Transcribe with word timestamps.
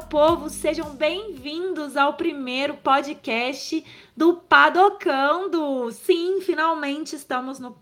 povo, 0.00 0.50
sejam 0.50 0.90
bem-vindos 0.90 1.96
ao 1.96 2.14
primeiro 2.14 2.74
podcast 2.74 3.82
do 4.14 4.34
Padocando. 4.34 5.90
Sim, 5.90 6.40
finalmente 6.42 7.16
estamos 7.16 7.58
no 7.58 7.76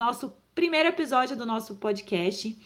nosso 0.00 0.32
primeiro 0.54 0.90
episódio 0.90 1.36
do 1.36 1.46
nosso 1.46 1.74
podcast. 1.76 2.56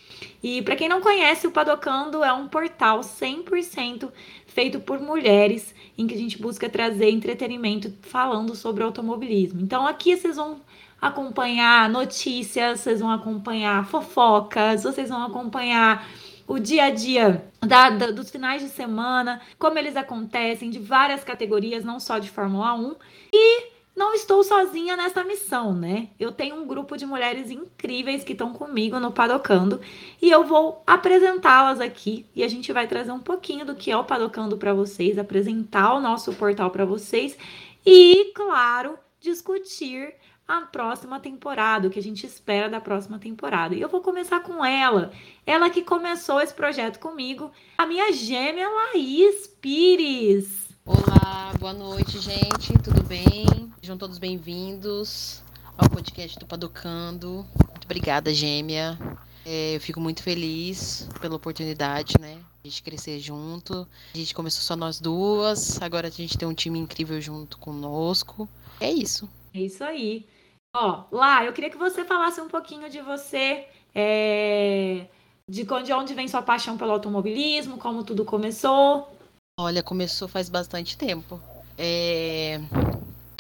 E 0.42 0.62
para 0.62 0.74
quem 0.74 0.88
não 0.88 1.00
conhece, 1.00 1.46
o 1.46 1.52
Padocando 1.52 2.24
é 2.24 2.32
um 2.32 2.48
portal 2.48 3.00
100% 3.00 4.10
feito 4.46 4.80
por 4.80 5.00
mulheres 5.00 5.74
em 5.96 6.06
que 6.06 6.14
a 6.14 6.18
gente 6.18 6.40
busca 6.40 6.68
trazer 6.68 7.08
entretenimento 7.10 7.94
falando 8.02 8.56
sobre 8.56 8.82
automobilismo. 8.82 9.60
Então 9.60 9.86
aqui 9.86 10.16
vocês 10.16 10.36
vão 10.36 10.60
acompanhar 11.00 11.88
notícias, 11.88 12.80
vocês 12.80 12.98
vão 12.98 13.12
acompanhar 13.12 13.86
fofocas, 13.86 14.82
vocês 14.82 15.08
vão 15.08 15.22
acompanhar 15.22 16.04
o 16.48 16.58
dia 16.58 16.84
a 16.84 16.90
dia 16.90 17.44
da, 17.60 17.90
da, 17.90 18.10
dos 18.10 18.30
finais 18.30 18.62
de 18.62 18.70
semana, 18.70 19.40
como 19.58 19.78
eles 19.78 19.96
acontecem, 19.96 20.70
de 20.70 20.78
várias 20.78 21.22
categorias, 21.22 21.84
não 21.84 22.00
só 22.00 22.18
de 22.18 22.30
Fórmula 22.30 22.74
1. 22.74 22.96
E 23.30 23.78
não 23.94 24.14
estou 24.14 24.42
sozinha 24.42 24.96
nessa 24.96 25.22
missão, 25.22 25.74
né? 25.74 26.08
Eu 26.18 26.32
tenho 26.32 26.56
um 26.56 26.66
grupo 26.66 26.96
de 26.96 27.04
mulheres 27.04 27.50
incríveis 27.50 28.24
que 28.24 28.32
estão 28.32 28.52
comigo 28.52 28.98
no 28.98 29.12
Padocando 29.12 29.80
e 30.22 30.30
eu 30.30 30.44
vou 30.44 30.82
apresentá-las 30.86 31.80
aqui 31.80 32.24
e 32.34 32.42
a 32.42 32.48
gente 32.48 32.72
vai 32.72 32.86
trazer 32.86 33.10
um 33.10 33.20
pouquinho 33.20 33.66
do 33.66 33.74
que 33.74 33.90
é 33.90 33.96
o 33.96 34.04
Padocando 34.04 34.56
para 34.56 34.72
vocês, 34.72 35.18
apresentar 35.18 35.94
o 35.94 36.00
nosso 36.00 36.32
portal 36.32 36.70
para 36.70 36.84
vocês 36.84 37.36
e, 37.84 38.32
claro, 38.34 38.96
discutir 39.20 40.14
a 40.48 40.62
próxima 40.62 41.20
temporada, 41.20 41.86
o 41.86 41.90
que 41.90 41.98
a 41.98 42.02
gente 42.02 42.24
espera 42.24 42.70
da 42.70 42.80
próxima 42.80 43.18
temporada. 43.18 43.74
E 43.74 43.82
eu 43.82 43.88
vou 43.88 44.00
começar 44.00 44.40
com 44.40 44.64
ela, 44.64 45.12
ela 45.44 45.68
que 45.68 45.82
começou 45.82 46.40
esse 46.40 46.54
projeto 46.54 46.98
comigo, 46.98 47.52
a 47.76 47.84
minha 47.84 48.10
gêmea 48.14 48.66
Laís 48.66 49.46
Pires. 49.46 50.70
Olá, 50.86 51.52
boa 51.60 51.74
noite, 51.74 52.18
gente, 52.18 52.72
tudo 52.82 53.02
bem? 53.02 53.46
Sejam 53.82 53.98
todos 53.98 54.16
bem-vindos 54.16 55.44
ao 55.76 55.86
podcast 55.90 56.38
do 56.38 56.46
Padocando. 56.46 57.44
Muito 57.68 57.84
obrigada, 57.84 58.32
gêmea. 58.32 58.98
É, 59.44 59.76
eu 59.76 59.80
fico 59.82 60.00
muito 60.00 60.22
feliz 60.22 61.10
pela 61.20 61.36
oportunidade, 61.36 62.14
né? 62.18 62.38
A 62.64 62.66
gente 62.66 62.82
crescer 62.82 63.18
junto. 63.18 63.86
A 64.14 64.16
gente 64.16 64.34
começou 64.34 64.62
só 64.62 64.74
nós 64.74 64.98
duas, 64.98 65.80
agora 65.82 66.08
a 66.08 66.10
gente 66.10 66.38
tem 66.38 66.48
um 66.48 66.54
time 66.54 66.78
incrível 66.78 67.20
junto 67.20 67.58
conosco. 67.58 68.48
É 68.80 68.90
isso. 68.90 69.28
É 69.52 69.60
isso 69.60 69.84
aí. 69.84 70.26
Ó, 70.80 71.02
lá, 71.10 71.44
eu 71.44 71.52
queria 71.52 71.70
que 71.70 71.76
você 71.76 72.04
falasse 72.04 72.40
um 72.40 72.46
pouquinho 72.46 72.88
de 72.88 73.00
você, 73.00 73.66
é, 73.92 75.06
de 75.48 75.66
onde, 75.72 75.92
onde 75.92 76.14
vem 76.14 76.28
sua 76.28 76.40
paixão 76.40 76.78
pelo 76.78 76.92
automobilismo, 76.92 77.78
como 77.78 78.04
tudo 78.04 78.24
começou. 78.24 79.12
Olha, 79.58 79.82
começou 79.82 80.28
faz 80.28 80.48
bastante 80.48 80.96
tempo. 80.96 81.40
É, 81.76 82.60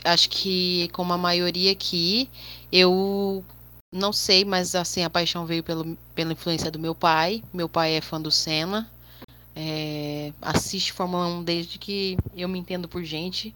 acho 0.04 0.28
que, 0.30 0.88
como 0.88 1.12
a 1.12 1.18
maioria 1.18 1.70
aqui, 1.70 2.28
eu 2.72 3.44
não 3.94 4.12
sei, 4.12 4.44
mas 4.44 4.74
assim, 4.74 5.04
a 5.04 5.10
paixão 5.10 5.46
veio 5.46 5.62
pelo, 5.62 5.96
pela 6.16 6.32
influência 6.32 6.72
do 6.72 6.78
meu 6.80 6.94
pai. 6.94 7.44
Meu 7.54 7.68
pai 7.68 7.92
é 7.92 8.00
fã 8.00 8.20
do 8.20 8.32
Senna. 8.32 8.90
É, 9.54 10.32
assiste 10.42 10.92
Fórmula 10.92 11.26
1 11.26 11.44
desde 11.44 11.78
que 11.78 12.18
eu 12.34 12.48
me 12.48 12.58
entendo 12.58 12.88
por 12.88 13.04
gente. 13.04 13.54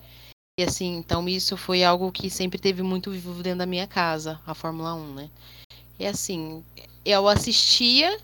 E 0.58 0.64
assim, 0.64 0.97
então 0.97 1.27
isso 1.27 1.56
foi 1.56 1.83
algo 1.83 2.12
que 2.12 2.28
sempre 2.28 2.58
teve 2.58 2.83
muito 2.83 3.11
vivo 3.11 3.42
dentro 3.42 3.61
da 3.61 3.67
minha 3.67 3.86
casa, 3.86 4.39
a 4.47 4.55
Fórmula 4.55 4.94
1, 4.94 5.14
né? 5.14 5.31
E 5.98 6.06
assim, 6.06 6.62
eu 7.06 7.27
assistia, 7.27 8.21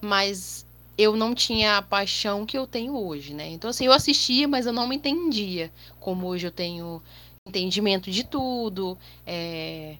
mas 0.00 0.64
eu 0.96 1.16
não 1.16 1.34
tinha 1.34 1.78
a 1.78 1.82
paixão 1.82 2.46
que 2.46 2.56
eu 2.56 2.68
tenho 2.68 2.96
hoje, 2.96 3.34
né? 3.34 3.48
Então 3.48 3.68
assim, 3.68 3.86
eu 3.86 3.92
assistia, 3.92 4.46
mas 4.46 4.64
eu 4.64 4.72
não 4.72 4.86
me 4.86 4.94
entendia. 4.94 5.72
Como 5.98 6.28
hoje 6.28 6.46
eu 6.46 6.52
tenho 6.52 7.02
entendimento 7.48 8.12
de 8.12 8.22
tudo, 8.24 8.96
é, 9.26 9.96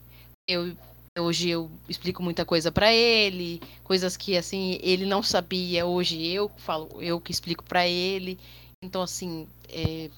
eu 0.48 0.76
hoje 1.18 1.50
eu 1.50 1.70
explico 1.88 2.22
muita 2.22 2.44
coisa 2.44 2.70
para 2.72 2.92
ele, 2.94 3.60
coisas 3.84 4.16
que 4.16 4.36
assim 4.36 4.78
ele 4.82 5.04
não 5.04 5.22
sabia, 5.22 5.84
hoje 5.84 6.24
eu 6.26 6.48
falo, 6.58 6.88
eu 7.02 7.20
que 7.20 7.32
explico 7.32 7.64
para 7.64 7.88
ele. 7.88 8.38
Então 8.84 9.02
assim, 9.02 9.48
é, 9.68 10.10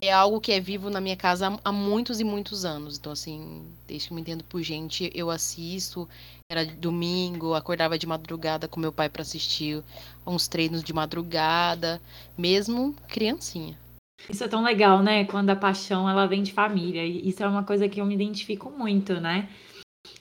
é 0.00 0.12
algo 0.12 0.40
que 0.40 0.52
é 0.52 0.60
vivo 0.60 0.90
na 0.90 1.00
minha 1.00 1.16
casa 1.16 1.58
há 1.64 1.72
muitos 1.72 2.20
e 2.20 2.24
muitos 2.24 2.64
anos. 2.64 2.98
Então, 2.98 3.12
assim, 3.12 3.64
desde 3.86 4.08
que 4.08 4.14
me 4.14 4.20
entendo 4.20 4.44
por 4.44 4.62
gente, 4.62 5.10
eu 5.14 5.30
assisto. 5.30 6.08
Era 6.48 6.64
domingo, 6.64 7.54
acordava 7.54 7.98
de 7.98 8.06
madrugada 8.06 8.68
com 8.68 8.78
meu 8.78 8.92
pai 8.92 9.08
para 9.08 9.22
assistir 9.22 9.82
uns 10.24 10.46
treinos 10.46 10.82
de 10.82 10.92
madrugada, 10.92 12.00
mesmo 12.38 12.94
criancinha. 13.08 13.76
Isso 14.30 14.44
é 14.44 14.48
tão 14.48 14.62
legal, 14.62 15.02
né? 15.02 15.24
Quando 15.24 15.50
a 15.50 15.56
paixão 15.56 16.08
ela 16.08 16.26
vem 16.26 16.42
de 16.42 16.52
família. 16.52 17.04
Isso 17.04 17.42
é 17.42 17.48
uma 17.48 17.64
coisa 17.64 17.88
que 17.88 18.00
eu 18.00 18.06
me 18.06 18.14
identifico 18.14 18.70
muito, 18.70 19.20
né? 19.20 19.48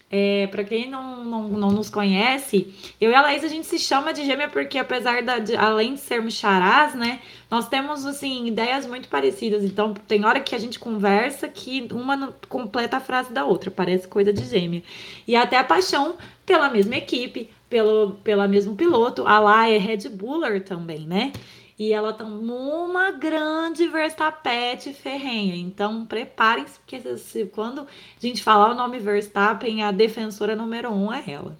É, 0.09 0.47
para 0.47 0.63
quem 0.63 0.90
não, 0.90 1.25
não, 1.25 1.50
não 1.50 1.72
nos 1.72 1.90
conhece, 1.90 2.73
eu 3.01 3.09
e 3.09 3.16
a 3.16 3.22
Laís 3.22 3.44
a 3.44 3.47
gente 3.47 3.66
se 3.66 3.79
chama 3.79 4.13
de 4.13 4.23
gêmea 4.23 4.47
porque 4.47 4.78
apesar 4.78 5.23
da, 5.23 5.40
de, 5.40 5.56
além 5.56 5.96
de 5.96 6.00
sermos 6.00 6.35
charás, 6.35 6.94
né, 6.94 7.19
nós 7.50 7.68
temos 7.68 8.06
assim 8.06 8.45
ideias 8.45 8.85
muito 8.85 9.09
parecidas. 9.09 9.63
Então 9.63 9.94
tem 9.94 10.24
hora 10.24 10.40
que 10.40 10.53
a 10.53 10.59
gente 10.59 10.78
conversa 10.78 11.50
que 11.50 11.88
uma 11.91 12.34
completa 12.47 12.97
a 12.97 13.00
frase 13.00 13.34
da 13.34 13.45
outra, 13.45 13.72
parece 13.72 14.07
coisa 14.07 14.31
de 14.31 14.45
gêmea. 14.45 14.84
E 15.28 15.35
até 15.35 15.57
a 15.57 15.63
paixão 15.63 16.16
pela 16.45 16.69
mesma 16.69 16.95
equipe, 16.95 17.50
pelo 17.69 18.12
pela 18.24 18.47
mesmo 18.47 18.75
piloto, 18.75 19.25
a 19.28 19.40
lá 19.40 19.68
é 19.68 19.78
Red 19.78 20.07
Buller 20.09 20.63
também, 20.63 21.00
né? 21.00 21.34
E 21.78 21.91
ela 21.91 22.13
tá 22.13 22.24
numa 22.24 23.12
grande 23.12 23.88
Verstappen 23.88 24.94
ferrenha. 24.94 25.56
Então, 25.56 26.06
preparem-se, 26.06 26.80
porque 26.80 27.18
se, 27.18 27.46
quando 27.47 27.81
a 27.81 27.86
gente 28.19 28.41
falar 28.41 28.72
o 28.72 28.75
nome 28.75 28.97
Verstappen, 29.00 29.84
a 29.84 29.91
defensora 29.91 30.56
número 30.56 30.90
um 30.91 31.12
é 31.12 31.24
ela. 31.28 31.58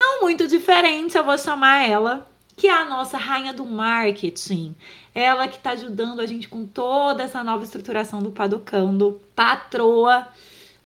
Não 0.00 0.20
muito 0.20 0.46
diferente, 0.46 1.16
eu 1.16 1.24
vou 1.24 1.38
chamar 1.38 1.88
ela, 1.88 2.30
que 2.56 2.68
é 2.68 2.72
a 2.72 2.84
nossa 2.84 3.16
rainha 3.16 3.52
do 3.52 3.64
marketing. 3.64 4.76
Ela 5.14 5.48
que 5.48 5.56
está 5.56 5.70
ajudando 5.70 6.20
a 6.20 6.26
gente 6.26 6.48
com 6.48 6.66
toda 6.66 7.22
essa 7.22 7.42
nova 7.42 7.64
estruturação 7.64 8.22
do 8.22 8.30
Padocando. 8.30 9.20
Patroa. 9.34 10.28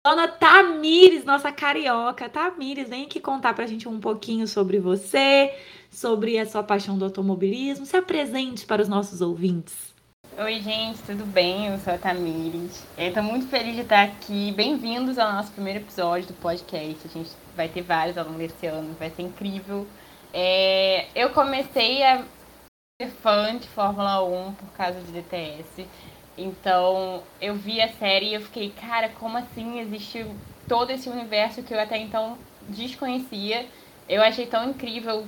Dona 0.04 0.28
Tamires, 0.28 1.26
nossa 1.26 1.52
carioca. 1.52 2.30
Tamires, 2.30 2.90
vem 2.90 3.06
aqui 3.06 3.20
contar 3.20 3.54
pra 3.54 3.68
gente 3.68 3.88
um 3.88 4.00
pouquinho 4.00 4.48
sobre 4.48 4.80
você, 4.80 5.54
sobre 5.90 6.38
a 6.38 6.46
sua 6.46 6.64
paixão 6.64 6.98
do 6.98 7.06
automobilismo. 7.06 7.86
Se 7.86 7.98
apresente 7.98 8.66
para 8.66 8.82
os 8.82 8.88
nossos 8.88 9.22
ouvintes. 9.22 9.90
Oi, 10.38 10.62
gente, 10.62 11.02
tudo 11.04 11.26
bem? 11.26 11.68
Eu 11.68 11.78
sou 11.80 11.94
a 11.94 11.98
Tamires. 11.98 12.86
Estou 12.98 13.24
muito 13.24 13.48
feliz 13.48 13.76
de 13.76 13.82
estar 13.82 14.04
aqui. 14.04 14.54
Bem-vindos 14.54 15.18
ao 15.18 15.34
nosso 15.34 15.52
primeiro 15.52 15.80
episódio 15.80 16.28
do 16.28 16.34
podcast. 16.36 17.00
A 17.04 17.10
gente 17.10 17.32
vai 17.56 17.68
ter 17.68 17.82
vários 17.82 18.18
ao 18.18 18.26
longo 18.26 18.38
desse 18.38 18.66
ano, 18.66 18.96
vai 18.98 19.10
ser 19.10 19.24
incrível. 19.24 19.86
É... 20.34 21.08
eu 21.16 21.32
comecei 21.32 22.04
a 22.04 22.24
ser 23.02 23.10
fã 23.22 23.58
de 23.58 23.68
Fórmula 23.68 24.24
1 24.24 24.54
por 24.54 24.70
causa 24.78 25.02
de 25.02 25.12
DTS. 25.12 25.86
Então, 26.38 27.22
eu 27.42 27.56
vi 27.56 27.82
a 27.82 27.90
série 27.90 28.28
e 28.28 28.34
eu 28.36 28.42
fiquei, 28.42 28.70
cara, 28.70 29.10
como 29.10 29.38
assim 29.38 29.80
existe 29.80 30.26
todo 30.70 30.92
esse 30.92 31.10
universo 31.10 31.64
que 31.64 31.74
eu 31.74 31.80
até 31.80 31.98
então 31.98 32.38
desconhecia? 32.70 33.66
Eu 34.08 34.24
achei 34.24 34.46
tão 34.48 34.70
incrível 34.70 35.28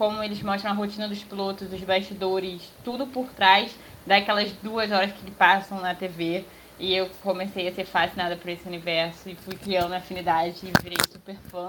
como 0.00 0.22
eles 0.22 0.42
mostram 0.42 0.70
a 0.70 0.74
rotina 0.74 1.06
dos 1.06 1.22
pilotos, 1.22 1.68
dos 1.68 1.84
bastidores, 1.84 2.72
tudo 2.82 3.06
por 3.06 3.28
trás 3.34 3.76
daquelas 4.06 4.50
duas 4.62 4.90
horas 4.90 5.12
que 5.12 5.30
passam 5.30 5.78
na 5.78 5.94
TV. 5.94 6.42
E 6.78 6.94
eu 6.94 7.10
comecei 7.22 7.68
a 7.68 7.74
ser 7.74 7.84
fascinada 7.84 8.34
por 8.34 8.48
esse 8.48 8.66
universo 8.66 9.28
e 9.28 9.34
fui 9.34 9.54
criando 9.56 9.92
afinidade 9.92 10.66
e 10.66 10.72
virei 10.82 10.96
super 11.06 11.36
fã. 11.50 11.68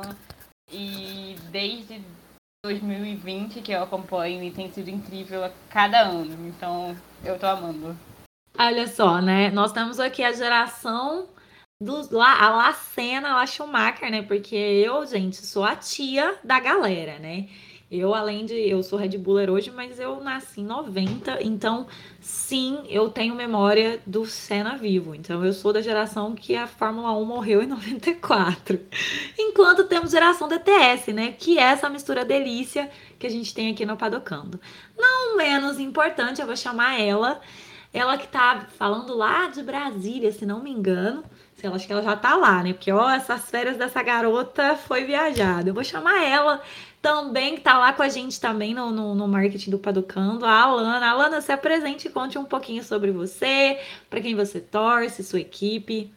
E 0.72 1.36
desde 1.52 2.02
2020 2.64 3.60
que 3.60 3.74
eu 3.74 3.84
acompanho 3.84 4.42
e 4.42 4.50
tem 4.50 4.72
sido 4.72 4.90
incrível 4.90 5.44
a 5.44 5.52
cada 5.70 6.00
ano. 6.00 6.48
Então 6.48 6.96
eu 7.26 7.38
tô 7.38 7.48
amando. 7.48 7.98
Olha 8.58 8.88
só, 8.88 9.22
né? 9.22 9.52
Nós 9.52 9.74
temos 9.74 10.00
aqui 10.00 10.24
a 10.24 10.32
geração 10.32 11.28
dos 11.82 12.10
lá, 12.10 12.42
a 12.42 12.50
Lacena, 12.50 13.42
a 13.42 13.46
Schumacher, 13.46 14.10
né? 14.10 14.22
Porque 14.22 14.56
eu, 14.56 15.06
gente, 15.06 15.46
sou 15.46 15.66
a 15.66 15.76
tia 15.76 16.40
da 16.46 16.62
galera, 16.62 17.20
né? 17.20 17.50
Eu, 17.92 18.16
além 18.16 18.46
de. 18.46 18.54
Eu 18.56 18.82
sou 18.82 18.98
Red 18.98 19.18
Buller 19.18 19.50
hoje, 19.50 19.70
mas 19.70 20.00
eu 20.00 20.22
nasci 20.22 20.62
em 20.62 20.66
90, 20.66 21.44
então, 21.44 21.86
sim, 22.22 22.80
eu 22.88 23.10
tenho 23.10 23.36
memória 23.36 24.00
do 24.08 24.26
Senna 24.26 24.78
vivo. 24.78 25.14
Então, 25.14 25.44
eu 25.44 25.52
sou 25.52 25.74
da 25.74 25.82
geração 25.82 26.34
que 26.34 26.56
a 26.56 26.68
Fórmula 26.68 27.12
1 27.12 27.26
morreu 27.26 27.62
em 27.62 27.68
94. 27.68 28.80
Enquanto 29.38 29.84
temos 29.84 30.12
geração 30.12 30.48
DTS, 30.48 31.12
né? 31.12 31.36
Que 31.38 31.60
é 31.60 31.64
essa 31.64 31.90
mistura 31.90 32.24
delícia 32.24 32.90
que 33.20 33.28
a 33.28 33.30
gente 33.30 33.54
tem 33.54 33.70
aqui 33.70 33.86
no 33.86 33.98
Padocando. 33.98 34.58
Não 34.98 35.36
menos 35.36 35.78
importante, 35.78 36.40
eu 36.40 36.48
vou 36.48 36.56
chamar 36.56 36.98
ela. 36.98 37.42
Ela 37.94 38.18
que 38.18 38.26
tá 38.26 38.68
falando 38.78 39.14
lá 39.14 39.50
de 39.50 39.62
Brasília, 39.62 40.32
se 40.32 40.46
não 40.46 40.64
me 40.64 40.72
engano. 40.72 41.26
Eu 41.62 41.76
acho 41.76 41.86
que 41.86 41.92
ela 41.92 42.02
já 42.02 42.16
tá 42.16 42.36
lá, 42.36 42.64
né? 42.64 42.72
Porque, 42.72 42.92
ó, 42.92 43.10
essas 43.10 43.50
férias 43.50 43.78
dessa 43.78 44.02
garota 44.02 44.78
foi 44.78 45.04
viajada. 45.04 45.70
Eu 45.70 45.74
vou 45.74 45.84
chamar 45.84 46.24
ela 46.24 46.62
também 47.02 47.56
que 47.56 47.62
tá 47.62 47.78
lá 47.78 47.94
com 47.94 48.04
a 48.04 48.10
gente 48.10 48.40
também 48.40 48.74
no, 48.74 48.92
no, 48.92 49.16
no 49.16 49.28
marketing 49.28 49.72
do 49.72 49.80
Paducando, 49.80 50.46
a 50.46 50.62
Alana. 50.62 51.10
Alana, 51.10 51.42
se 51.42 51.52
apresente 51.52 52.08
e 52.08 52.12
conte 52.12 52.38
um 52.38 52.46
pouquinho 52.46 52.84
sobre 52.84 53.12
você, 53.12 53.80
para 54.10 54.22
quem 54.22 54.36
você 54.36 54.62
torce, 54.62 55.24
sua 55.24 55.40
equipe. 55.40 56.14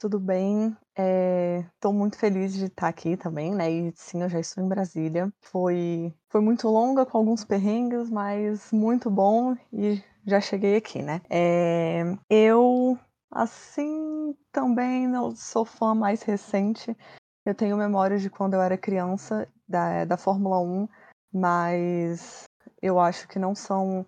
Tudo 0.00 0.18
bem? 0.18 0.76
Estou 0.94 1.92
é, 1.92 1.94
muito 1.94 2.18
feliz 2.18 2.54
de 2.54 2.64
estar 2.64 2.88
aqui 2.88 3.16
também, 3.16 3.54
né? 3.54 3.70
E 3.70 3.92
sim, 3.94 4.22
eu 4.22 4.28
já 4.28 4.40
estou 4.40 4.64
em 4.64 4.68
Brasília. 4.68 5.32
Foi, 5.40 6.12
foi 6.28 6.40
muito 6.40 6.68
longa, 6.68 7.06
com 7.06 7.18
alguns 7.18 7.44
perrengues, 7.44 8.10
mas 8.10 8.72
muito 8.72 9.10
bom 9.10 9.54
e 9.72 10.02
já 10.26 10.40
cheguei 10.40 10.76
aqui, 10.76 11.02
né? 11.02 11.20
É, 11.30 12.02
eu, 12.28 12.98
assim, 13.30 14.34
também 14.50 15.06
não 15.06 15.36
sou 15.36 15.64
fã 15.64 15.94
mais 15.94 16.22
recente. 16.22 16.96
Eu 17.44 17.54
tenho 17.54 17.76
memórias 17.76 18.22
de 18.22 18.30
quando 18.30 18.54
eu 18.54 18.62
era 18.62 18.76
criança 18.76 19.48
da, 19.72 20.04
da 20.04 20.16
Fórmula 20.16 20.60
1, 20.60 20.88
mas 21.32 22.44
eu 22.80 23.00
acho 23.00 23.26
que 23.26 23.38
não 23.38 23.54
são 23.54 24.06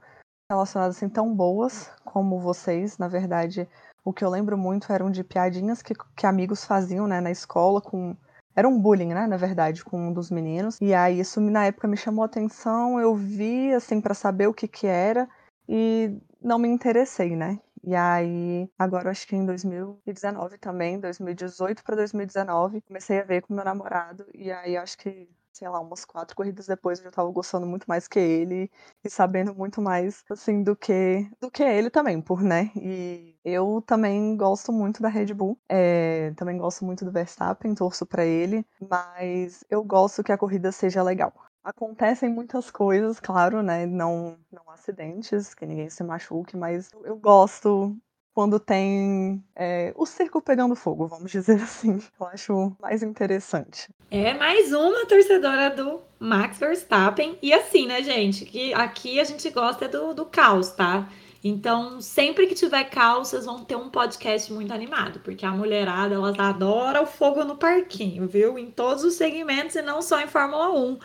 relacionadas 0.50 0.96
assim 0.96 1.08
tão 1.08 1.34
boas 1.34 1.90
como 2.05 2.38
vocês. 2.38 2.99
Na 2.99 3.08
verdade, 3.08 3.69
o 4.05 4.12
que 4.12 4.25
eu 4.25 4.31
lembro 4.31 4.56
muito 4.58 4.93
eram 4.93 5.11
de 5.11 5.25
piadinhas 5.25 5.82
que, 5.82 5.94
que 6.16 6.26
amigos 6.26 6.64
faziam 6.64 7.08
né, 7.08 7.20
na 7.20 7.31
escola 7.31 7.81
com. 7.81 8.16
Era 8.56 8.69
um 8.69 8.78
bullying, 8.78 9.14
né, 9.14 9.26
na 9.26 9.37
verdade, 9.37 9.84
com 9.84 9.99
um 9.99 10.12
dos 10.12 10.31
meninos. 10.31 10.78
E 10.81 10.94
aí 10.94 11.19
isso 11.19 11.40
na 11.40 11.67
época 11.67 11.88
me 11.88 11.96
chamou 11.96 12.22
a 12.22 12.26
atenção, 12.26 13.00
eu 13.00 13.12
vi, 13.14 13.72
assim, 13.75 14.00
para 14.00 14.14
saber 14.14 14.46
o 14.46 14.55
que 14.55 14.69
que 14.69 14.87
era 14.87 15.28
e 15.69 16.17
não 16.40 16.58
me 16.58 16.69
interessei, 16.69 17.34
né? 17.34 17.58
E 17.82 17.94
aí, 17.94 18.70
agora 18.78 19.10
acho 19.10 19.26
que 19.26 19.37
em 19.37 19.44
2019 19.44 20.56
também, 20.58 21.00
2018 21.00 21.82
para 21.84 21.96
2019, 21.96 22.81
comecei 22.82 23.20
a 23.20 23.25
ver 23.25 23.43
com 23.43 23.52
meu 23.55 23.64
namorado. 23.64 24.25
E 24.32 24.50
aí 24.52 24.76
acho 24.76 24.96
que 24.96 25.28
sei 25.54 25.68
lá, 25.68 25.80
umas 25.80 26.04
quatro 26.04 26.36
corridas 26.36 26.66
depois 26.66 26.98
eu 26.98 27.04
já 27.06 27.10
tava 27.12 27.30
gostando 27.30 27.66
muito 27.66 27.86
mais 27.86 28.08
que 28.08 28.18
ele 28.18 28.70
e 29.04 29.08
sabendo 29.10 29.54
muito 29.54 29.80
mais, 29.80 30.24
assim, 30.30 30.62
do 30.62 30.76
que 30.76 31.28
do 31.40 31.50
que 31.50 31.62
ele 31.62 31.90
também, 31.90 32.20
por, 32.20 32.42
né? 32.42 32.70
E 32.76 33.36
eu 33.44 33.82
também 33.86 34.36
gosto 34.36 34.72
muito 34.72 35.00
da 35.02 35.08
Red 35.08 35.32
Bull, 35.34 35.58
é, 35.68 36.32
também 36.36 36.58
gosto 36.58 36.84
muito 36.84 37.04
do 37.04 37.12
Verstappen, 37.12 37.74
torço 37.74 38.04
para 38.06 38.24
ele, 38.24 38.66
mas 38.80 39.64
eu 39.70 39.82
gosto 39.84 40.22
que 40.24 40.32
a 40.32 40.38
corrida 40.38 40.72
seja 40.72 41.02
legal. 41.02 41.32
Acontecem 41.62 42.28
muitas 42.30 42.70
coisas, 42.70 43.20
claro, 43.20 43.62
né? 43.62 43.86
Não, 43.86 44.36
não 44.52 44.70
acidentes, 44.70 45.54
que 45.54 45.64
ninguém 45.66 45.88
se 45.88 46.02
machuque, 46.04 46.56
mas 46.56 46.90
eu 47.04 47.16
gosto 47.16 47.96
quando 48.34 48.58
tem 48.58 49.42
é, 49.54 49.94
o 49.96 50.04
circo 50.04 50.42
pegando 50.42 50.75
fogo, 50.75 51.06
vamos 51.06 51.31
dizer 51.31 51.54
assim. 51.62 52.02
Eu 52.20 52.26
acho 52.26 52.72
mais 52.82 53.02
interessante. 53.02 53.88
É 54.10 54.34
mais 54.34 54.72
uma 54.72 55.06
torcedora 55.06 55.70
do 55.70 56.00
Max 56.19 56.58
Verstappen. 56.58 57.38
E 57.40 57.52
assim, 57.52 57.86
né, 57.86 58.02
gente? 58.02 58.44
Que 58.44 58.75
aqui 58.75 59.20
a 59.20 59.25
gente 59.25 59.48
gosta 59.50 59.88
do, 59.88 60.12
do 60.12 60.26
caos, 60.26 60.72
tá? 60.72 61.08
Então, 61.42 62.00
sempre 62.00 62.46
que 62.46 62.54
tiver 62.54 62.84
caos, 62.84 63.28
vocês 63.28 63.44
vão 63.44 63.62
ter 63.64 63.76
um 63.76 63.90
podcast 63.90 64.50
muito 64.50 64.72
animado, 64.72 65.20
porque 65.20 65.44
a 65.44 65.50
mulherada, 65.50 66.14
elas 66.14 66.38
adoram 66.38 67.02
o 67.02 67.06
fogo 67.06 67.44
no 67.44 67.56
parquinho, 67.56 68.26
viu? 68.26 68.58
Em 68.58 68.70
todos 68.70 69.04
os 69.04 69.14
segmentos 69.14 69.76
e 69.76 69.82
não 69.82 70.00
só 70.00 70.20
em 70.20 70.26
Fórmula 70.26 70.72
1 70.72 70.98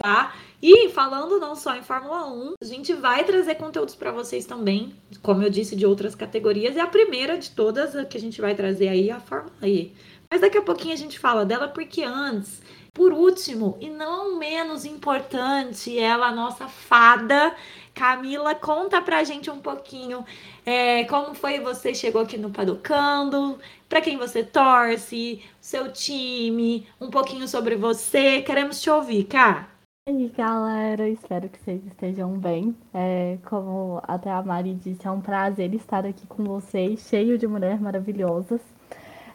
tá? 0.00 0.34
E 0.62 0.90
falando 0.90 1.40
não 1.40 1.56
só 1.56 1.74
em 1.74 1.82
Fórmula 1.82 2.26
1, 2.26 2.54
a 2.60 2.64
gente 2.64 2.92
vai 2.92 3.24
trazer 3.24 3.54
conteúdos 3.54 3.94
para 3.94 4.12
vocês 4.12 4.44
também, 4.44 4.94
como 5.22 5.42
eu 5.42 5.48
disse, 5.48 5.74
de 5.74 5.86
outras 5.86 6.14
categorias. 6.14 6.76
E 6.76 6.80
a 6.80 6.86
primeira 6.86 7.38
de 7.38 7.50
todas 7.50 8.06
que 8.08 8.18
a 8.18 8.20
gente 8.20 8.40
vai 8.40 8.54
trazer 8.54 8.88
aí 8.88 9.08
é 9.08 9.12
a 9.12 9.20
Fórmula 9.20 9.66
E. 9.66 9.94
Mas 10.30 10.42
daqui 10.42 10.58
a 10.58 10.62
pouquinho 10.62 10.92
a 10.94 10.98
gente 10.98 11.18
fala 11.18 11.44
dela, 11.46 11.66
porque 11.66 12.02
antes, 12.02 12.60
por 12.92 13.12
último, 13.12 13.78
e 13.80 13.88
não 13.88 14.38
menos 14.38 14.84
importante, 14.84 15.98
ela, 15.98 16.28
a 16.28 16.34
nossa 16.34 16.68
fada, 16.68 17.54
Camila, 17.94 18.54
conta 18.54 19.00
pra 19.00 19.24
gente 19.24 19.50
um 19.50 19.58
pouquinho 19.60 20.24
é, 20.64 21.04
como 21.04 21.34
foi 21.34 21.58
você 21.58 21.94
chegou 21.94 22.22
aqui 22.22 22.36
no 22.36 22.50
Padocando, 22.50 23.58
para 23.88 24.00
quem 24.00 24.16
você 24.18 24.44
torce, 24.44 25.42
seu 25.60 25.90
time, 25.90 26.86
um 27.00 27.10
pouquinho 27.10 27.48
sobre 27.48 27.76
você. 27.76 28.42
Queremos 28.42 28.80
te 28.80 28.90
ouvir, 28.90 29.24
Cá. 29.24 29.79
E 30.08 30.12
aí, 30.12 30.28
galera, 30.30 31.08
espero 31.08 31.48
que 31.48 31.58
vocês 31.58 31.84
estejam 31.86 32.38
bem. 32.38 32.74
É, 32.92 33.38
como 33.44 34.00
até 34.02 34.30
a 34.30 34.42
Mari 34.42 34.74
disse, 34.74 35.06
é 35.06 35.10
um 35.10 35.20
prazer 35.20 35.72
estar 35.74 36.06
aqui 36.06 36.26
com 36.26 36.42
vocês, 36.44 37.00
cheio 37.08 37.38
de 37.38 37.46
mulheres 37.46 37.80
maravilhosas. 37.80 38.60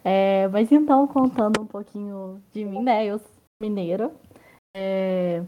É, 0.03 0.47
mas 0.50 0.71
então, 0.71 1.07
contando 1.07 1.62
um 1.62 1.65
pouquinho 1.67 2.41
de 2.51 2.65
mim, 2.65 2.83
né? 2.83 3.06
Eu 3.06 3.19
sou 3.19 3.29
mineira. 3.62 4.12
É, 4.75 5.44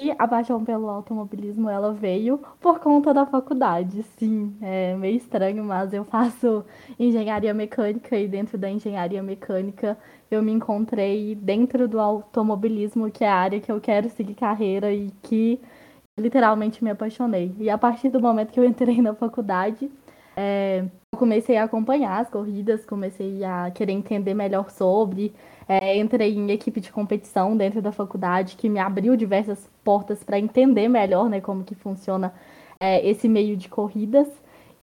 e 0.00 0.10
a 0.18 0.26
paixão 0.26 0.64
pelo 0.64 0.88
automobilismo, 0.88 1.68
ela 1.68 1.92
veio 1.92 2.40
por 2.58 2.80
conta 2.80 3.12
da 3.12 3.26
faculdade. 3.26 4.02
Sim, 4.18 4.56
é 4.62 4.94
meio 4.96 5.16
estranho, 5.16 5.62
mas 5.62 5.92
eu 5.92 6.04
faço 6.04 6.64
engenharia 6.98 7.52
mecânica 7.52 8.16
e 8.16 8.26
dentro 8.26 8.56
da 8.56 8.70
engenharia 8.70 9.22
mecânica 9.22 9.98
eu 10.30 10.42
me 10.42 10.52
encontrei 10.52 11.34
dentro 11.34 11.86
do 11.86 12.00
automobilismo, 12.00 13.10
que 13.10 13.24
é 13.24 13.28
a 13.28 13.34
área 13.36 13.60
que 13.60 13.70
eu 13.70 13.80
quero 13.80 14.08
seguir 14.08 14.34
carreira 14.34 14.92
e 14.92 15.10
que 15.22 15.60
literalmente 16.18 16.82
me 16.82 16.90
apaixonei. 16.90 17.54
E 17.58 17.68
a 17.68 17.76
partir 17.78 18.08
do 18.08 18.20
momento 18.20 18.52
que 18.52 18.60
eu 18.60 18.64
entrei 18.64 19.02
na 19.02 19.14
faculdade, 19.14 19.90
é, 20.36 20.84
eu 21.12 21.18
comecei 21.18 21.56
a 21.56 21.64
acompanhar 21.64 22.20
as 22.20 22.30
corridas, 22.30 22.84
comecei 22.86 23.44
a 23.44 23.70
querer 23.70 23.92
entender 23.92 24.32
melhor 24.34 24.70
sobre, 24.70 25.34
é, 25.70 25.96
entrei 25.96 26.34
em 26.34 26.50
equipe 26.50 26.80
de 26.80 26.90
competição 26.90 27.56
dentro 27.56 27.80
da 27.80 27.92
faculdade, 27.92 28.56
que 28.56 28.68
me 28.68 28.80
abriu 28.80 29.14
diversas 29.14 29.70
portas 29.84 30.24
para 30.24 30.36
entender 30.36 30.88
melhor 30.88 31.30
né, 31.30 31.40
como 31.40 31.62
que 31.62 31.76
funciona 31.76 32.34
é, 32.80 33.08
esse 33.08 33.28
meio 33.28 33.56
de 33.56 33.68
corridas. 33.68 34.26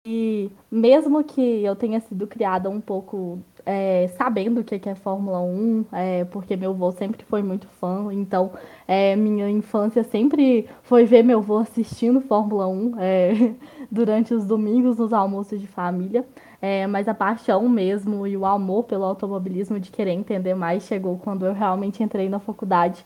E 0.04 0.50
mesmo 0.70 1.24
que 1.24 1.40
eu 1.64 1.74
tenha 1.74 1.98
sido 2.00 2.26
criada 2.26 2.68
um 2.68 2.82
pouco 2.82 3.38
é, 3.64 4.08
sabendo 4.18 4.60
o 4.60 4.64
que 4.64 4.86
é 4.86 4.94
Fórmula 4.94 5.40
1, 5.40 5.86
é, 5.90 6.24
porque 6.26 6.54
meu 6.54 6.72
avô 6.72 6.92
sempre 6.92 7.24
foi 7.24 7.42
muito 7.42 7.66
fã, 7.80 8.12
então 8.12 8.52
é, 8.86 9.16
minha 9.16 9.48
infância 9.48 10.04
sempre 10.04 10.68
foi 10.82 11.06
ver 11.06 11.22
meu 11.22 11.38
avô 11.38 11.56
assistindo 11.56 12.20
Fórmula 12.20 12.66
1 12.68 13.00
é, 13.00 13.32
durante 13.90 14.34
os 14.34 14.44
domingos 14.44 14.98
nos 14.98 15.14
almoços 15.14 15.58
de 15.58 15.66
família. 15.66 16.26
É, 16.66 16.86
mas 16.86 17.06
a 17.08 17.12
paixão 17.12 17.68
mesmo 17.68 18.26
e 18.26 18.38
o 18.38 18.46
amor 18.46 18.84
pelo 18.84 19.04
automobilismo 19.04 19.78
de 19.78 19.90
querer 19.90 20.12
entender 20.12 20.54
mais 20.54 20.84
chegou 20.84 21.18
quando 21.18 21.44
eu 21.44 21.52
realmente 21.52 22.02
entrei 22.02 22.26
na 22.26 22.38
faculdade. 22.38 23.04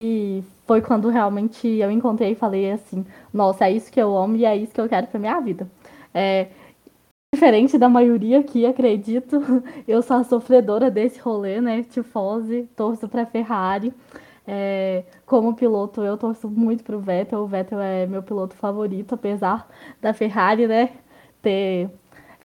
E 0.00 0.44
foi 0.68 0.80
quando 0.80 1.08
realmente 1.08 1.66
eu 1.66 1.90
encontrei 1.90 2.32
e 2.32 2.34
falei 2.36 2.70
assim: 2.70 3.04
nossa, 3.34 3.66
é 3.66 3.72
isso 3.72 3.90
que 3.90 4.00
eu 4.00 4.16
amo 4.16 4.36
e 4.36 4.44
é 4.44 4.56
isso 4.56 4.72
que 4.72 4.80
eu 4.80 4.88
quero 4.88 5.08
para 5.08 5.18
minha 5.18 5.40
vida. 5.40 5.68
É, 6.14 6.48
diferente 7.34 7.76
da 7.76 7.88
maioria 7.88 8.38
aqui, 8.40 8.64
acredito, 8.64 9.40
eu 9.88 10.00
sou 10.02 10.18
a 10.18 10.24
sofredora 10.24 10.88
desse 10.90 11.18
rolê, 11.20 11.60
né? 11.60 11.82
Tifose, 11.82 12.68
torço 12.76 13.08
para 13.08 13.26
Ferrari. 13.26 13.92
É, 14.46 15.04
como 15.26 15.56
piloto, 15.56 16.02
eu 16.02 16.16
torço 16.16 16.48
muito 16.48 16.84
pro 16.84 17.00
Vettel. 17.00 17.40
O 17.40 17.46
Vettel 17.48 17.80
é 17.80 18.06
meu 18.06 18.22
piloto 18.22 18.54
favorito, 18.54 19.14
apesar 19.16 19.68
da 20.00 20.14
Ferrari, 20.14 20.68
né, 20.68 20.90
ter 21.42 21.90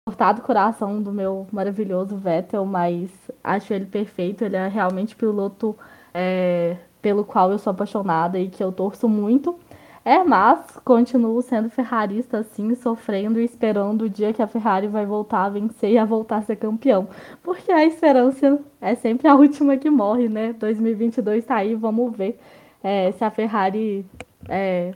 cortado 0.07 0.43
o 0.43 0.45
coração 0.45 1.03
do 1.03 1.11
meu 1.11 1.47
maravilhoso 1.51 2.15
Vettel, 2.19 2.67
mas 2.67 3.11
acho 3.43 3.73
ele 3.73 3.87
perfeito. 3.87 4.45
Ele 4.45 4.55
é 4.55 4.69
realmente 4.69 5.17
piloto 5.17 5.75
é, 6.13 6.77
pelo 7.01 7.25
qual 7.25 7.51
eu 7.51 7.59
sou 7.59 7.71
apaixonada 7.71 8.39
e 8.39 8.51
que 8.51 8.63
eu 8.63 8.71
torço 8.71 9.09
muito. 9.09 9.59
É, 10.05 10.23
mas 10.23 10.61
continuo 10.85 11.41
sendo 11.41 11.71
ferrarista 11.71 12.39
assim, 12.41 12.75
sofrendo 12.75 13.41
e 13.41 13.45
esperando 13.47 14.03
o 14.03 14.11
dia 14.11 14.35
que 14.35 14.43
a 14.43 14.47
Ferrari 14.47 14.87
vai 14.89 15.07
voltar 15.07 15.45
a 15.45 15.49
vencer 15.49 15.93
e 15.93 15.97
a 15.97 16.05
voltar 16.05 16.37
a 16.37 16.43
ser 16.43 16.57
campeão. 16.57 17.09
Porque 17.43 17.73
a 17.73 17.87
esperança 17.87 18.61
é 18.83 18.95
sempre 18.95 19.27
a 19.27 19.33
última 19.35 19.79
que 19.79 19.89
morre, 19.89 20.29
né? 20.29 20.53
2022 20.53 21.47
tá 21.47 21.57
aí, 21.57 21.75
vamos 21.75 22.15
ver 22.15 22.39
é, 22.83 23.11
se 23.13 23.25
a 23.25 23.31
Ferrari 23.31 24.05
é, 24.51 24.93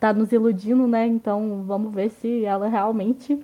tá 0.00 0.12
nos 0.12 0.32
iludindo, 0.32 0.88
né? 0.88 1.06
Então 1.06 1.62
vamos 1.64 1.94
ver 1.94 2.10
se 2.10 2.44
ela 2.44 2.66
realmente 2.66 3.38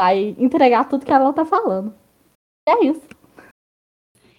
vai 0.00 0.34
entregar 0.38 0.88
tudo 0.88 1.04
que 1.04 1.12
ela 1.12 1.30
tá 1.30 1.44
falando. 1.44 1.94
E 2.66 2.70
é 2.70 2.84
isso. 2.86 3.02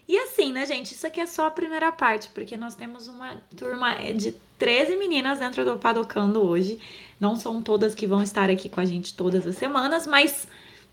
E 0.07 0.17
assim, 0.17 0.51
né, 0.51 0.65
gente? 0.65 0.93
Isso 0.93 1.05
aqui 1.05 1.21
é 1.21 1.27
só 1.27 1.45
a 1.45 1.51
primeira 1.51 1.91
parte, 1.91 2.29
porque 2.29 2.57
nós 2.57 2.73
temos 2.73 3.07
uma 3.07 3.35
turma 3.55 3.93
de 4.11 4.31
13 4.57 4.95
meninas 4.95 5.37
dentro 5.37 5.63
do 5.63 5.77
Padocando 5.77 6.41
hoje. 6.41 6.79
Não 7.19 7.35
são 7.35 7.61
todas 7.61 7.93
que 7.93 8.07
vão 8.07 8.23
estar 8.23 8.49
aqui 8.49 8.69
com 8.69 8.79
a 8.79 8.85
gente 8.85 9.15
todas 9.15 9.45
as 9.45 9.55
semanas, 9.55 10.07
mas 10.07 10.47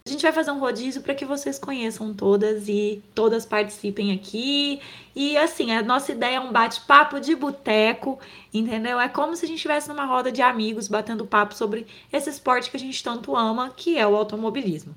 a 0.08 0.12
gente 0.12 0.22
vai 0.22 0.32
fazer 0.32 0.50
um 0.50 0.58
rodízio 0.58 1.02
para 1.02 1.14
que 1.14 1.24
vocês 1.24 1.58
conheçam 1.58 2.14
todas 2.14 2.68
e 2.68 3.02
todas 3.14 3.44
participem 3.44 4.12
aqui. 4.12 4.80
E 5.14 5.36
assim, 5.36 5.72
a 5.72 5.82
nossa 5.82 6.12
ideia 6.12 6.36
é 6.36 6.40
um 6.40 6.52
bate-papo 6.52 7.20
de 7.20 7.34
boteco, 7.34 8.18
entendeu? 8.52 8.98
É 8.98 9.08
como 9.08 9.36
se 9.36 9.44
a 9.44 9.48
gente 9.48 9.56
estivesse 9.56 9.88
numa 9.88 10.04
roda 10.04 10.32
de 10.32 10.42
amigos 10.42 10.88
batendo 10.88 11.26
papo 11.26 11.54
sobre 11.54 11.86
esse 12.12 12.30
esporte 12.30 12.70
que 12.70 12.76
a 12.76 12.80
gente 12.80 13.02
tanto 13.02 13.36
ama, 13.36 13.70
que 13.70 13.98
é 13.98 14.06
o 14.06 14.16
automobilismo. 14.16 14.94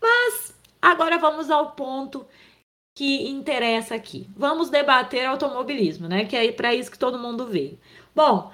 Mas 0.00 0.54
agora 0.80 1.18
vamos 1.18 1.50
ao 1.50 1.70
ponto 1.72 2.26
que 2.94 3.28
interessa 3.28 3.94
aqui. 3.94 4.28
Vamos 4.36 4.68
debater 4.68 5.26
automobilismo, 5.26 6.08
né? 6.08 6.24
Que 6.24 6.36
é 6.36 6.52
para 6.52 6.74
isso 6.74 6.90
que 6.90 6.98
todo 6.98 7.18
mundo 7.18 7.46
veio. 7.46 7.78
Bom, 8.14 8.50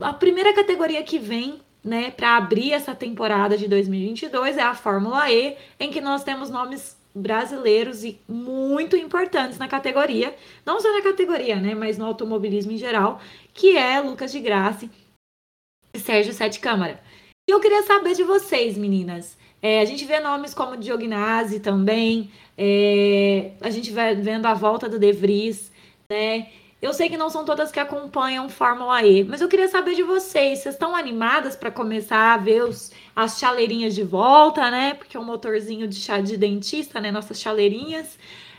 a 0.00 0.12
primeira 0.12 0.54
categoria 0.54 1.02
que 1.02 1.18
vem, 1.18 1.60
né, 1.86 2.10
para 2.10 2.36
abrir 2.36 2.72
essa 2.72 2.96
temporada 2.96 3.56
de 3.56 3.68
2022 3.68 4.58
é 4.58 4.62
a 4.62 4.74
Fórmula 4.74 5.30
E, 5.30 5.56
em 5.78 5.88
que 5.88 6.00
nós 6.00 6.24
temos 6.24 6.50
nomes 6.50 6.96
brasileiros 7.14 8.02
e 8.02 8.20
muito 8.28 8.96
importantes 8.96 9.56
na 9.56 9.68
categoria, 9.68 10.34
não 10.66 10.80
só 10.80 10.92
na 10.92 11.00
categoria, 11.00 11.56
né, 11.56 11.76
mas 11.76 11.96
no 11.96 12.04
automobilismo 12.04 12.72
em 12.72 12.76
geral, 12.76 13.20
que 13.54 13.76
é 13.76 14.00
Lucas 14.00 14.32
de 14.32 14.40
Grassi 14.40 14.90
e 15.94 15.98
Sérgio 16.00 16.32
Sete 16.32 16.58
Câmara. 16.58 17.00
E 17.48 17.52
eu 17.52 17.60
queria 17.60 17.84
saber 17.84 18.14
de 18.14 18.24
vocês, 18.24 18.76
meninas. 18.76 19.38
É, 19.62 19.80
a 19.80 19.84
gente 19.84 20.04
vê 20.04 20.18
nomes 20.18 20.52
como 20.52 20.76
Diognazzi 20.76 21.60
também, 21.60 22.30
é, 22.58 23.52
a 23.60 23.70
gente 23.70 23.92
vai 23.92 24.14
vendo 24.16 24.46
a 24.46 24.54
volta 24.54 24.88
do 24.88 24.98
De 24.98 25.12
Vries, 25.12 25.70
né? 26.10 26.48
Eu 26.80 26.92
sei 26.92 27.08
que 27.08 27.16
não 27.16 27.30
são 27.30 27.44
todas 27.44 27.72
que 27.72 27.80
acompanham 27.80 28.48
Fórmula 28.50 29.02
E, 29.02 29.24
mas 29.24 29.40
eu 29.40 29.48
queria 29.48 29.66
saber 29.66 29.94
de 29.94 30.02
vocês. 30.02 30.58
Vocês 30.60 30.74
estão 30.74 30.94
animadas 30.94 31.56
para 31.56 31.70
começar 31.70 32.34
a 32.34 32.36
ver 32.36 32.64
os, 32.64 32.92
as 33.14 33.38
chaleirinhas 33.38 33.94
de 33.94 34.02
volta, 34.02 34.70
né? 34.70 34.92
Porque 34.94 35.16
é 35.16 35.20
um 35.20 35.24
motorzinho 35.24 35.88
de 35.88 35.96
chá 35.96 36.20
de 36.20 36.36
dentista, 36.36 37.00
né? 37.00 37.10
Nossas 37.10 37.40
chaleirinhas. 37.40 38.18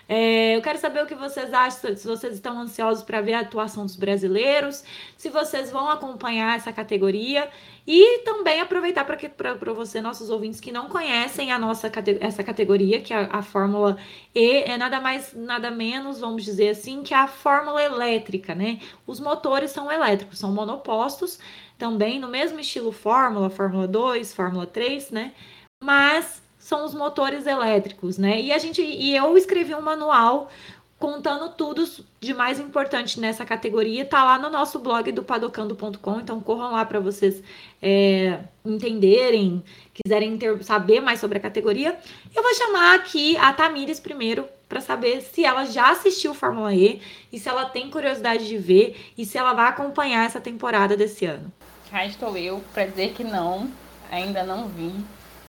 É, 0.09 0.55
eu 0.55 0.61
quero 0.61 0.79
saber 0.79 1.03
o 1.03 1.05
que 1.05 1.13
vocês 1.15 1.53
acham, 1.53 1.95
se 1.95 2.07
vocês 2.07 2.33
estão 2.33 2.59
ansiosos 2.59 3.03
para 3.03 3.19
ver 3.21 3.33
a 3.33 3.41
atuação 3.41 3.85
dos 3.85 3.97
brasileiros, 3.97 4.83
se 5.17 5.29
vocês 5.29 5.69
vão 5.69 5.89
acompanhar 5.89 6.55
essa 6.55 6.71
categoria 6.71 7.49
e 7.87 8.19
também 8.25 8.59
aproveitar 8.59 9.05
para 9.05 9.73
você, 9.73 10.01
nossos 10.01 10.29
ouvintes 10.29 10.59
que 10.59 10.73
não 10.73 10.89
conhecem 10.89 11.53
a 11.53 11.57
nossa 11.57 11.89
essa 12.19 12.43
categoria, 12.43 13.01
que 13.01 13.13
é 13.13 13.17
a, 13.17 13.37
a 13.37 13.41
Fórmula 13.41 13.97
E, 14.35 14.63
é 14.63 14.77
nada 14.77 14.99
mais, 14.99 15.33
nada 15.33 15.71
menos, 15.71 16.19
vamos 16.19 16.43
dizer 16.43 16.69
assim, 16.69 17.01
que 17.01 17.13
a 17.13 17.27
Fórmula 17.27 17.81
elétrica, 17.81 18.53
né? 18.53 18.81
Os 19.05 19.21
motores 19.21 19.71
são 19.71 19.89
elétricos, 19.89 20.37
são 20.37 20.51
monopostos, 20.51 21.39
também 21.77 22.19
no 22.19 22.27
mesmo 22.27 22.59
estilo 22.59 22.91
Fórmula, 22.91 23.49
Fórmula 23.49 23.87
2, 23.87 24.33
Fórmula 24.35 24.67
3, 24.67 25.11
né? 25.11 25.33
Mas 25.81 26.41
são 26.59 26.83
os 26.83 26.93
motores 26.93 27.47
elétricos, 27.47 28.17
né? 28.17 28.41
E 28.41 28.51
a 28.51 28.57
gente 28.57 28.81
e 28.81 29.15
eu 29.15 29.37
escrevi 29.37 29.73
um 29.73 29.81
manual 29.81 30.49
contando 30.99 31.49
tudo 31.49 31.87
de 32.19 32.33
mais 32.33 32.59
importante 32.59 33.19
nessa 33.19 33.45
categoria. 33.45 34.05
Tá 34.05 34.23
lá 34.23 34.39
no 34.39 34.49
nosso 34.49 34.79
blog 34.79 35.11
do 35.11 35.23
padocando.com, 35.23 36.19
então 36.19 36.39
corram 36.39 36.71
lá 36.71 36.85
para 36.85 36.99
vocês 36.99 37.41
é, 37.81 38.39
entenderem, 38.65 39.63
quiserem 39.93 40.37
ter, 40.37 40.63
saber 40.63 40.99
mais 40.99 41.19
sobre 41.19 41.37
a 41.37 41.41
categoria. 41.41 41.97
Eu 42.35 42.41
vou 42.41 42.53
chamar 42.55 42.95
aqui 42.95 43.37
a 43.37 43.53
Tamires 43.53 43.99
primeiro 43.99 44.47
para 44.67 44.81
saber 44.81 45.21
se 45.21 45.45
ela 45.45 45.65
já 45.65 45.91
assistiu 45.91 46.33
Fórmula 46.33 46.73
E 46.73 47.01
e 47.31 47.39
se 47.39 47.47
ela 47.47 47.65
tem 47.65 47.89
curiosidade 47.89 48.47
de 48.47 48.57
ver 48.57 49.13
e 49.17 49.25
se 49.25 49.37
ela 49.37 49.53
vai 49.53 49.67
acompanhar 49.67 50.25
essa 50.25 50.41
temporada 50.41 50.97
desse 50.97 51.25
ano. 51.25 51.51
Cá 51.89 52.05
estou 52.05 52.35
eu 52.35 52.61
para 52.73 52.85
dizer 52.85 53.13
que 53.13 53.23
não, 53.23 53.71
ainda 54.11 54.43
não 54.43 54.67
vi. 54.67 54.93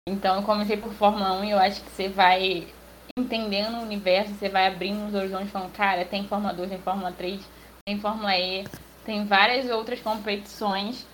Então 0.08 0.38
eu 0.38 0.44
comecei 0.44 0.78
por 0.78 0.92
Fórmula 0.94 1.34
1 1.34 1.44
e 1.44 1.52
eu 1.52 1.60
acho 1.60 1.82
que 1.82 1.92
você 1.92 2.10
vai 2.10 2.68
entendendo 3.18 3.78
o 3.78 3.82
universo, 3.82 4.34
você 4.34 4.50
vai 4.50 4.68
abrindo 4.68 5.08
os 5.08 5.14
horizontes 5.14 5.52
falando, 5.52 5.72
cara, 5.72 6.04
tem 6.04 6.28
Fórmula 6.28 6.54
2, 6.54 6.70
tem 6.70 6.80
Fórmula 6.80 7.12
3, 7.12 7.42
tem 7.86 8.00
Fórmula 8.00 8.38
E, 8.38 8.66
tem 9.06 9.26
várias 9.26 9.70
outras 9.70 10.00
competições. 10.00 11.06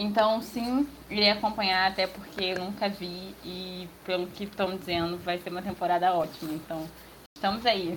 Então 0.00 0.42
sim, 0.42 0.88
irei 1.08 1.30
acompanhar 1.30 1.90
até 1.90 2.08
porque 2.08 2.44
eu 2.44 2.58
nunca 2.58 2.88
vi 2.88 3.32
e 3.44 3.88
pelo 4.04 4.26
que 4.26 4.42
estão 4.42 4.76
dizendo 4.76 5.16
vai 5.18 5.38
ser 5.38 5.50
uma 5.50 5.62
temporada 5.62 6.12
ótima. 6.12 6.52
Então, 6.52 6.84
estamos 7.36 7.64
aí. 7.64 7.96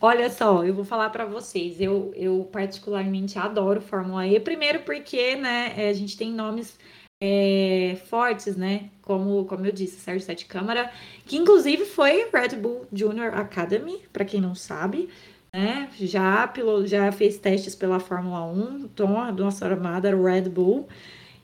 Olha 0.00 0.28
só, 0.30 0.64
eu 0.64 0.74
vou 0.74 0.84
falar 0.84 1.10
para 1.10 1.24
vocês. 1.24 1.80
Eu, 1.80 2.12
eu 2.16 2.48
particularmente 2.52 3.38
adoro 3.38 3.80
Fórmula 3.80 4.26
E. 4.26 4.38
Primeiro 4.40 4.80
porque, 4.80 5.36
né, 5.36 5.74
a 5.88 5.92
gente 5.92 6.16
tem 6.16 6.32
nomes 6.32 6.76
é, 7.20 7.96
fortes, 8.06 8.56
né? 8.56 8.90
Como, 9.02 9.44
como 9.46 9.66
eu 9.66 9.72
disse, 9.72 10.00
Sérgio 10.00 10.24
Sete 10.24 10.46
Câmara, 10.46 10.92
que 11.26 11.36
inclusive 11.36 11.84
foi 11.84 12.28
Red 12.32 12.56
Bull 12.56 12.86
Junior 12.92 13.34
Academy, 13.34 14.02
para 14.12 14.24
quem 14.24 14.40
não 14.40 14.54
sabe, 14.54 15.08
né? 15.52 15.90
Já, 15.98 16.52
já 16.84 17.10
fez 17.12 17.38
testes 17.38 17.74
pela 17.74 18.00
Fórmula 18.00 18.44
1, 18.44 18.78
então 18.84 19.20
a 19.20 19.32
nossa 19.32 19.66
armada 19.66 20.14
Red 20.14 20.48
Bull. 20.48 20.88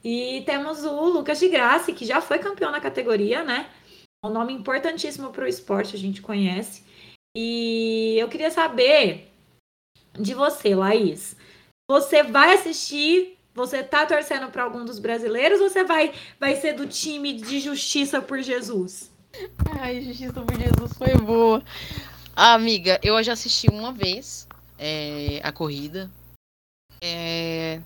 E 0.03 0.43
temos 0.45 0.85
o 0.85 1.09
Lucas 1.09 1.39
de 1.39 1.49
Graça, 1.49 1.93
que 1.93 2.05
já 2.05 2.21
foi 2.21 2.39
campeão 2.39 2.71
na 2.71 2.81
categoria, 2.81 3.43
né? 3.43 3.71
Um 4.25 4.29
nome 4.29 4.53
importantíssimo 4.53 5.31
para 5.31 5.45
o 5.45 5.49
esporte, 5.49 5.97
a 5.97 5.99
gente 5.99 6.21
conhece. 6.21 6.83
E 7.37 8.17
eu 8.19 8.29
queria 8.29 8.51
saber 8.51 9.31
de 10.13 10.35
você, 10.35 10.75
Laís. 10.75 11.37
Você 11.91 12.23
vai 12.23 12.55
assistir 12.55 13.37
você 13.55 13.83
tá 13.85 14.05
torcendo 14.05 14.51
para 14.51 14.65
algum 14.65 14.85
dos 14.85 14.99
brasileiros 14.99 15.61
ou 15.61 15.71
você 15.71 15.85
vai, 15.85 16.13
vai 16.41 16.57
ser 16.57 16.73
do 16.73 16.87
time 16.87 17.33
de 17.33 17.61
Justiça 17.61 18.21
por 18.21 18.43
Jesus? 18.43 19.11
Ai, 19.81 20.03
Justiça 20.03 20.43
por 20.43 20.59
Jesus 20.59 20.93
foi 20.95 21.15
boa. 21.15 21.63
Ah, 22.35 22.55
amiga, 22.55 22.99
eu 23.03 23.23
já 23.23 23.33
assisti 23.33 23.69
uma 23.69 23.93
vez 23.93 24.49
é, 24.77 25.41
a 25.45 25.53
corrida. 25.53 26.11
É, 27.01 27.81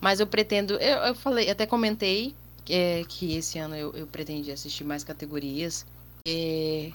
mas 0.00 0.20
eu 0.20 0.26
pretendo. 0.26 0.74
Eu, 0.74 0.98
eu 0.98 1.14
falei, 1.14 1.48
até 1.50 1.64
comentei 1.64 2.34
é, 2.68 3.02
que 3.08 3.36
esse 3.36 3.58
ano 3.58 3.74
eu, 3.74 3.94
eu 3.94 4.06
pretendi 4.06 4.52
assistir 4.52 4.84
mais 4.84 5.02
categorias. 5.02 5.86
É, 6.26 6.90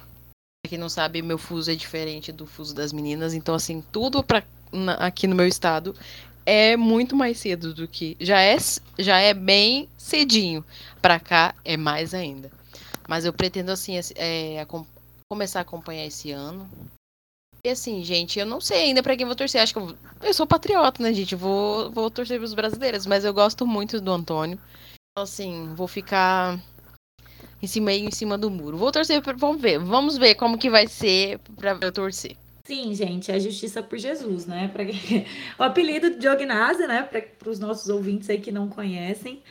pra 0.61 0.69
quem 0.69 0.77
não 0.77 0.89
sabe, 0.89 1.21
meu 1.23 1.39
fuso 1.39 1.71
é 1.71 1.75
diferente 1.75 2.31
do 2.31 2.45
fuso 2.45 2.75
das 2.75 2.93
meninas. 2.93 3.33
Então, 3.33 3.55
assim, 3.55 3.83
tudo 3.91 4.23
pra, 4.23 4.43
na, 4.71 4.93
aqui 4.95 5.25
no 5.25 5.35
meu 5.35 5.47
estado 5.47 5.95
é 6.45 6.75
muito 6.75 7.15
mais 7.15 7.37
cedo 7.37 7.73
do 7.73 7.87
que. 7.87 8.17
Já 8.19 8.41
é, 8.41 8.57
já 8.97 9.19
é 9.19 9.33
bem 9.33 9.89
cedinho. 9.97 10.63
Para 11.01 11.19
cá 11.19 11.55
é 11.63 11.77
mais 11.77 12.13
ainda. 12.13 12.51
Mas 13.07 13.25
eu 13.25 13.33
pretendo, 13.33 13.71
assim, 13.71 13.99
é, 14.15 14.65
começar 15.31 15.59
a 15.59 15.61
acompanhar 15.61 16.05
esse 16.05 16.31
ano. 16.31 16.69
E 17.63 17.69
assim, 17.69 18.03
gente, 18.03 18.39
eu 18.39 18.45
não 18.45 18.61
sei 18.61 18.83
ainda 18.83 19.03
para 19.03 19.17
quem 19.17 19.25
vou 19.25 19.35
torcer. 19.35 19.61
Acho 19.61 19.73
que 19.73 19.79
eu, 19.79 19.97
eu 20.21 20.33
sou 20.33 20.47
patriota, 20.47 21.03
né, 21.03 21.13
gente? 21.13 21.35
Vou, 21.35 21.91
vou 21.91 22.09
torcer 22.09 22.37
pros 22.39 22.53
brasileiros, 22.53 23.05
mas 23.05 23.25
eu 23.25 23.33
gosto 23.33 23.67
muito 23.67 23.99
do 23.99 24.11
Antônio. 24.11 24.57
Então, 25.11 25.23
assim, 25.23 25.73
vou 25.75 25.87
ficar 25.87 26.59
em 27.61 27.67
cima, 27.67 27.91
em 27.91 28.11
cima 28.11 28.37
do 28.37 28.49
muro. 28.49 28.77
Vou 28.77 28.91
torcer, 28.91 29.21
vamos 29.37 29.61
ver. 29.61 29.77
Vamos 29.77 30.17
ver 30.17 30.35
como 30.35 30.57
que 30.57 30.69
vai 30.69 30.87
ser 30.87 31.39
pra 31.57 31.77
eu 31.81 31.91
torcer. 31.91 32.37
Sim, 32.69 32.93
gente, 32.93 33.31
é 33.31 33.39
justiça 33.39 33.81
por 33.81 33.97
Jesus, 33.97 34.45
né? 34.45 34.69
Pra... 34.71 34.83
O 35.57 35.63
apelido 35.63 36.11
de 36.11 36.17
Diognase, 36.17 36.85
né? 36.85 37.01
Para 37.01 37.49
os 37.49 37.57
nossos 37.57 37.89
ouvintes 37.89 38.29
aí 38.29 38.39
que 38.39 38.51
não 38.51 38.69
conhecem, 38.69 39.41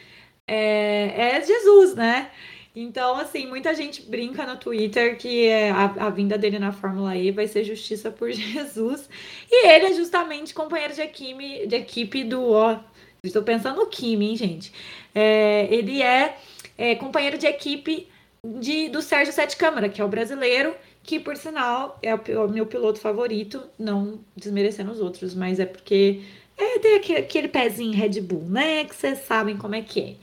é, 0.47 1.37
é 1.37 1.45
Jesus, 1.45 1.97
né? 1.97 2.31
Então, 2.77 3.17
assim, 3.17 3.45
muita 3.49 3.75
gente 3.75 4.03
brinca 4.03 4.47
no 4.47 4.57
Twitter 4.57 5.19
que 5.19 5.51
a, 5.51 6.07
a, 6.07 6.11
vinda 6.11 6.39
dele 6.39 6.61
na 6.61 6.71
Fórmula 6.71 7.17
E 7.17 7.33
vai 7.33 7.49
ser 7.49 7.65
justiça 7.65 8.09
por 8.09 8.31
Jesus. 8.31 9.11
E 9.51 9.67
ele 9.67 9.87
é 9.87 9.95
justamente 9.95 10.55
companheiro 10.55 10.95
de 10.95 11.01
equipe, 11.01 11.67
de 11.67 11.75
equipe 11.75 12.23
do. 12.23 12.53
Ó, 12.53 12.79
estou 13.25 13.43
pensando 13.43 13.81
no 13.81 13.87
Kimi, 13.89 14.29
hein, 14.29 14.37
gente? 14.37 14.73
É, 15.13 15.67
ele 15.73 16.01
é, 16.01 16.39
é, 16.79 16.95
companheiro 16.95 17.37
de 17.37 17.49
equipe 17.49 18.07
de, 18.45 18.89
do 18.89 19.03
Sérgio 19.03 19.33
Sete 19.33 19.57
Câmara, 19.57 19.89
que 19.89 20.01
é 20.01 20.05
o 20.05 20.09
brasileiro 20.09 20.73
que 21.09 21.19
por 21.19 21.39
sinal 21.39 21.99
é 22.03 22.15
o 22.15 22.49
meu 22.49 22.67
piloto 22.67 23.01
favorito, 23.01 23.63
não 23.79 24.21
desmerecendo 24.37 24.93
os 24.93 25.01
outros, 25.01 25.35
mas 25.35 25.59
é 25.59 25.65
porque 25.65 26.23
é, 26.55 26.79
tem 26.81 26.97
aquele, 27.17 27.49
pezinho 27.49 27.97
Red 27.97 28.21
Bull, 28.21 28.43
né? 28.43 28.85
Que 28.85 28.95
vocês 28.95 29.21
sabem 29.21 29.57
como 29.57 29.75
é 29.75 29.81
que 29.81 30.01
é. 30.03 30.17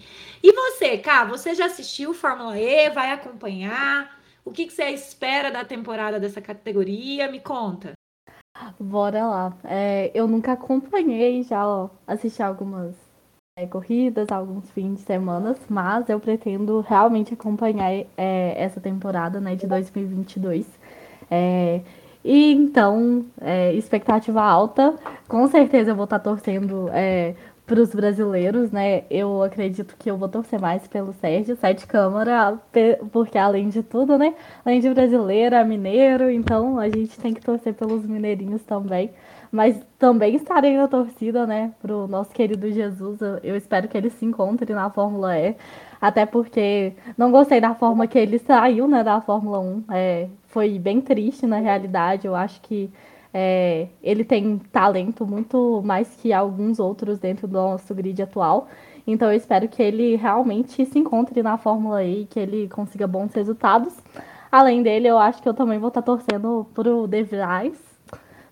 E 0.43 0.53
você, 0.53 0.99
Cá, 0.99 1.25
você 1.25 1.55
já 1.55 1.65
assistiu 1.65 2.13
Fórmula 2.13 2.55
E? 2.59 2.91
Vai 2.91 3.11
acompanhar? 3.11 4.21
O 4.45 4.51
que, 4.51 4.67
que 4.67 4.73
você 4.73 4.83
espera 4.91 5.49
da 5.49 5.65
temporada 5.65 6.19
dessa 6.19 6.39
categoria? 6.39 7.31
Me 7.31 7.39
conta. 7.39 7.93
Bora 8.79 9.25
lá. 9.25 9.57
É, 9.63 10.11
eu 10.13 10.27
nunca 10.27 10.51
acompanhei, 10.51 11.41
já 11.41 11.67
ó, 11.67 11.89
assisti 12.05 12.43
algumas 12.43 12.95
é, 13.57 13.65
corridas, 13.65 14.29
alguns 14.33 14.69
fins 14.71 14.95
de 14.95 15.01
semana, 15.03 15.55
mas 15.69 16.09
eu 16.09 16.19
pretendo 16.19 16.81
realmente 16.81 17.33
acompanhar 17.33 17.89
é, 18.17 18.53
essa 18.57 18.81
temporada 18.81 19.39
né, 19.39 19.55
de 19.55 19.65
2022. 19.65 20.67
É, 21.31 21.79
e 22.21 22.51
então, 22.51 23.25
é, 23.39 23.73
expectativa 23.73 24.41
alta, 24.41 24.95
com 25.25 25.47
certeza 25.47 25.91
eu 25.91 25.95
vou 25.95 26.03
estar 26.03 26.19
torcendo 26.19 26.89
é, 26.91 27.33
para 27.65 27.79
os 27.79 27.95
brasileiros, 27.95 28.71
né? 28.71 29.05
Eu 29.09 29.41
acredito 29.41 29.95
que 29.97 30.11
eu 30.11 30.17
vou 30.17 30.27
torcer 30.27 30.59
mais 30.59 30.85
pelo 30.89 31.13
Sérgio, 31.13 31.55
Sete 31.55 31.87
Câmara, 31.87 32.59
porque 33.09 33.37
além 33.37 33.69
de 33.69 33.81
tudo, 33.81 34.17
né? 34.17 34.35
Além 34.65 34.81
de 34.81 34.89
brasileiro, 34.93 35.55
é 35.55 35.63
mineiro, 35.63 36.29
então 36.29 36.77
a 36.77 36.89
gente 36.89 37.17
tem 37.21 37.33
que 37.33 37.39
torcer 37.39 37.73
pelos 37.73 38.05
mineirinhos 38.05 38.63
também 38.63 39.11
mas 39.55 39.81
também 39.97 40.35
estarei 40.35 40.75
na 40.75 40.85
torcida, 40.85 41.47
né, 41.47 41.71
pro 41.81 42.07
nosso 42.07 42.31
querido 42.31 42.69
Jesus. 42.69 43.19
Eu 43.41 43.55
espero 43.55 43.87
que 43.87 43.97
ele 43.97 44.09
se 44.09 44.25
encontre 44.25 44.73
na 44.73 44.89
Fórmula 44.89 45.39
E. 45.39 45.55
Até 46.01 46.25
porque 46.25 46.93
não 47.17 47.31
gostei 47.31 47.61
da 47.61 47.73
forma 47.73 48.05
que 48.05 48.19
ele 48.19 48.37
saiu 48.37 48.85
né, 48.85 49.01
da 49.01 49.21
Fórmula 49.21 49.59
1. 49.59 49.83
É, 49.91 50.27
foi 50.47 50.77
bem 50.77 50.99
triste 50.99 51.47
na 51.47 51.59
realidade. 51.59 52.27
Eu 52.27 52.35
acho 52.35 52.59
que 52.61 52.91
é, 53.33 53.87
ele 54.03 54.25
tem 54.25 54.59
talento 54.73 55.25
muito 55.25 55.81
mais 55.85 56.13
que 56.17 56.33
alguns 56.33 56.77
outros 56.77 57.17
dentro 57.17 57.47
do 57.47 57.53
nosso 57.53 57.95
grid 57.95 58.21
atual. 58.21 58.67
Então 59.07 59.31
eu 59.31 59.37
espero 59.37 59.69
que 59.69 59.81
ele 59.81 60.17
realmente 60.17 60.85
se 60.85 60.99
encontre 60.99 61.41
na 61.41 61.57
Fórmula 61.57 62.03
e 62.03 62.25
que 62.25 62.39
ele 62.39 62.67
consiga 62.67 63.07
bons 63.07 63.33
resultados. 63.33 63.93
Além 64.51 64.83
dele, 64.83 65.07
eu 65.07 65.17
acho 65.17 65.41
que 65.41 65.47
eu 65.47 65.53
também 65.53 65.79
vou 65.79 65.87
estar 65.87 66.01
torcendo 66.01 66.67
pro 66.73 67.07
De 67.07 67.23
Vries. 67.23 67.84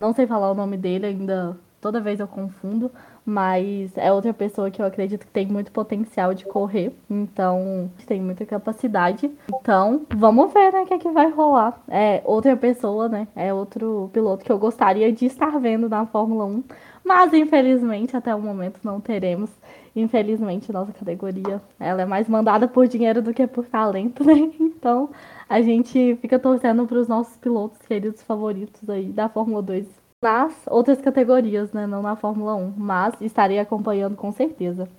Não 0.04 0.14
sei 0.14 0.28
falar 0.28 0.52
o 0.52 0.54
nome 0.54 0.76
dele 0.76 1.06
ainda, 1.06 1.56
toda 1.80 2.02
vez 2.02 2.20
eu 2.20 2.28
confundo, 2.28 2.92
mas 3.26 3.90
é 3.96 4.12
outra 4.12 4.34
pessoa 4.34 4.70
que 4.70 4.82
eu 4.82 4.86
acredito 4.86 5.26
que 5.26 5.32
tem 5.32 5.48
muito 5.48 5.72
potencial 5.72 6.34
de 6.34 6.44
correr, 6.44 6.94
então 7.10 7.90
tem 8.06 8.22
muita 8.22 8.46
capacidade. 8.46 9.32
Então, 9.48 10.06
vamos 10.14 10.52
ver, 10.52 10.74
né, 10.74 10.82
o 10.82 10.86
que 10.86 10.94
é 10.94 10.98
que 11.00 11.10
vai 11.10 11.32
rolar. 11.32 11.82
É 11.88 12.22
outra 12.26 12.54
pessoa, 12.58 13.08
né, 13.08 13.30
é 13.34 13.54
outro 13.54 14.10
piloto 14.12 14.44
que 14.44 14.52
eu 14.52 14.60
gostaria 14.60 15.10
de 15.10 15.26
estar 15.26 15.58
vendo 15.58 15.88
na 15.88 16.06
Fórmula 16.06 16.44
1, 16.44 16.62
mas 17.02 17.32
infelizmente 17.32 18.18
até 18.18 18.36
o 18.36 18.42
momento 18.42 18.82
não 18.84 19.00
teremos. 19.00 19.50
Infelizmente, 19.96 20.70
nossa 20.70 20.92
categoria, 20.92 21.62
ela 21.80 22.02
é 22.02 22.06
mais 22.06 22.28
mandada 22.28 22.68
por 22.68 22.90
dinheiro 22.90 23.22
do 23.22 23.34
que 23.34 23.48
por 23.48 23.66
talento, 23.68 24.22
né? 24.26 24.34
Então, 24.60 25.12
a 25.54 25.62
gente 25.62 26.18
fica 26.20 26.40
torcendo 26.40 26.88
para 26.88 26.98
os 26.98 27.08
nossos 27.08 27.38
pilotos 27.38 27.78
queridos 27.86 28.24
favoritos 28.24 28.90
aí 28.90 29.06
da 29.06 29.30
Fórmula 29.30 29.62
2 29.62 29.86
nas 30.20 30.52
outras 30.66 31.00
categorias, 31.00 31.72
né? 31.72 31.86
Não 31.86 32.02
na 32.02 32.16
Fórmula 32.16 32.56
1, 32.56 32.74
mas 32.76 33.14
estarei 33.22 33.60
acompanhando 33.60 34.16
com 34.16 34.32
certeza. 34.32 34.90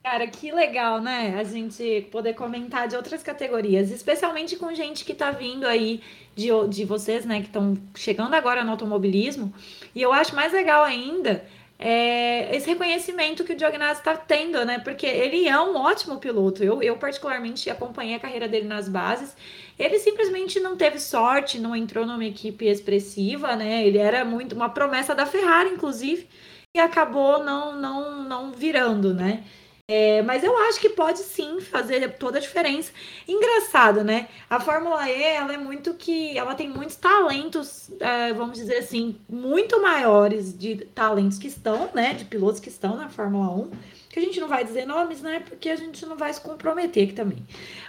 Cara, 0.00 0.28
que 0.28 0.52
legal, 0.52 1.00
né? 1.00 1.34
A 1.40 1.42
gente 1.42 2.02
poder 2.12 2.34
comentar 2.34 2.86
de 2.86 2.94
outras 2.94 3.20
categorias, 3.20 3.90
especialmente 3.90 4.54
com 4.54 4.72
gente 4.72 5.04
que 5.04 5.12
tá 5.12 5.32
vindo 5.32 5.66
aí 5.66 6.00
de, 6.36 6.50
de 6.68 6.84
vocês, 6.84 7.24
né, 7.24 7.40
que 7.40 7.46
estão 7.46 7.76
chegando 7.96 8.34
agora 8.34 8.62
no 8.62 8.70
automobilismo. 8.70 9.52
E 9.92 10.00
eu 10.00 10.12
acho 10.12 10.36
mais 10.36 10.52
legal 10.52 10.84
ainda 10.84 11.44
é, 11.78 12.54
esse 12.54 12.68
reconhecimento 12.68 13.44
que 13.44 13.52
o 13.52 13.58
Giovinazzi 13.58 14.00
está 14.00 14.16
tendo, 14.16 14.64
né? 14.64 14.78
Porque 14.78 15.06
ele 15.06 15.48
é 15.48 15.60
um 15.60 15.76
ótimo 15.76 16.18
piloto. 16.18 16.62
Eu, 16.62 16.82
eu, 16.82 16.96
particularmente, 16.96 17.68
acompanhei 17.68 18.14
a 18.14 18.20
carreira 18.20 18.48
dele 18.48 18.66
nas 18.66 18.88
bases. 18.88 19.36
Ele 19.78 19.98
simplesmente 19.98 20.60
não 20.60 20.76
teve 20.76 21.00
sorte, 21.00 21.58
não 21.58 21.74
entrou 21.74 22.06
numa 22.06 22.24
equipe 22.24 22.66
expressiva, 22.66 23.56
né? 23.56 23.86
Ele 23.86 23.98
era 23.98 24.24
muito 24.24 24.54
uma 24.54 24.68
promessa 24.68 25.14
da 25.14 25.26
Ferrari, 25.26 25.70
inclusive, 25.70 26.28
e 26.74 26.80
acabou 26.80 27.42
não, 27.42 27.76
não, 27.78 28.22
não 28.22 28.52
virando, 28.52 29.12
né? 29.12 29.42
É, 29.86 30.22
mas 30.22 30.42
eu 30.42 30.56
acho 30.56 30.80
que 30.80 30.88
pode 30.88 31.18
sim 31.18 31.60
fazer 31.60 32.16
toda 32.16 32.38
a 32.38 32.40
diferença. 32.40 32.90
Engraçado, 33.28 34.02
né? 34.02 34.28
A 34.48 34.58
Fórmula 34.58 35.10
E, 35.10 35.22
ela 35.22 35.52
é 35.52 35.58
muito 35.58 35.92
que. 35.94 36.36
Ela 36.38 36.54
tem 36.54 36.68
muitos 36.70 36.96
talentos, 36.96 37.90
é, 38.00 38.32
vamos 38.32 38.56
dizer 38.58 38.78
assim, 38.78 39.20
muito 39.28 39.82
maiores 39.82 40.56
de 40.56 40.76
talentos 40.94 41.38
que 41.38 41.48
estão, 41.48 41.90
né? 41.94 42.14
De 42.14 42.24
pilotos 42.24 42.60
que 42.60 42.70
estão 42.70 42.96
na 42.96 43.10
Fórmula 43.10 43.50
1. 43.50 43.70
Que 44.10 44.20
a 44.20 44.22
gente 44.22 44.40
não 44.40 44.48
vai 44.48 44.64
dizer 44.64 44.86
nomes, 44.86 45.20
né? 45.20 45.40
Porque 45.40 45.68
a 45.68 45.76
gente 45.76 46.06
não 46.06 46.16
vai 46.16 46.32
se 46.32 46.40
comprometer 46.40 47.04
aqui 47.04 47.12
também. 47.12 47.46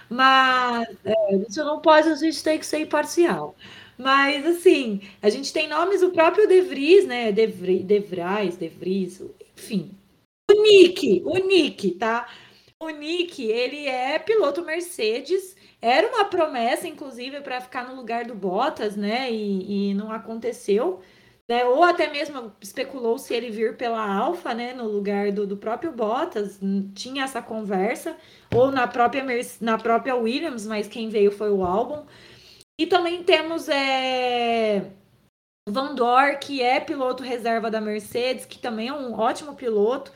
Mas 0.08 0.86
é, 1.04 1.14
gente 1.38 1.56
não 1.58 1.80
pode, 1.80 2.08
a 2.10 2.14
gente 2.16 2.42
tem 2.42 2.58
que 2.58 2.66
ser 2.66 2.80
imparcial. 2.80 3.56
Mas, 3.96 4.44
assim, 4.46 5.00
a 5.22 5.30
gente 5.30 5.50
tem 5.52 5.66
nomes, 5.68 6.02
o 6.02 6.10
próprio 6.10 6.46
De 6.46 6.60
Vries, 6.60 7.06
né? 7.06 7.32
De, 7.32 7.46
De 7.46 8.00
Vries, 8.00 8.56
De 8.58 8.68
Vries 8.68 9.22
enfim, 9.56 9.96
o 10.50 10.62
Nick, 10.62 11.22
o 11.24 11.38
Nick, 11.38 11.92
tá? 11.92 12.28
O 12.78 12.88
Nick, 12.90 13.42
ele 13.44 13.86
é 13.86 14.18
piloto 14.18 14.64
Mercedes. 14.64 15.56
Era 15.80 16.08
uma 16.08 16.24
promessa, 16.26 16.86
inclusive, 16.86 17.40
para 17.40 17.60
ficar 17.60 17.88
no 17.88 17.96
lugar 17.96 18.24
do 18.24 18.34
Bottas, 18.34 18.96
né? 18.96 19.30
E, 19.30 19.90
e 19.90 19.94
não 19.94 20.10
aconteceu. 20.12 21.00
Né? 21.48 21.64
Ou 21.64 21.82
até 21.84 22.10
mesmo 22.10 22.52
especulou 22.60 23.18
se 23.18 23.32
ele 23.34 23.50
vir 23.50 23.76
pela 23.76 24.04
Alfa, 24.04 24.52
né? 24.54 24.72
No 24.74 24.88
lugar 24.88 25.32
do, 25.32 25.46
do 25.46 25.56
próprio 25.56 25.92
Bottas. 25.92 26.58
Tinha 26.94 27.24
essa 27.24 27.40
conversa. 27.42 28.16
Ou 28.54 28.70
na 28.70 28.86
própria, 28.86 29.24
na 29.60 29.78
própria 29.78 30.16
Williams, 30.16 30.66
mas 30.66 30.88
quem 30.88 31.08
veio 31.08 31.30
foi 31.30 31.50
o 31.50 31.64
Albon. 31.64 32.06
E 32.78 32.86
também 32.86 33.22
temos 33.24 33.68
é, 33.68 34.90
Van 35.68 35.94
Dor, 35.94 36.38
que 36.38 36.62
é 36.62 36.78
piloto 36.78 37.22
reserva 37.22 37.70
da 37.70 37.80
Mercedes, 37.80 38.44
que 38.44 38.58
também 38.58 38.88
é 38.88 38.92
um 38.92 39.18
ótimo 39.18 39.54
piloto. 39.54 40.12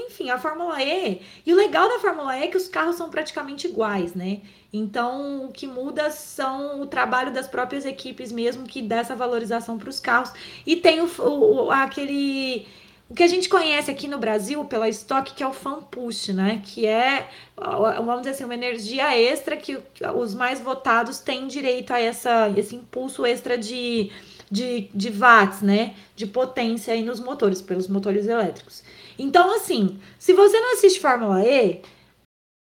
Enfim, 0.00 0.28
a 0.30 0.38
Fórmula 0.38 0.82
E. 0.82 1.20
E 1.46 1.52
o 1.52 1.56
legal 1.56 1.88
da 1.88 1.98
Fórmula 2.00 2.36
E 2.36 2.44
é 2.44 2.46
que 2.48 2.56
os 2.56 2.68
carros 2.68 2.96
são 2.96 3.08
praticamente 3.10 3.66
iguais, 3.68 4.14
né? 4.14 4.40
Então, 4.72 5.46
o 5.46 5.52
que 5.52 5.66
muda 5.66 6.10
são 6.10 6.80
o 6.80 6.86
trabalho 6.86 7.32
das 7.32 7.46
próprias 7.46 7.84
equipes 7.84 8.32
mesmo 8.32 8.64
que 8.66 8.82
dá 8.82 8.96
essa 8.96 9.14
valorização 9.14 9.78
para 9.78 9.88
os 9.88 10.00
carros. 10.00 10.32
E 10.66 10.76
tem 10.76 11.00
o, 11.00 11.08
o, 11.20 11.70
aquele. 11.70 12.66
O 13.08 13.14
que 13.14 13.22
a 13.22 13.28
gente 13.28 13.48
conhece 13.48 13.90
aqui 13.90 14.08
no 14.08 14.18
Brasil 14.18 14.64
pela 14.64 14.88
estoque, 14.88 15.34
que 15.34 15.42
é 15.42 15.46
o 15.46 15.52
fan 15.52 15.82
push, 15.82 16.28
né? 16.28 16.60
Que 16.64 16.86
é, 16.86 17.28
vamos 17.56 18.18
dizer 18.22 18.30
assim, 18.30 18.44
uma 18.44 18.54
energia 18.54 19.16
extra 19.16 19.56
que 19.56 19.78
os 20.16 20.34
mais 20.34 20.60
votados 20.60 21.20
têm 21.20 21.46
direito 21.46 21.92
a 21.92 22.00
essa, 22.00 22.52
esse 22.56 22.74
impulso 22.74 23.24
extra 23.26 23.56
de, 23.56 24.10
de, 24.50 24.88
de 24.92 25.10
watts, 25.10 25.62
né? 25.62 25.94
De 26.16 26.26
potência 26.26 26.94
aí 26.94 27.02
nos 27.02 27.20
motores, 27.20 27.62
pelos 27.62 27.86
motores 27.86 28.26
elétricos. 28.26 28.82
Então, 29.18 29.54
assim, 29.54 30.00
se 30.18 30.32
você 30.32 30.58
não 30.60 30.74
assiste 30.74 31.00
Fórmula 31.00 31.44
E, 31.44 31.82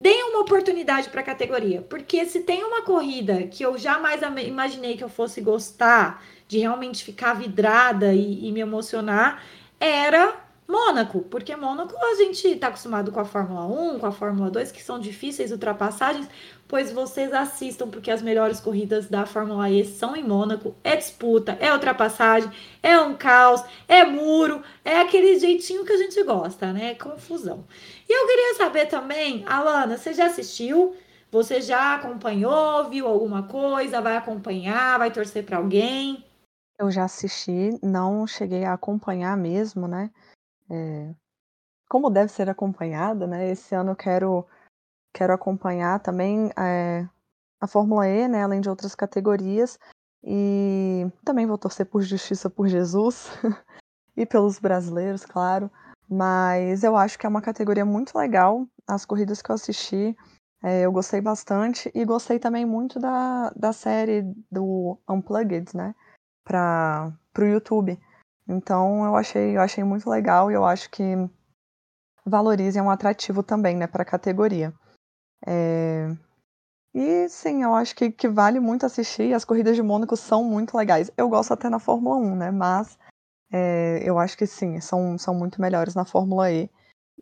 dê 0.02 0.14
uma 0.24 0.40
oportunidade 0.40 1.08
para 1.08 1.20
a 1.20 1.24
categoria, 1.24 1.82
porque 1.82 2.26
se 2.26 2.40
tem 2.40 2.64
uma 2.64 2.82
corrida 2.82 3.46
que 3.46 3.64
eu 3.64 3.78
jamais 3.78 4.20
imaginei 4.44 4.96
que 4.96 5.04
eu 5.04 5.08
fosse 5.08 5.40
gostar, 5.40 6.24
de 6.48 6.58
realmente 6.58 7.04
ficar 7.04 7.34
vidrada 7.34 8.12
e, 8.12 8.48
e 8.48 8.52
me 8.52 8.60
emocionar, 8.60 9.42
era 9.78 10.41
Mônaco, 10.72 11.20
porque 11.20 11.54
Mônaco 11.54 11.94
a 11.94 12.14
gente 12.14 12.48
está 12.48 12.68
acostumado 12.68 13.12
com 13.12 13.20
a 13.20 13.26
Fórmula 13.26 13.66
1, 13.66 13.98
com 13.98 14.06
a 14.06 14.10
Fórmula 14.10 14.50
2, 14.50 14.72
que 14.72 14.82
são 14.82 14.98
difíceis 14.98 15.52
ultrapassagens, 15.52 16.26
pois 16.66 16.90
vocês 16.90 17.30
assistam, 17.30 17.90
porque 17.90 18.10
as 18.10 18.22
melhores 18.22 18.58
corridas 18.58 19.06
da 19.06 19.26
Fórmula 19.26 19.68
E 19.68 19.84
são 19.84 20.16
em 20.16 20.24
Mônaco. 20.24 20.74
É 20.82 20.96
disputa, 20.96 21.58
é 21.60 21.70
ultrapassagem, 21.70 22.50
é 22.82 22.98
um 22.98 23.14
caos, 23.14 23.62
é 23.86 24.02
muro, 24.06 24.62
é 24.82 24.98
aquele 24.98 25.38
jeitinho 25.38 25.84
que 25.84 25.92
a 25.92 25.98
gente 25.98 26.22
gosta, 26.24 26.72
né? 26.72 26.94
Confusão. 26.94 27.66
E 28.08 28.12
eu 28.12 28.26
queria 28.26 28.54
saber 28.54 28.86
também, 28.86 29.44
Alana, 29.46 29.98
você 29.98 30.14
já 30.14 30.24
assistiu? 30.24 30.96
Você 31.30 31.60
já 31.60 31.96
acompanhou, 31.96 32.88
viu 32.88 33.06
alguma 33.06 33.42
coisa? 33.42 34.00
Vai 34.00 34.16
acompanhar? 34.16 34.98
Vai 34.98 35.10
torcer 35.10 35.44
para 35.44 35.58
alguém? 35.58 36.24
Eu 36.78 36.90
já 36.90 37.04
assisti, 37.04 37.78
não 37.82 38.26
cheguei 38.26 38.64
a 38.64 38.72
acompanhar 38.72 39.36
mesmo, 39.36 39.86
né? 39.86 40.10
É, 40.70 41.14
como 41.88 42.10
deve 42.10 42.32
ser 42.32 42.48
acompanhada, 42.48 43.26
né? 43.26 43.50
Esse 43.50 43.74
ano 43.74 43.92
eu 43.92 43.96
quero, 43.96 44.46
quero 45.12 45.32
acompanhar 45.32 46.00
também 46.00 46.50
é, 46.58 47.06
a 47.60 47.66
Fórmula 47.66 48.08
E, 48.08 48.26
né? 48.28 48.42
Além 48.42 48.60
de 48.60 48.70
outras 48.70 48.94
categorias. 48.94 49.78
E 50.24 51.06
também 51.24 51.46
vou 51.46 51.58
torcer 51.58 51.86
por 51.86 52.00
Justiça 52.02 52.48
por 52.48 52.68
Jesus 52.68 53.28
e 54.16 54.24
pelos 54.24 54.58
brasileiros, 54.58 55.24
claro. 55.24 55.70
Mas 56.08 56.84
eu 56.84 56.96
acho 56.96 57.18
que 57.18 57.26
é 57.26 57.28
uma 57.28 57.42
categoria 57.42 57.84
muito 57.84 58.16
legal. 58.16 58.66
As 58.86 59.04
corridas 59.04 59.42
que 59.42 59.50
eu 59.50 59.54
assisti, 59.54 60.16
é, 60.62 60.82
eu 60.82 60.92
gostei 60.92 61.20
bastante. 61.20 61.90
E 61.94 62.04
gostei 62.04 62.38
também 62.38 62.64
muito 62.64 62.98
da, 62.98 63.50
da 63.50 63.72
série 63.72 64.22
do 64.50 64.98
Unplugged, 65.08 65.76
né? 65.76 65.94
Para 66.44 67.12
o 67.38 67.44
YouTube. 67.44 67.98
Então 68.52 69.04
eu 69.04 69.16
achei, 69.16 69.56
eu 69.56 69.60
achei 69.60 69.82
muito 69.82 70.08
legal 70.08 70.50
e 70.50 70.54
eu 70.54 70.64
acho 70.64 70.90
que 70.90 71.02
valoriza 72.24 72.78
é 72.78 72.82
um 72.82 72.90
atrativo 72.90 73.42
também, 73.42 73.76
né, 73.76 73.86
para 73.86 74.02
a 74.02 74.06
categoria. 74.06 74.72
É... 75.46 76.08
E 76.94 77.28
sim, 77.30 77.62
eu 77.62 77.74
acho 77.74 77.96
que, 77.96 78.10
que 78.10 78.28
vale 78.28 78.60
muito 78.60 78.84
assistir. 78.84 79.32
As 79.32 79.46
corridas 79.46 79.74
de 79.74 79.82
Mônaco 79.82 80.14
são 80.16 80.44
muito 80.44 80.76
legais. 80.76 81.10
Eu 81.16 81.28
gosto 81.28 81.52
até 81.54 81.70
na 81.70 81.78
Fórmula 81.78 82.16
1, 82.16 82.36
né? 82.36 82.50
Mas 82.50 82.98
é, 83.50 84.02
eu 84.04 84.18
acho 84.18 84.36
que 84.36 84.46
sim, 84.46 84.78
são, 84.78 85.16
são 85.16 85.34
muito 85.34 85.60
melhores 85.60 85.94
na 85.94 86.04
Fórmula 86.04 86.52
E. 86.52 86.70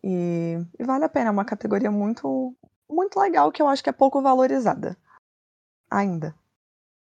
E, 0.03 0.57
e 0.79 0.85
vale 0.85 1.05
a 1.05 1.09
pena, 1.09 1.29
é 1.29 1.31
uma 1.31 1.45
categoria 1.45 1.91
muito, 1.91 2.53
muito 2.91 3.21
legal 3.21 3.53
que 3.53 3.63
eu 3.63 3.69
acho 3.69 3.83
que 3.83 3.91
é 3.91 3.93
pouco 3.93 4.21
valorizada. 4.21 4.97
Ainda. 5.89 6.35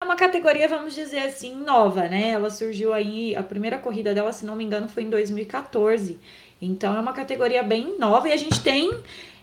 É 0.03 0.05
uma 0.07 0.17
categoria, 0.17 0.67
vamos 0.67 0.95
dizer 0.95 1.19
assim, 1.19 1.55
nova, 1.55 2.09
né? 2.09 2.31
Ela 2.31 2.49
surgiu 2.49 2.95
aí, 2.95 3.37
a 3.37 3.43
primeira 3.43 3.79
corrida 3.79 4.15
dela, 4.15 4.33
se 4.33 4.47
não 4.47 4.57
me 4.57 4.65
engano, 4.65 4.89
foi 4.89 5.03
em 5.03 5.11
2014. 5.11 6.19
Então 6.61 6.97
é 6.97 7.01
uma 7.01 7.13
categoria 7.13 7.63
bem 7.63 7.99
nova 7.99 8.29
e 8.29 8.33
a 8.33 8.37
gente 8.37 8.63
tem 8.63 8.91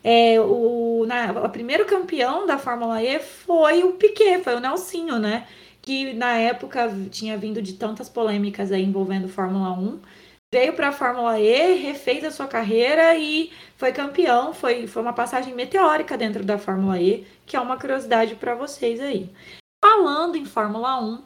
é, 0.03 0.39
o, 0.41 1.05
na, 1.07 1.31
o 1.45 1.49
primeiro 1.49 1.85
campeão 1.85 2.47
da 2.47 2.57
Fórmula 2.57 3.01
E 3.03 3.19
foi 3.19 3.83
o 3.83 3.93
Piquet, 3.93 4.43
foi 4.43 4.55
o 4.55 4.59
Nelsinho, 4.59 5.19
né? 5.19 5.47
Que 5.81 6.13
na 6.13 6.37
época 6.37 6.91
tinha 7.11 7.37
vindo 7.37 7.61
de 7.61 7.73
tantas 7.73 8.09
polêmicas 8.09 8.71
aí 8.71 8.83
envolvendo 8.83 9.29
Fórmula 9.29 9.71
1. 9.71 9.99
veio 10.53 10.73
para 10.73 10.89
a 10.89 10.91
Fórmula 10.91 11.39
E, 11.39 11.75
refez 11.77 12.23
a 12.23 12.31
sua 12.31 12.47
carreira 12.47 13.15
e 13.15 13.51
foi 13.77 13.91
campeão. 13.91 14.53
Foi, 14.53 14.87
foi 14.87 15.01
uma 15.03 15.13
passagem 15.13 15.53
meteórica 15.53 16.17
dentro 16.17 16.43
da 16.43 16.57
Fórmula 16.57 16.99
E, 16.99 17.27
que 17.45 17.55
é 17.55 17.59
uma 17.59 17.77
curiosidade 17.79 18.35
para 18.35 18.55
vocês 18.55 18.99
aí. 18.99 19.29
Falando 19.83 20.35
em 20.35 20.45
Fórmula 20.45 21.01
1, 21.01 21.23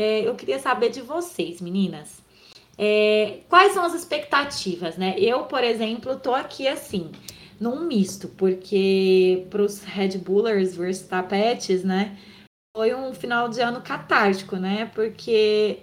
é, 0.00 0.28
eu 0.28 0.34
queria 0.34 0.58
saber 0.58 0.90
de 0.90 1.00
vocês, 1.00 1.60
meninas. 1.60 2.22
É, 2.78 3.40
quais 3.48 3.72
são 3.72 3.84
as 3.84 3.94
expectativas, 3.94 4.96
né? 4.96 5.14
Eu, 5.18 5.44
por 5.44 5.62
exemplo, 5.62 6.18
tô 6.18 6.34
aqui 6.34 6.66
assim, 6.66 7.12
num 7.60 7.80
misto, 7.86 8.28
porque 8.28 9.46
para 9.50 9.62
os 9.62 9.82
Red 9.82 10.18
Bullers 10.18 10.76
versus 10.76 11.06
Tapetes, 11.06 11.84
né? 11.84 12.16
Foi 12.76 12.94
um 12.94 13.14
final 13.14 13.48
de 13.48 13.60
ano 13.60 13.80
catártico, 13.82 14.56
né? 14.56 14.90
Porque 14.94 15.80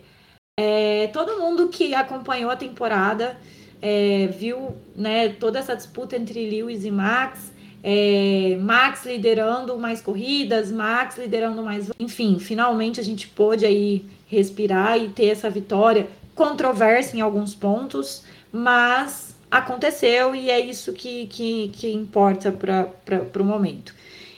é, 0.60 1.08
todo 1.08 1.40
mundo 1.40 1.70
que 1.70 1.94
acompanhou 1.96 2.52
a 2.52 2.56
temporada 2.56 3.40
é, 3.82 4.28
viu 4.28 4.76
né, 4.96 5.30
toda 5.30 5.60
essa 5.60 5.76
disputa 5.76 6.18
entre 6.18 6.50
Lewis 6.50 6.84
e 6.84 6.92
Max. 6.92 7.54
É, 7.84 8.58
Max 8.62 9.06
liderando 9.06 9.78
mais 9.78 10.02
corridas, 10.02 10.72
Max 10.72 11.18
liderando 11.18 11.64
mais. 11.64 11.90
Enfim, 12.00 12.38
finalmente 12.40 13.00
a 13.00 13.04
gente 13.04 13.28
pôde 13.28 13.66
aí 13.66 14.06
respirar 14.28 14.98
e 14.98 15.10
ter 15.10 15.28
essa 15.28 15.50
vitória 15.50 16.08
controversa 16.36 17.18
em 17.18 17.22
alguns 17.22 17.56
pontos, 17.56 18.24
mas 18.52 19.36
aconteceu 19.50 20.36
e 20.36 20.50
é 20.50 20.60
isso 20.60 20.94
que, 20.94 21.28
que, 21.28 21.70
que 21.70 21.92
importa 21.92 22.52
para 22.52 23.42
o 23.42 23.46
momento. 23.46 23.94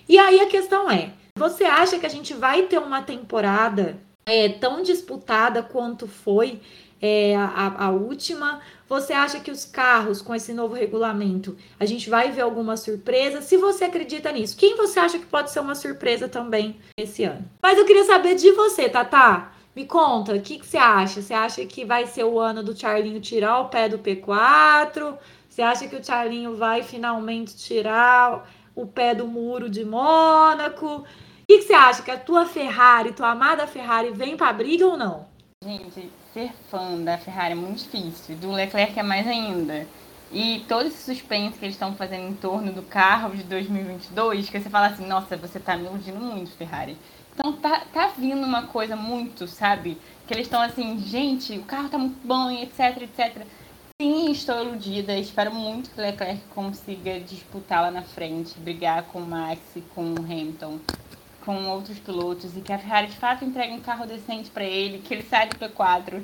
E 0.07 0.17
aí 0.17 0.39
a 0.39 0.47
questão 0.47 0.89
é: 0.89 1.11
você 1.37 1.63
acha 1.63 1.99
que 1.99 2.05
a 2.05 2.09
gente 2.09 2.33
vai 2.33 2.63
ter 2.63 2.77
uma 2.77 3.01
temporada 3.01 3.97
é, 4.25 4.49
tão 4.49 4.81
disputada 4.81 5.61
quanto 5.61 6.07
foi 6.07 6.59
é, 7.01 7.35
a, 7.35 7.85
a, 7.85 7.89
última? 7.91 8.61
Você 8.91 9.13
acha 9.13 9.39
que 9.39 9.49
os 9.49 9.63
carros, 9.63 10.21
com 10.21 10.35
esse 10.35 10.53
novo 10.53 10.75
regulamento, 10.75 11.55
a 11.79 11.85
gente 11.85 12.09
vai 12.09 12.29
ver 12.29 12.41
alguma 12.41 12.75
surpresa? 12.75 13.41
Se 13.41 13.55
você 13.55 13.85
acredita 13.85 14.29
nisso, 14.33 14.57
quem 14.57 14.75
você 14.75 14.99
acha 14.99 15.17
que 15.17 15.25
pode 15.25 15.49
ser 15.49 15.61
uma 15.61 15.75
surpresa 15.75 16.27
também 16.27 16.75
esse 16.97 17.23
ano? 17.23 17.49
Mas 17.63 17.77
eu 17.77 17.85
queria 17.85 18.03
saber 18.03 18.35
de 18.35 18.51
você, 18.51 18.89
Tata. 18.89 19.49
Me 19.73 19.85
conta, 19.85 20.35
o 20.35 20.41
que, 20.41 20.59
que 20.59 20.67
você 20.67 20.77
acha? 20.77 21.21
Você 21.21 21.33
acha 21.33 21.65
que 21.65 21.85
vai 21.85 22.05
ser 22.05 22.25
o 22.25 22.37
ano 22.37 22.61
do 22.61 22.77
Charlinho 22.77 23.21
tirar 23.21 23.61
o 23.61 23.69
pé 23.69 23.87
do 23.87 23.97
P4? 23.97 25.17
Você 25.47 25.61
acha 25.61 25.87
que 25.87 25.95
o 25.95 26.03
Charlinho 26.03 26.57
vai 26.57 26.83
finalmente 26.83 27.55
tirar 27.55 28.45
o 28.75 28.85
pé 28.85 29.15
do 29.15 29.25
muro 29.25 29.69
de 29.69 29.85
Mônaco? 29.85 30.85
O 30.85 31.05
que, 31.47 31.59
que 31.59 31.63
você 31.63 31.73
acha? 31.73 32.03
Que 32.03 32.11
a 32.11 32.19
tua 32.19 32.45
Ferrari, 32.45 33.13
tua 33.13 33.31
amada 33.31 33.65
Ferrari, 33.65 34.11
vem 34.11 34.35
pra 34.35 34.51
briga 34.51 34.85
ou 34.85 34.97
não? 34.97 35.27
Gente, 35.63 36.11
ser 36.33 36.51
fã 36.69 36.97
da 37.01 37.17
Ferrari 37.17 37.53
é 37.53 37.55
muito 37.55 37.79
difícil, 37.79 38.35
do 38.35 38.51
Leclerc 38.51 38.97
é 38.97 39.03
mais 39.03 39.27
ainda. 39.27 39.87
E 40.31 40.63
todo 40.67 40.87
esse 40.87 41.03
suspense 41.03 41.57
que 41.57 41.65
eles 41.65 41.75
estão 41.75 41.93
fazendo 41.93 42.29
em 42.29 42.33
torno 42.33 42.71
do 42.71 42.81
carro 42.81 43.35
de 43.35 43.43
2022, 43.43 44.49
que 44.49 44.59
você 44.59 44.69
fala 44.69 44.87
assim, 44.87 45.05
nossa, 45.05 45.35
você 45.35 45.59
tá 45.59 45.75
me 45.75 45.85
iludindo 45.85 46.19
muito, 46.19 46.51
Ferrari. 46.51 46.97
Então 47.33 47.53
tá, 47.53 47.83
tá 47.93 48.07
vindo 48.17 48.45
uma 48.45 48.63
coisa 48.63 48.95
muito, 48.95 49.45
sabe? 49.47 49.97
Que 50.25 50.33
eles 50.33 50.45
estão 50.45 50.61
assim, 50.61 50.99
gente, 50.99 51.57
o 51.57 51.63
carro 51.63 51.89
tá 51.89 51.97
muito 51.97 52.25
bom, 52.25 52.49
etc, 52.49 53.01
etc. 53.01 53.45
Sim, 54.01 54.31
estou 54.31 54.63
iludida. 54.63 55.17
Espero 55.17 55.53
muito 55.53 55.89
que 55.89 55.99
o 55.99 56.03
Leclerc 56.03 56.41
consiga 56.55 57.19
disputar 57.19 57.81
lá 57.81 57.91
na 57.91 58.01
frente, 58.01 58.57
brigar 58.59 59.03
com 59.03 59.19
o 59.19 59.27
Max, 59.27 59.59
com 59.93 60.13
o 60.13 60.19
Hamilton, 60.19 60.79
com 61.45 61.67
outros 61.69 61.99
pilotos 61.99 62.55
e 62.55 62.61
que 62.61 62.71
a 62.71 62.77
Ferrari 62.77 63.07
de 63.07 63.17
fato 63.17 63.43
entregue 63.43 63.73
um 63.73 63.81
carro 63.81 64.05
decente 64.05 64.49
para 64.49 64.63
ele, 64.63 64.99
que 64.99 65.13
ele 65.13 65.23
saia 65.23 65.47
do 65.47 65.55
P4. 65.57 66.23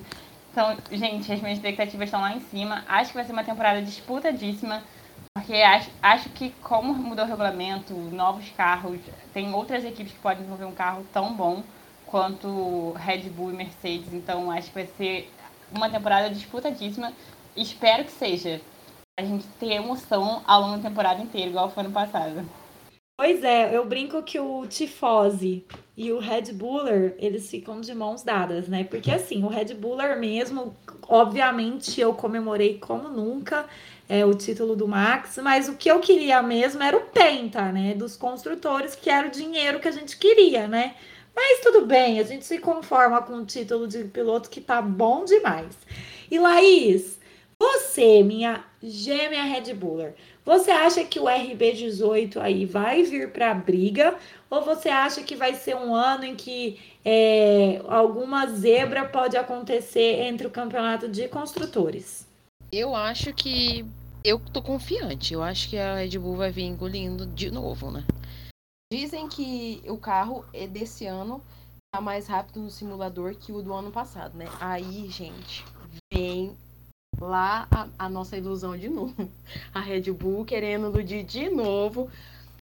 Então, 0.51 0.75
gente, 0.91 1.31
as 1.31 1.39
minhas 1.41 1.57
expectativas 1.57 2.07
estão 2.07 2.21
lá 2.21 2.33
em 2.33 2.39
cima. 2.39 2.83
Acho 2.87 3.11
que 3.11 3.17
vai 3.17 3.25
ser 3.25 3.33
uma 3.33 3.43
temporada 3.43 3.81
disputadíssima. 3.81 4.83
Porque 5.33 5.53
acho, 5.53 5.91
acho 6.01 6.29
que 6.29 6.49
como 6.63 6.93
mudou 6.93 7.23
o 7.23 7.27
regulamento, 7.27 7.93
novos 7.93 8.49
carros, 8.57 8.99
tem 9.33 9.53
outras 9.53 9.85
equipes 9.85 10.13
que 10.13 10.19
podem 10.19 10.39
desenvolver 10.39 10.65
um 10.65 10.73
carro 10.73 11.05
tão 11.13 11.33
bom 11.33 11.61
quanto 12.07 12.93
Red 12.93 13.29
Bull 13.29 13.51
e 13.51 13.55
Mercedes. 13.55 14.11
Então 14.13 14.49
acho 14.49 14.69
que 14.69 14.73
vai 14.73 14.87
ser 14.97 15.31
uma 15.71 15.89
temporada 15.89 16.29
disputadíssima. 16.31 17.13
Espero 17.55 18.03
que 18.03 18.11
seja. 18.11 18.59
A 19.19 19.23
gente 19.23 19.45
ter 19.59 19.73
emoção 19.73 20.41
ao 20.45 20.61
longo 20.61 20.77
da 20.77 20.89
temporada 20.89 21.21
inteira, 21.21 21.49
igual 21.49 21.69
foi 21.69 21.83
no 21.83 21.91
passado. 21.91 22.43
Pois 23.19 23.43
é, 23.43 23.75
eu 23.75 23.83
brinco 23.83 24.21
que 24.21 24.39
o 24.39 24.67
Tifose 24.67 25.65
e 25.97 26.11
o 26.11 26.19
Red 26.19 26.53
Buller, 26.53 27.15
eles 27.17 27.49
ficam 27.49 27.81
de 27.81 27.91
mãos 27.95 28.21
dadas, 28.21 28.67
né? 28.67 28.83
Porque 28.83 29.09
assim, 29.09 29.43
o 29.43 29.47
Red 29.47 29.73
Buller 29.73 30.19
mesmo, 30.19 30.77
obviamente 31.07 31.99
eu 31.99 32.13
comemorei 32.13 32.77
como 32.77 33.09
nunca 33.09 33.65
é, 34.07 34.23
o 34.23 34.35
título 34.35 34.75
do 34.75 34.87
Max, 34.87 35.39
mas 35.41 35.67
o 35.67 35.73
que 35.73 35.89
eu 35.89 35.99
queria 35.99 36.43
mesmo 36.43 36.83
era 36.83 36.95
o 36.95 37.05
Penta, 37.05 37.71
né? 37.71 37.95
Dos 37.95 38.15
construtores, 38.15 38.93
que 38.93 39.09
era 39.09 39.27
o 39.27 39.31
dinheiro 39.31 39.79
que 39.79 39.87
a 39.87 39.91
gente 39.91 40.15
queria, 40.15 40.67
né? 40.67 40.95
Mas 41.35 41.61
tudo 41.61 41.87
bem, 41.87 42.19
a 42.19 42.23
gente 42.23 42.45
se 42.45 42.59
conforma 42.59 43.19
com 43.23 43.37
o 43.37 43.45
título 43.45 43.87
de 43.87 44.03
piloto 44.03 44.47
que 44.47 44.61
tá 44.61 44.79
bom 44.79 45.25
demais. 45.25 45.75
E 46.29 46.37
Laís, 46.37 47.16
você, 47.97 48.21
minha 48.21 48.63
gêmea 48.81 49.43
Red 49.43 49.73
Buller, 49.73 50.15
você 50.45 50.69
acha 50.69 51.03
que 51.03 51.19
o 51.19 51.25
RB18 51.25 52.37
aí 52.37 52.65
vai 52.65 53.01
vir 53.01 53.31
para 53.31 53.51
a 53.51 53.55
briga? 53.55 54.15
Ou 54.49 54.61
você 54.63 54.89
acha 54.89 55.23
que 55.23 55.35
vai 55.35 55.55
ser 55.55 55.75
um 55.75 55.95
ano 55.95 56.23
em 56.23 56.35
que 56.35 56.79
é, 57.03 57.81
alguma 57.87 58.45
zebra 58.45 59.03
pode 59.03 59.35
acontecer 59.35 60.21
entre 60.21 60.45
o 60.45 60.51
campeonato 60.51 61.09
de 61.09 61.27
construtores? 61.27 62.27
Eu 62.71 62.95
acho 62.95 63.33
que. 63.33 63.85
Eu 64.23 64.39
tô 64.39 64.61
confiante. 64.61 65.33
Eu 65.33 65.41
acho 65.41 65.69
que 65.69 65.77
a 65.77 65.95
Red 65.95 66.19
Bull 66.19 66.35
vai 66.35 66.51
vir 66.51 66.63
engolindo 66.63 67.25
de 67.25 67.49
novo, 67.49 67.89
né? 67.89 68.05
Dizem 68.91 69.27
que 69.27 69.81
o 69.87 69.97
carro 69.97 70.45
é 70.53 70.67
desse 70.67 71.05
ano 71.05 71.41
tá 71.93 71.99
mais 71.99 72.27
rápido 72.27 72.59
no 72.59 72.69
simulador 72.69 73.35
que 73.35 73.51
o 73.51 73.61
do 73.61 73.73
ano 73.73 73.91
passado, 73.91 74.37
né? 74.37 74.45
Aí, 74.59 75.09
gente, 75.09 75.65
vem 76.13 76.55
lá 77.19 77.67
a, 77.71 77.87
a 78.05 78.09
nossa 78.09 78.37
ilusão 78.37 78.77
de 78.77 78.89
novo. 78.89 79.29
A 79.73 79.79
Red 79.79 80.11
Bull 80.11 80.45
querendo 80.45 80.87
iludir 80.87 81.23
de 81.23 81.49
novo. 81.49 82.09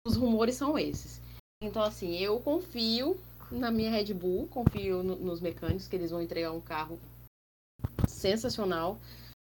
Os 0.05 0.15
rumores 0.15 0.55
são 0.55 0.77
esses. 0.77 1.21
Então, 1.61 1.83
assim, 1.83 2.17
eu 2.17 2.39
confio 2.39 3.19
na 3.51 3.71
minha 3.71 3.91
Red 3.91 4.13
Bull, 4.13 4.47
confio 4.47 5.03
no, 5.03 5.15
nos 5.15 5.41
mecânicos 5.41 5.87
que 5.87 5.95
eles 5.95 6.11
vão 6.11 6.21
entregar 6.21 6.51
um 6.51 6.61
carro 6.61 6.99
sensacional. 8.07 8.97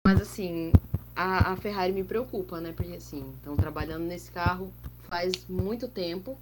Mas 0.05 0.21
assim, 0.21 0.71
a, 1.15 1.53
a 1.53 1.57
Ferrari 1.57 1.93
me 1.93 2.03
preocupa, 2.03 2.61
né? 2.61 2.73
Porque 2.73 2.93
assim, 2.93 3.33
estão 3.37 3.55
trabalhando 3.55 4.03
nesse 4.03 4.31
carro 4.31 4.71
faz 5.07 5.45
muito 5.47 5.87
tempo. 5.87 6.37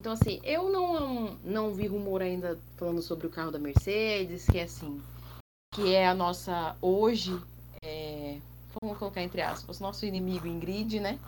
Então, 0.00 0.12
assim, 0.12 0.40
eu 0.42 0.68
não, 0.68 1.34
não 1.44 1.72
vi 1.72 1.86
rumor 1.86 2.22
ainda 2.22 2.58
falando 2.76 3.00
sobre 3.00 3.26
o 3.26 3.30
carro 3.30 3.52
da 3.52 3.58
Mercedes, 3.58 4.46
que 4.46 4.58
é 4.58 4.64
assim, 4.64 5.00
que 5.72 5.94
é 5.94 6.06
a 6.06 6.14
nossa, 6.14 6.76
hoje, 6.82 7.40
vamos 8.82 8.98
colocar 8.98 9.22
entre 9.22 9.40
aspas, 9.40 9.80
nosso 9.80 10.04
inimigo 10.04 10.46
Ingrid, 10.46 11.00
né? 11.00 11.18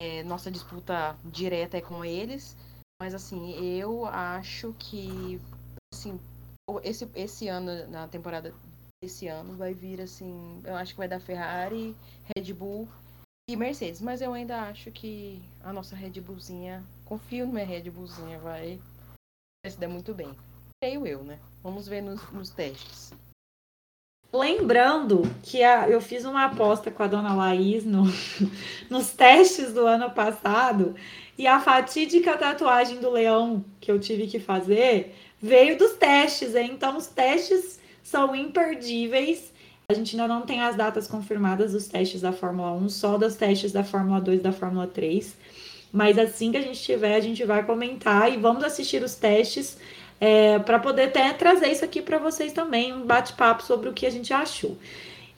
É, 0.00 0.22
nossa 0.22 0.50
disputa 0.50 1.16
direta 1.24 1.78
é 1.78 1.80
com 1.80 2.04
eles. 2.04 2.56
Mas, 3.00 3.14
assim, 3.14 3.54
eu 3.54 4.04
acho 4.06 4.74
que, 4.78 5.40
assim, 5.92 6.20
esse, 6.84 7.08
esse 7.14 7.48
ano, 7.48 7.88
na 7.88 8.06
temporada 8.06 8.54
esse 9.02 9.26
ano 9.28 9.56
vai 9.56 9.72
vir 9.72 9.98
assim, 10.02 10.60
eu 10.62 10.76
acho 10.76 10.92
que 10.92 10.98
vai 10.98 11.08
dar 11.08 11.20
Ferrari, 11.20 11.96
Red 12.36 12.52
Bull 12.52 12.86
e 13.48 13.56
Mercedes, 13.56 14.02
mas 14.02 14.20
eu 14.20 14.34
ainda 14.34 14.68
acho 14.68 14.92
que 14.92 15.42
a 15.62 15.72
nossa 15.72 15.96
Red 15.96 16.20
Bullzinha, 16.20 16.84
confio 17.06 17.46
na 17.46 17.52
minha 17.54 17.66
Red 17.66 17.90
Bullzinha, 17.90 18.38
vai, 18.38 18.78
vai 19.64 19.70
se 19.70 19.78
dar 19.78 19.88
muito 19.88 20.14
bem. 20.14 20.36
Creio 20.82 21.06
eu, 21.06 21.24
né? 21.24 21.40
Vamos 21.62 21.88
ver 21.88 22.02
nos, 22.02 22.22
nos 22.30 22.50
testes. 22.50 23.10
Lembrando 24.32 25.22
que 25.42 25.62
a, 25.62 25.88
eu 25.88 26.00
fiz 26.00 26.24
uma 26.24 26.44
aposta 26.44 26.90
com 26.90 27.02
a 27.02 27.08
dona 27.08 27.34
Laís 27.34 27.84
no, 27.84 28.04
nos 28.88 29.10
testes 29.10 29.72
do 29.72 29.86
ano 29.86 30.10
passado 30.10 30.94
e 31.36 31.46
a 31.46 31.58
fatídica 31.58 32.36
tatuagem 32.36 33.00
do 33.00 33.10
leão 33.10 33.64
que 33.80 33.90
eu 33.90 33.98
tive 33.98 34.28
que 34.28 34.38
fazer 34.38 35.16
veio 35.40 35.76
dos 35.76 35.92
testes, 35.92 36.54
hein? 36.54 36.70
Então, 36.74 36.96
os 36.96 37.06
testes 37.06 37.80
são 38.02 38.36
imperdíveis. 38.36 39.52
A 39.88 39.94
gente 39.94 40.14
ainda 40.14 40.32
não 40.32 40.42
tem 40.42 40.60
as 40.62 40.76
datas 40.76 41.08
confirmadas 41.08 41.72
dos 41.72 41.88
testes 41.88 42.20
da 42.20 42.32
Fórmula 42.32 42.72
1, 42.72 42.88
só 42.88 43.18
dos 43.18 43.34
testes 43.34 43.72
da 43.72 43.82
Fórmula 43.82 44.20
2 44.20 44.38
e 44.38 44.42
da 44.42 44.52
Fórmula 44.52 44.86
3. 44.86 45.36
Mas 45.92 46.18
assim 46.18 46.52
que 46.52 46.56
a 46.56 46.62
gente 46.62 46.80
tiver, 46.80 47.16
a 47.16 47.20
gente 47.20 47.42
vai 47.44 47.64
comentar 47.64 48.32
e 48.32 48.36
vamos 48.36 48.62
assistir 48.62 49.02
os 49.02 49.16
testes 49.16 49.76
é, 50.20 50.58
para 50.58 50.78
poder 50.78 51.04
até 51.04 51.32
trazer 51.32 51.68
isso 51.68 51.84
aqui 51.84 52.02
para 52.02 52.18
vocês 52.18 52.52
também, 52.52 52.92
um 52.92 53.06
bate-papo 53.06 53.62
sobre 53.62 53.88
o 53.88 53.92
que 53.92 54.04
a 54.06 54.10
gente 54.10 54.32
achou. 54.32 54.76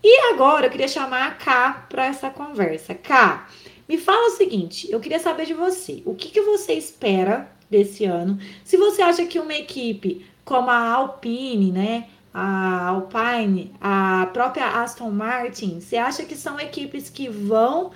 E 0.03 0.33
agora 0.33 0.67
eu 0.67 0.71
queria 0.71 0.89
chamar 0.89 1.29
a 1.29 1.31
Ká 1.31 1.87
para 1.89 2.07
essa 2.07 2.29
conversa. 2.29 2.93
Ká, 2.93 3.49
me 3.89 3.97
fala 3.97 4.27
o 4.27 4.37
seguinte: 4.37 4.91
eu 4.91 4.99
queria 4.99 5.21
saber 5.21 5.47
de 5.47 5.55
você, 5.55 6.03
o 6.05 6.15
que, 6.15 6.31
que 6.31 6.41
você 6.41 6.73
espera 6.73 7.49
desse 7.71 8.05
ano? 8.05 8.39
Se 8.65 8.77
você 8.77 9.01
acha 9.01 9.25
que 9.25 9.39
uma 9.39 9.55
equipe 9.55 10.27
como 10.45 10.71
a 10.71 10.93
Alpine, 10.95 11.71
né, 11.71 12.09
a 12.35 12.89
Alpine, 12.89 13.73
a 13.81 14.29
própria 14.33 14.83
Aston 14.83 15.11
Martin, 15.11 15.81
você 15.81 15.97
acha 15.97 16.25
que 16.25 16.35
são 16.35 16.59
equipes 16.59 17.09
que 17.09 17.29
vão 17.29 17.93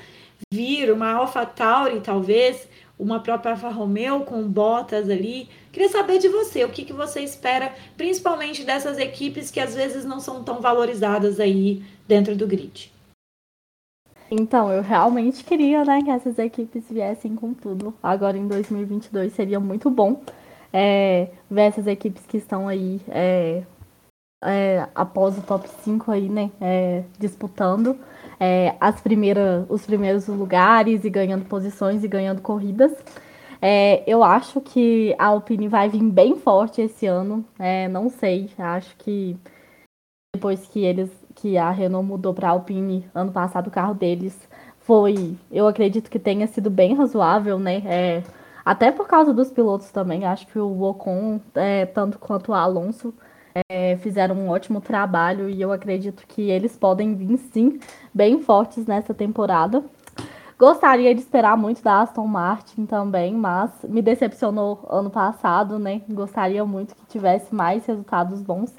vir 0.53 0.93
uma 0.93 1.13
AlphaTauri, 1.13 2.01
talvez, 2.01 2.69
uma 2.99 3.21
própria 3.21 3.53
Alfa 3.53 3.69
Romeo 3.69 4.21
com 4.21 4.43
botas 4.49 5.09
ali? 5.11 5.49
Queria 5.73 5.89
saber 5.89 6.19
de 6.19 6.29
você, 6.29 6.65
o 6.65 6.71
que, 6.71 6.85
que 6.85 6.93
você 6.93 7.21
espera, 7.21 7.73
principalmente 7.97 8.65
dessas 8.65 8.99
equipes 8.99 9.51
que 9.51 9.61
às 9.61 9.75
vezes 9.75 10.05
não 10.05 10.21
são 10.21 10.43
tão 10.43 10.61
valorizadas 10.61 11.39
aí 11.39 11.83
dentro 12.07 12.35
do 12.35 12.47
grid. 12.47 12.93
Então, 14.31 14.73
eu 14.73 14.83
realmente 14.83 15.45
queria, 15.45 15.85
né, 15.85 16.03
que 16.03 16.11
essas 16.11 16.39
equipes 16.39 16.85
viessem 16.91 17.37
com 17.37 17.55
tudo. 17.55 17.95
Agora 18.03 18.37
em 18.37 18.49
2022 18.49 19.33
seria 19.33 19.61
muito 19.61 19.89
bom 19.89 20.21
é, 20.73 21.29
ver 21.51 21.63
essas 21.63 21.87
equipes 21.87 22.27
que 22.27 22.37
estão 22.37 22.67
aí 22.67 23.01
é, 23.09 23.63
é, 24.45 24.89
após 24.95 25.39
o 25.39 25.43
top 25.43 25.69
5 25.85 26.11
aí, 26.11 26.29
né, 26.29 26.51
é, 26.61 27.05
disputando 27.19 27.97
é, 28.41 28.75
as 28.81 29.01
primeiras, 29.01 29.67
os 29.69 29.87
primeiros 29.87 30.27
lugares 30.29 31.05
e 31.05 31.11
ganhando 31.11 31.45
posições 31.47 32.05
e 32.05 32.09
ganhando 32.09 32.43
corridas. 32.43 32.93
É, 33.61 34.03
eu 34.07 34.23
acho 34.23 34.61
que 34.61 35.15
a 35.19 35.27
Alpine 35.27 35.69
vai 35.69 35.89
vir 35.89 36.03
bem 36.03 36.37
forte 36.37 36.81
esse 36.83 37.07
ano. 37.07 37.45
não 37.91 38.11
sei, 38.11 38.51
acho 38.59 38.95
que 38.99 39.37
depois 40.35 40.67
que 40.67 40.85
eles 40.85 41.11
que 41.37 41.57
a 41.59 41.71
Renault 41.71 42.07
mudou 42.07 42.35
para 42.35 42.49
a 42.49 42.51
Alpine 42.53 43.09
ano 43.15 43.31
passado, 43.31 43.69
o 43.69 43.71
carro 43.71 43.95
deles 43.95 44.37
foi, 44.79 45.37
eu 45.51 45.67
acredito 45.67 46.11
que 46.11 46.19
tenha 46.19 46.47
sido 46.47 46.71
bem 46.71 46.95
razoável, 46.95 47.59
né? 47.59 47.83
É, 47.85 48.23
até 48.65 48.91
por 48.91 49.07
causa 49.07 49.33
dos 49.35 49.51
pilotos 49.51 49.91
também, 49.91 50.25
acho 50.25 50.47
que 50.47 50.59
o 50.59 50.83
Ocon, 50.83 51.41
é, 51.55 51.87
tanto 51.87 52.19
quanto 52.19 52.51
o 52.51 52.55
Alonso, 52.55 53.15
é, 53.69 53.97
fizeram 53.99 54.35
um 54.35 54.49
ótimo 54.49 54.81
trabalho 54.81 55.49
e 55.49 55.61
eu 55.61 55.73
acredito 55.73 56.27
que 56.27 56.51
eles 56.51 56.77
podem 56.77 57.15
vir 57.15 57.37
sim 57.39 57.79
bem 58.13 58.41
fortes 58.41 58.87
nessa 58.87 59.15
temporada. 59.15 59.85
Gostaria 60.59 61.15
de 61.15 61.21
esperar 61.21 61.57
muito 61.57 61.83
da 61.83 62.01
Aston 62.01 62.27
Martin 62.27 62.87
também, 62.87 63.35
mas 63.35 63.71
me 63.89 64.01
decepcionou 64.01 64.87
ano 64.89 65.11
passado, 65.11 65.79
né? 65.79 66.01
Gostaria 66.09 66.65
muito 66.65 66.95
que 66.95 67.07
tivesse 67.07 67.55
mais 67.55 67.85
resultados 67.85 68.43
bons 68.43 68.75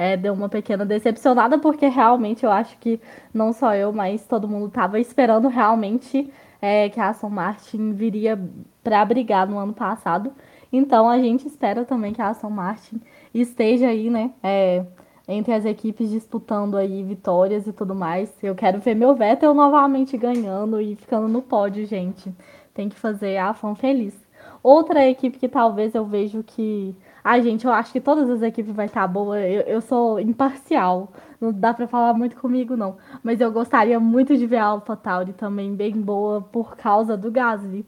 é, 0.00 0.16
deu 0.16 0.32
uma 0.32 0.48
pequena 0.48 0.86
decepcionada, 0.86 1.58
porque 1.58 1.86
realmente 1.86 2.42
eu 2.42 2.50
acho 2.50 2.78
que 2.78 2.98
não 3.34 3.52
só 3.52 3.74
eu, 3.74 3.92
mas 3.92 4.26
todo 4.26 4.48
mundo 4.48 4.68
estava 4.68 4.98
esperando 4.98 5.46
realmente 5.46 6.32
é, 6.58 6.88
que 6.88 6.98
a 6.98 7.10
Aston 7.10 7.28
Martin 7.28 7.92
viria 7.92 8.40
para 8.82 9.04
brigar 9.04 9.46
no 9.46 9.58
ano 9.58 9.74
passado. 9.74 10.32
Então 10.72 11.06
a 11.06 11.18
gente 11.18 11.46
espera 11.46 11.84
também 11.84 12.14
que 12.14 12.22
a 12.22 12.28
Aston 12.30 12.48
Martin 12.48 12.98
esteja 13.34 13.88
aí, 13.88 14.10
né? 14.10 14.32
É, 14.42 14.84
entre 15.28 15.52
as 15.52 15.64
equipes 15.64 16.10
disputando 16.10 16.76
aí 16.76 17.02
vitórias 17.02 17.66
e 17.66 17.72
tudo 17.72 17.94
mais. 17.94 18.32
Eu 18.42 18.54
quero 18.54 18.80
ver 18.80 18.94
meu 18.94 19.14
Vettel 19.14 19.54
novamente 19.54 20.16
ganhando 20.16 20.80
e 20.80 20.96
ficando 20.96 21.28
no 21.28 21.42
pódio, 21.42 21.86
gente. 21.86 22.34
Tem 22.74 22.88
que 22.88 22.96
fazer 22.96 23.36
a 23.38 23.54
fã 23.54 23.74
feliz. 23.74 24.14
Outra 24.62 25.08
equipe 25.08 25.38
que 25.38 25.48
talvez 25.48 25.94
eu 25.94 26.04
vejo 26.04 26.42
que 26.42 26.94
Ai, 27.22 27.42
gente, 27.42 27.66
eu 27.66 27.72
acho 27.72 27.92
que 27.92 28.00
todas 28.00 28.30
as 28.30 28.42
equipes 28.42 28.74
vai 28.74 28.86
estar 28.86 29.06
boa. 29.06 29.38
Eu, 29.40 29.62
eu 29.62 29.80
sou 29.80 30.18
imparcial. 30.18 31.12
Não 31.40 31.52
dá 31.52 31.72
para 31.74 31.86
falar 31.86 32.14
muito 32.14 32.36
comigo, 32.36 32.76
não. 32.76 32.96
Mas 33.22 33.40
eu 33.40 33.52
gostaria 33.52 34.00
muito 34.00 34.36
de 34.36 34.46
ver 34.46 34.56
a 34.56 34.66
AlphaTauri 34.66 35.32
também 35.34 35.74
bem 35.74 35.92
boa 35.92 36.40
por 36.40 36.76
causa 36.76 37.16
do 37.16 37.30
Gasly. 37.30 37.84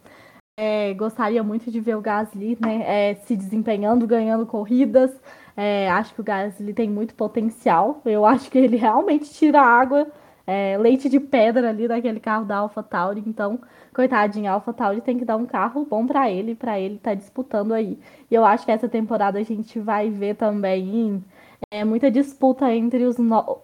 É, 0.57 0.93
gostaria 0.95 1.43
muito 1.43 1.71
de 1.71 1.81
ver 1.81 1.97
o 1.97 2.03
Gasly 2.03 2.59
né, 2.61 3.11
é, 3.11 3.15
se 3.15 3.37
desempenhando, 3.37 4.07
ganhando 4.07 4.47
corridas. 4.47 5.11
É, 5.57 5.91
acho 5.91 6.15
que 6.15 6.21
o 6.21 6.25
Gasly 6.25 6.75
tem 6.75 6.91
muito 6.91 7.15
potencial. 7.15 8.03
Eu 8.05 8.27
acho 8.27 8.51
que 8.51 8.59
ele 8.59 8.77
realmente 8.77 9.33
tira 9.33 9.63
água, 9.63 10.07
é, 10.47 10.77
leite 10.79 11.09
de 11.09 11.19
pedra 11.19 11.71
ali 11.71 11.89
daquele 11.89 12.21
carro 12.21 12.45
da 12.45 12.59
AlphaTauri. 12.59 13.23
Então, 13.27 13.61
coitadinho, 13.95 14.51
a 14.51 14.55
AlphaTauri 14.55 15.01
tem 15.01 15.19
que 15.19 15.25
dar 15.25 15.37
um 15.37 15.47
carro 15.47 15.87
bom 15.87 16.07
para 16.07 16.31
ele, 16.31 16.55
para 16.55 16.79
ele 16.79 16.97
estar 16.97 17.13
tá 17.13 17.15
disputando 17.15 17.73
aí. 17.73 17.99
E 18.31 18.35
eu 18.35 18.45
acho 18.45 18.67
que 18.67 18.73
essa 18.73 18.89
temporada 18.89 19.39
a 19.39 19.43
gente 19.43 19.81
vai 19.81 20.11
ver 20.11 20.37
também 20.37 21.25
é, 21.71 21.85
muita 21.85 22.11
disputa 22.11 22.73
entre 22.75 23.05
os, 23.05 23.17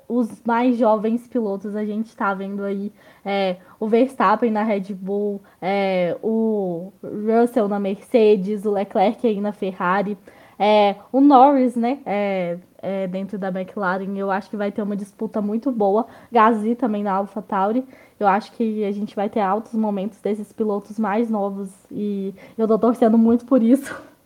os 0.08 0.42
mais 0.44 0.76
jovens 0.76 1.26
pilotos. 1.26 1.76
A 1.76 1.84
gente 1.84 2.06
está 2.06 2.32
vendo 2.34 2.64
aí 2.64 2.92
é, 3.24 3.56
o 3.78 3.86
Verstappen 3.86 4.50
na 4.50 4.62
Red 4.62 4.94
Bull, 4.94 5.42
é, 5.60 6.16
o 6.22 6.92
Russell 7.02 7.68
na 7.68 7.78
Mercedes, 7.78 8.64
o 8.64 8.70
Leclerc 8.70 9.26
aí 9.26 9.40
na 9.40 9.52
Ferrari. 9.52 10.16
É, 10.58 10.96
o 11.12 11.20
Norris, 11.20 11.76
né, 11.76 12.00
é, 12.04 12.58
é, 12.82 13.06
dentro 13.06 13.38
da 13.38 13.48
McLaren, 13.48 14.16
eu 14.16 14.28
acho 14.30 14.50
que 14.50 14.56
vai 14.56 14.72
ter 14.72 14.82
uma 14.82 14.96
disputa 14.96 15.40
muito 15.40 15.70
boa. 15.70 16.06
Gasly 16.32 16.74
também 16.74 17.02
na 17.02 17.12
AlphaTauri. 17.12 17.86
Eu 18.18 18.26
acho 18.26 18.50
que 18.52 18.84
a 18.84 18.90
gente 18.90 19.14
vai 19.14 19.28
ter 19.28 19.40
altos 19.40 19.74
momentos 19.74 20.20
desses 20.20 20.52
pilotos 20.52 20.98
mais 20.98 21.30
novos 21.30 21.70
e 21.90 22.34
eu 22.56 22.66
tô 22.66 22.78
torcendo 22.78 23.16
muito 23.16 23.44
por 23.44 23.62
isso. 23.62 23.94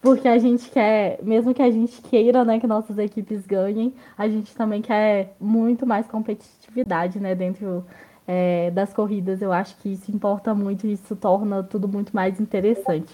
Porque 0.00 0.28
a 0.28 0.38
gente 0.38 0.70
quer, 0.70 1.18
mesmo 1.22 1.52
que 1.52 1.62
a 1.62 1.70
gente 1.70 2.00
queira, 2.02 2.44
né, 2.44 2.60
que 2.60 2.66
nossas 2.66 2.98
equipes 2.98 3.44
ganhem, 3.46 3.92
a 4.16 4.28
gente 4.28 4.54
também 4.54 4.80
quer 4.80 5.34
muito 5.40 5.84
mais 5.84 6.06
competitividade, 6.06 7.18
né, 7.18 7.34
dentro 7.34 7.84
é, 8.26 8.70
das 8.70 8.92
corridas. 8.92 9.42
Eu 9.42 9.52
acho 9.52 9.76
que 9.78 9.88
isso 9.88 10.10
importa 10.12 10.54
muito 10.54 10.86
e 10.86 10.92
isso 10.92 11.16
torna 11.16 11.64
tudo 11.64 11.88
muito 11.88 12.14
mais 12.14 12.38
interessante. 12.38 13.12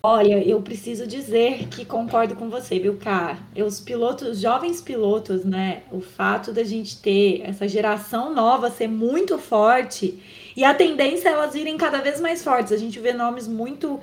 Olha, 0.00 0.42
eu 0.48 0.62
preciso 0.62 1.08
dizer 1.08 1.66
que 1.68 1.84
concordo 1.84 2.36
com 2.36 2.48
você, 2.48 2.78
viu? 2.78 2.96
Os 3.66 3.80
pilotos, 3.80 4.28
os 4.28 4.40
jovens 4.40 4.80
pilotos, 4.80 5.44
né? 5.44 5.82
O 5.90 6.00
fato 6.00 6.52
da 6.52 6.62
gente 6.62 7.02
ter 7.02 7.42
essa 7.42 7.66
geração 7.66 8.32
nova 8.32 8.70
ser 8.70 8.86
muito 8.86 9.36
forte 9.38 10.22
e 10.56 10.62
a 10.64 10.72
tendência 10.72 11.28
é 11.28 11.32
elas 11.32 11.56
irem 11.56 11.76
cada 11.76 12.00
vez 12.00 12.20
mais 12.20 12.44
fortes. 12.44 12.72
A 12.72 12.76
gente 12.76 13.00
vê 13.00 13.12
nomes 13.12 13.48
muito 13.48 13.98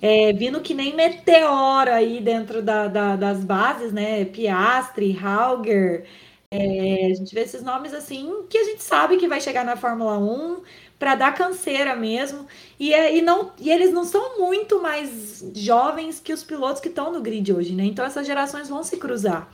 é, 0.00 0.32
vindo 0.32 0.60
que 0.60 0.74
nem 0.74 0.94
meteoro 0.94 1.90
aí 1.90 2.20
dentro 2.20 2.62
da, 2.62 2.86
da, 2.88 3.16
das 3.16 3.44
bases, 3.44 3.92
né? 3.92 4.24
Piastri, 4.24 5.18
Hauger. 5.18 6.06
É, 6.50 7.06
a 7.12 7.14
gente 7.14 7.34
vê 7.34 7.42
esses 7.42 7.62
nomes 7.62 7.92
assim 7.92 8.46
que 8.48 8.56
a 8.56 8.64
gente 8.64 8.82
sabe 8.82 9.18
que 9.18 9.28
vai 9.28 9.40
chegar 9.40 9.64
na 9.64 9.76
Fórmula 9.76 10.18
1 10.18 10.62
para 10.98 11.14
dar 11.14 11.34
canseira 11.34 11.94
mesmo. 11.96 12.46
E, 12.78 12.94
é, 12.94 13.16
e, 13.16 13.22
não, 13.22 13.52
e 13.58 13.70
eles 13.70 13.92
não 13.92 14.04
são 14.04 14.38
muito 14.38 14.80
mais 14.80 15.44
jovens 15.54 16.20
que 16.20 16.32
os 16.32 16.44
pilotos 16.44 16.80
que 16.80 16.88
estão 16.88 17.12
no 17.12 17.20
grid 17.20 17.52
hoje, 17.52 17.74
né? 17.74 17.84
Então 17.84 18.04
essas 18.04 18.26
gerações 18.26 18.68
vão 18.68 18.82
se 18.82 18.96
cruzar. 18.96 19.52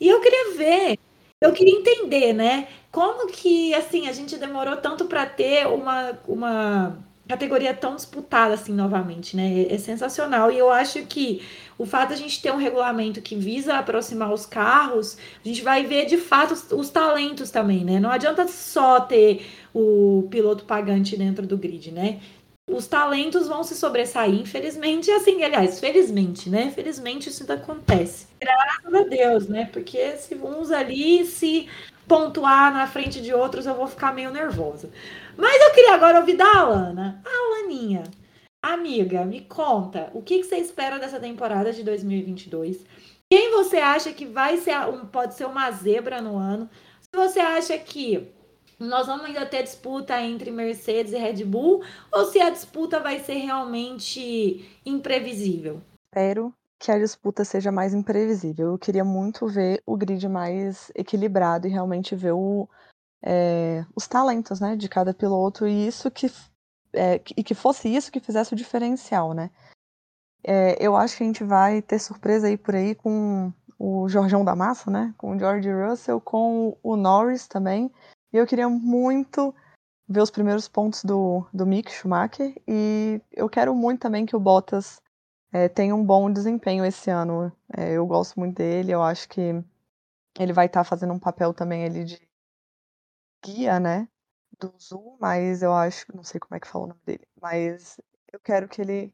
E 0.00 0.08
eu 0.08 0.20
queria 0.20 0.54
ver, 0.56 0.98
eu 1.40 1.52
queria 1.52 1.74
entender, 1.78 2.32
né? 2.32 2.68
Como 2.90 3.28
que 3.28 3.74
assim 3.74 4.08
a 4.08 4.12
gente 4.12 4.36
demorou 4.38 4.76
tanto 4.76 5.06
para 5.06 5.26
ter 5.26 5.66
uma, 5.66 6.18
uma 6.28 6.98
categoria 7.32 7.72
tão 7.72 7.96
disputada 7.96 8.54
assim 8.54 8.72
novamente, 8.72 9.36
né? 9.36 9.66
É 9.68 9.78
sensacional. 9.78 10.50
E 10.50 10.58
eu 10.58 10.70
acho 10.70 11.02
que 11.06 11.42
o 11.78 11.86
fato 11.86 12.08
de 12.08 12.14
a 12.14 12.16
gente 12.16 12.40
ter 12.42 12.52
um 12.52 12.56
regulamento 12.56 13.22
que 13.22 13.34
visa 13.34 13.74
aproximar 13.74 14.32
os 14.32 14.44
carros, 14.44 15.16
a 15.44 15.48
gente 15.48 15.62
vai 15.62 15.84
ver 15.84 16.06
de 16.06 16.18
fato 16.18 16.52
os, 16.52 16.70
os 16.70 16.90
talentos 16.90 17.50
também, 17.50 17.84
né? 17.84 17.98
Não 17.98 18.10
adianta 18.10 18.46
só 18.46 19.00
ter 19.00 19.46
o 19.74 20.28
piloto 20.30 20.64
pagante 20.64 21.16
dentro 21.16 21.46
do 21.46 21.56
grid, 21.56 21.90
né? 21.90 22.20
Os 22.70 22.86
talentos 22.86 23.48
vão 23.48 23.64
se 23.64 23.74
sobressair, 23.74 24.34
infelizmente, 24.34 25.10
assim, 25.10 25.42
aliás, 25.42 25.80
felizmente, 25.80 26.48
né? 26.48 26.70
Felizmente 26.70 27.28
isso 27.28 27.50
acontece. 27.50 28.26
Graças 28.40 28.94
a 28.94 29.02
Deus, 29.02 29.48
né? 29.48 29.68
Porque 29.72 30.16
se 30.16 30.34
uns 30.36 30.70
ali 30.70 31.24
se 31.26 31.68
pontuar 32.06 32.72
na 32.72 32.86
frente 32.86 33.20
de 33.20 33.32
outros, 33.32 33.66
eu 33.66 33.74
vou 33.74 33.86
ficar 33.86 34.14
meio 34.14 34.30
nervosa. 34.30 34.90
Mas 35.36 35.60
eu 35.62 35.72
queria 35.72 35.94
agora 35.94 36.20
ouvir 36.20 36.36
da 36.36 36.58
Alana. 36.58 37.22
A 37.24 37.28
Alaninha, 37.28 38.04
amiga, 38.62 39.24
me 39.24 39.42
conta, 39.42 40.10
o 40.14 40.22
que, 40.22 40.38
que 40.38 40.44
você 40.44 40.56
espera 40.56 40.98
dessa 40.98 41.18
temporada 41.18 41.72
de 41.72 41.82
2022? 41.82 42.84
Quem 43.30 43.50
você 43.50 43.78
acha 43.78 44.12
que 44.12 44.26
vai 44.26 44.58
ser, 44.58 44.76
um, 44.88 45.06
pode 45.06 45.34
ser 45.34 45.46
uma 45.46 45.70
zebra 45.70 46.20
no 46.20 46.36
ano? 46.36 46.68
Se 47.00 47.16
você 47.16 47.40
acha 47.40 47.78
que 47.78 48.30
nós 48.78 49.06
vamos 49.06 49.24
ainda 49.24 49.46
ter 49.46 49.62
disputa 49.62 50.20
entre 50.20 50.50
Mercedes 50.50 51.12
e 51.12 51.18
Red 51.18 51.44
Bull 51.44 51.82
ou 52.12 52.26
se 52.26 52.40
a 52.40 52.50
disputa 52.50 53.00
vai 53.00 53.20
ser 53.20 53.34
realmente 53.34 54.68
imprevisível? 54.84 55.80
Espero 56.10 56.52
que 56.78 56.90
a 56.90 56.98
disputa 56.98 57.44
seja 57.44 57.70
mais 57.70 57.94
imprevisível. 57.94 58.72
Eu 58.72 58.78
queria 58.78 59.04
muito 59.04 59.46
ver 59.46 59.80
o 59.86 59.96
grid 59.96 60.28
mais 60.28 60.90
equilibrado 60.94 61.66
e 61.66 61.70
realmente 61.70 62.16
ver 62.16 62.32
o, 62.32 62.68
é, 63.22 63.84
os 63.94 64.08
talentos 64.08 64.60
né, 64.60 64.76
de 64.76 64.88
cada 64.88 65.14
piloto 65.14 65.66
e 65.66 65.86
isso 65.86 66.10
que 66.10 66.30
é, 66.92 67.20
e 67.36 67.42
que 67.42 67.54
fosse 67.54 67.88
isso 67.88 68.12
que 68.12 68.20
fizesse 68.20 68.52
o 68.52 68.56
diferencial, 68.56 69.32
né? 69.32 69.50
É, 70.44 70.76
eu 70.84 70.96
acho 70.96 71.16
que 71.16 71.22
a 71.22 71.26
gente 71.26 71.44
vai 71.44 71.80
ter 71.80 71.98
surpresa 71.98 72.48
aí 72.48 72.56
por 72.56 72.74
aí 72.74 72.94
com 72.94 73.52
o 73.78 74.08
Jorgão 74.08 74.44
da 74.44 74.54
Massa, 74.54 74.90
né? 74.90 75.14
Com 75.16 75.34
o 75.34 75.38
George 75.38 75.70
Russell, 75.72 76.20
com 76.20 76.76
o 76.82 76.96
Norris 76.96 77.46
também. 77.46 77.90
E 78.32 78.36
eu 78.36 78.46
queria 78.46 78.68
muito 78.68 79.54
ver 80.08 80.20
os 80.20 80.30
primeiros 80.30 80.68
pontos 80.68 81.04
do, 81.04 81.46
do 81.52 81.64
Mick 81.64 81.90
Schumacher. 81.90 82.54
E 82.66 83.20
eu 83.32 83.48
quero 83.48 83.74
muito 83.74 84.00
também 84.00 84.26
que 84.26 84.36
o 84.36 84.40
Bottas 84.40 85.00
é, 85.52 85.68
tem 85.68 85.92
um 85.92 86.04
bom 86.04 86.30
desempenho 86.30 86.84
esse 86.84 87.10
ano. 87.10 87.52
É, 87.76 87.92
eu 87.92 88.06
gosto 88.06 88.38
muito 88.38 88.56
dele, 88.56 88.92
eu 88.92 89.02
acho 89.02 89.28
que 89.28 89.62
ele 90.38 90.52
vai 90.52 90.66
estar 90.66 90.80
tá 90.80 90.84
fazendo 90.84 91.12
um 91.12 91.18
papel 91.18 91.54
também 91.54 91.84
ali 91.84 92.04
de 92.04 92.20
guia, 93.44 93.80
né? 93.80 94.08
Do 94.58 94.72
Zul, 94.78 95.16
mas 95.20 95.62
eu 95.62 95.72
acho, 95.72 96.06
não 96.14 96.22
sei 96.22 96.38
como 96.40 96.54
é 96.56 96.60
que 96.60 96.68
fala 96.68 96.84
o 96.84 96.88
nome 96.88 97.00
dele, 97.04 97.26
mas 97.40 98.00
eu 98.32 98.38
quero 98.40 98.68
que 98.68 98.80
ele, 98.80 99.08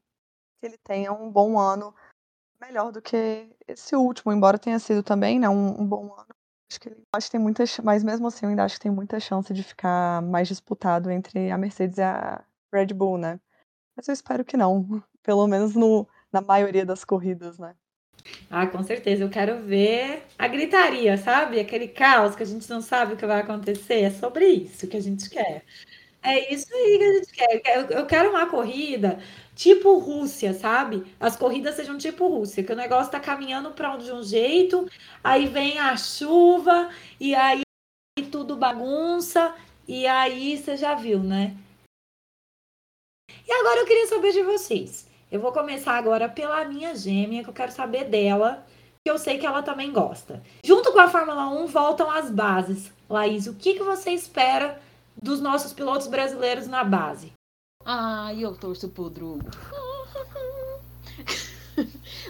que 0.60 0.66
ele 0.66 0.78
tenha 0.78 1.12
um 1.12 1.30
bom 1.30 1.58
ano 1.58 1.94
melhor 2.60 2.92
do 2.92 3.00
que 3.00 3.56
esse 3.66 3.94
último, 3.96 4.32
embora 4.32 4.58
tenha 4.58 4.78
sido 4.78 5.02
também 5.02 5.38
né, 5.38 5.48
um, 5.48 5.82
um 5.82 5.86
bom 5.86 6.12
ano. 6.14 6.28
Acho 6.70 6.80
que 6.80 6.88
ele 6.88 7.02
acho 7.14 7.26
que 7.28 7.32
tem 7.32 7.40
muitas, 7.40 7.78
mas 7.78 8.04
mesmo 8.04 8.26
assim 8.26 8.44
eu 8.44 8.50
ainda 8.50 8.64
acho 8.64 8.74
que 8.76 8.82
tem 8.82 8.92
muita 8.92 9.18
chance 9.20 9.52
de 9.54 9.62
ficar 9.62 10.20
mais 10.22 10.48
disputado 10.48 11.10
entre 11.10 11.50
a 11.50 11.56
Mercedes 11.56 11.98
e 11.98 12.02
a 12.02 12.44
Red 12.72 12.88
Bull, 12.88 13.16
né? 13.16 13.40
Mas 13.96 14.08
eu 14.08 14.14
espero 14.14 14.44
que 14.44 14.56
não, 14.56 15.02
pelo 15.22 15.46
menos 15.46 15.74
no, 15.74 16.06
na 16.32 16.40
maioria 16.40 16.84
das 16.84 17.04
corridas, 17.04 17.58
né? 17.58 17.74
Ah, 18.50 18.66
com 18.66 18.82
certeza. 18.82 19.24
Eu 19.24 19.30
quero 19.30 19.60
ver 19.62 20.24
a 20.38 20.48
gritaria, 20.48 21.16
sabe? 21.16 21.60
Aquele 21.60 21.88
caos 21.88 22.34
que 22.36 22.42
a 22.42 22.46
gente 22.46 22.68
não 22.70 22.80
sabe 22.80 23.14
o 23.14 23.16
que 23.16 23.26
vai 23.26 23.40
acontecer. 23.40 24.02
É 24.02 24.10
sobre 24.10 24.46
isso 24.46 24.86
que 24.88 24.96
a 24.96 25.00
gente 25.02 25.28
quer. 25.30 25.64
É 26.22 26.52
isso 26.52 26.66
aí 26.74 26.98
que 26.98 27.04
a 27.04 27.12
gente 27.14 27.32
quer. 27.32 27.90
Eu 27.92 28.06
quero 28.06 28.30
uma 28.30 28.46
corrida 28.46 29.20
tipo 29.54 29.98
Rússia, 29.98 30.54
sabe? 30.54 31.04
As 31.18 31.36
corridas 31.36 31.74
sejam 31.74 31.98
tipo 31.98 32.28
Rússia, 32.28 32.62
que 32.62 32.72
o 32.72 32.76
negócio 32.76 33.10
tá 33.10 33.18
caminhando 33.20 33.72
para 33.72 33.96
de 33.96 34.12
um 34.12 34.22
jeito, 34.22 34.88
aí 35.22 35.48
vem 35.48 35.78
a 35.80 35.96
chuva 35.96 36.90
e 37.18 37.34
aí 37.34 37.62
tudo 38.30 38.56
bagunça 38.56 39.54
e 39.86 40.06
aí 40.06 40.56
você 40.56 40.76
já 40.76 40.94
viu, 40.94 41.20
né? 41.24 41.56
E 43.46 43.52
agora 43.52 43.80
eu 43.80 43.86
queria 43.86 44.06
saber 44.06 44.32
de 44.32 44.42
vocês. 44.42 45.07
Eu 45.30 45.40
vou 45.40 45.52
começar 45.52 45.92
agora 45.92 46.28
pela 46.28 46.64
minha 46.64 46.96
gêmea, 46.96 47.42
que 47.42 47.50
eu 47.50 47.54
quero 47.54 47.70
saber 47.70 48.04
dela, 48.04 48.66
que 49.04 49.10
eu 49.10 49.18
sei 49.18 49.38
que 49.38 49.44
ela 49.44 49.62
também 49.62 49.92
gosta. 49.92 50.42
Junto 50.64 50.92
com 50.92 51.00
a 51.00 51.08
Fórmula 51.08 51.48
1 51.48 51.66
voltam 51.66 52.10
as 52.10 52.30
bases. 52.30 52.90
Laís, 53.10 53.46
o 53.46 53.54
que, 53.54 53.74
que 53.74 53.82
você 53.82 54.10
espera 54.10 54.80
dos 55.20 55.40
nossos 55.40 55.72
pilotos 55.72 56.06
brasileiros 56.06 56.66
na 56.66 56.82
base? 56.82 57.32
Ah, 57.84 58.32
eu 58.34 58.56
torço 58.56 58.88
pro 58.88 59.10
Drugo. 59.10 59.44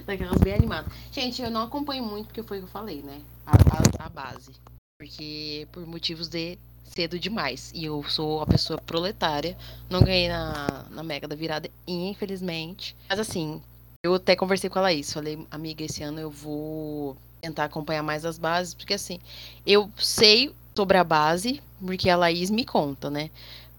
Daquelas 0.04 0.40
bem 0.40 0.54
animadas. 0.54 0.92
Gente, 1.12 1.40
eu 1.40 1.50
não 1.50 1.62
acompanho 1.62 2.04
muito 2.04 2.26
porque 2.26 2.42
foi 2.42 2.58
o 2.58 2.62
que 2.62 2.66
eu 2.66 2.72
falei, 2.72 3.02
né? 3.02 3.22
A, 3.46 3.52
a, 3.52 4.06
a, 4.06 4.08
base. 4.08 4.52
Porque 4.98 5.68
por 5.72 5.86
motivos 5.86 6.28
de 6.28 6.58
cedo 6.88 7.18
demais. 7.18 7.70
E 7.74 7.84
eu 7.84 8.02
sou 8.04 8.40
a 8.40 8.46
pessoa 8.46 8.78
proletária. 8.78 9.56
Não 9.88 10.02
ganhei 10.02 10.28
na, 10.28 10.84
na 10.90 11.02
Mega 11.02 11.28
da 11.28 11.36
Virada, 11.36 11.70
infelizmente. 11.86 12.96
Mas 13.08 13.18
assim, 13.18 13.62
eu 14.02 14.14
até 14.14 14.34
conversei 14.34 14.68
com 14.68 14.78
ela 14.78 14.92
isso. 14.92 15.14
Falei, 15.14 15.46
amiga, 15.50 15.84
esse 15.84 16.02
ano 16.02 16.20
eu 16.20 16.30
vou 16.30 17.16
tentar 17.40 17.64
acompanhar 17.64 18.02
mais 18.02 18.24
as 18.24 18.38
bases. 18.38 18.74
Porque 18.74 18.94
assim, 18.94 19.20
eu 19.66 19.90
sei 19.96 20.52
sobre 20.74 20.96
a 20.96 21.04
base, 21.04 21.60
porque 21.84 22.08
a 22.08 22.16
Laís 22.16 22.50
me 22.50 22.64
conta, 22.64 23.10
né? 23.10 23.30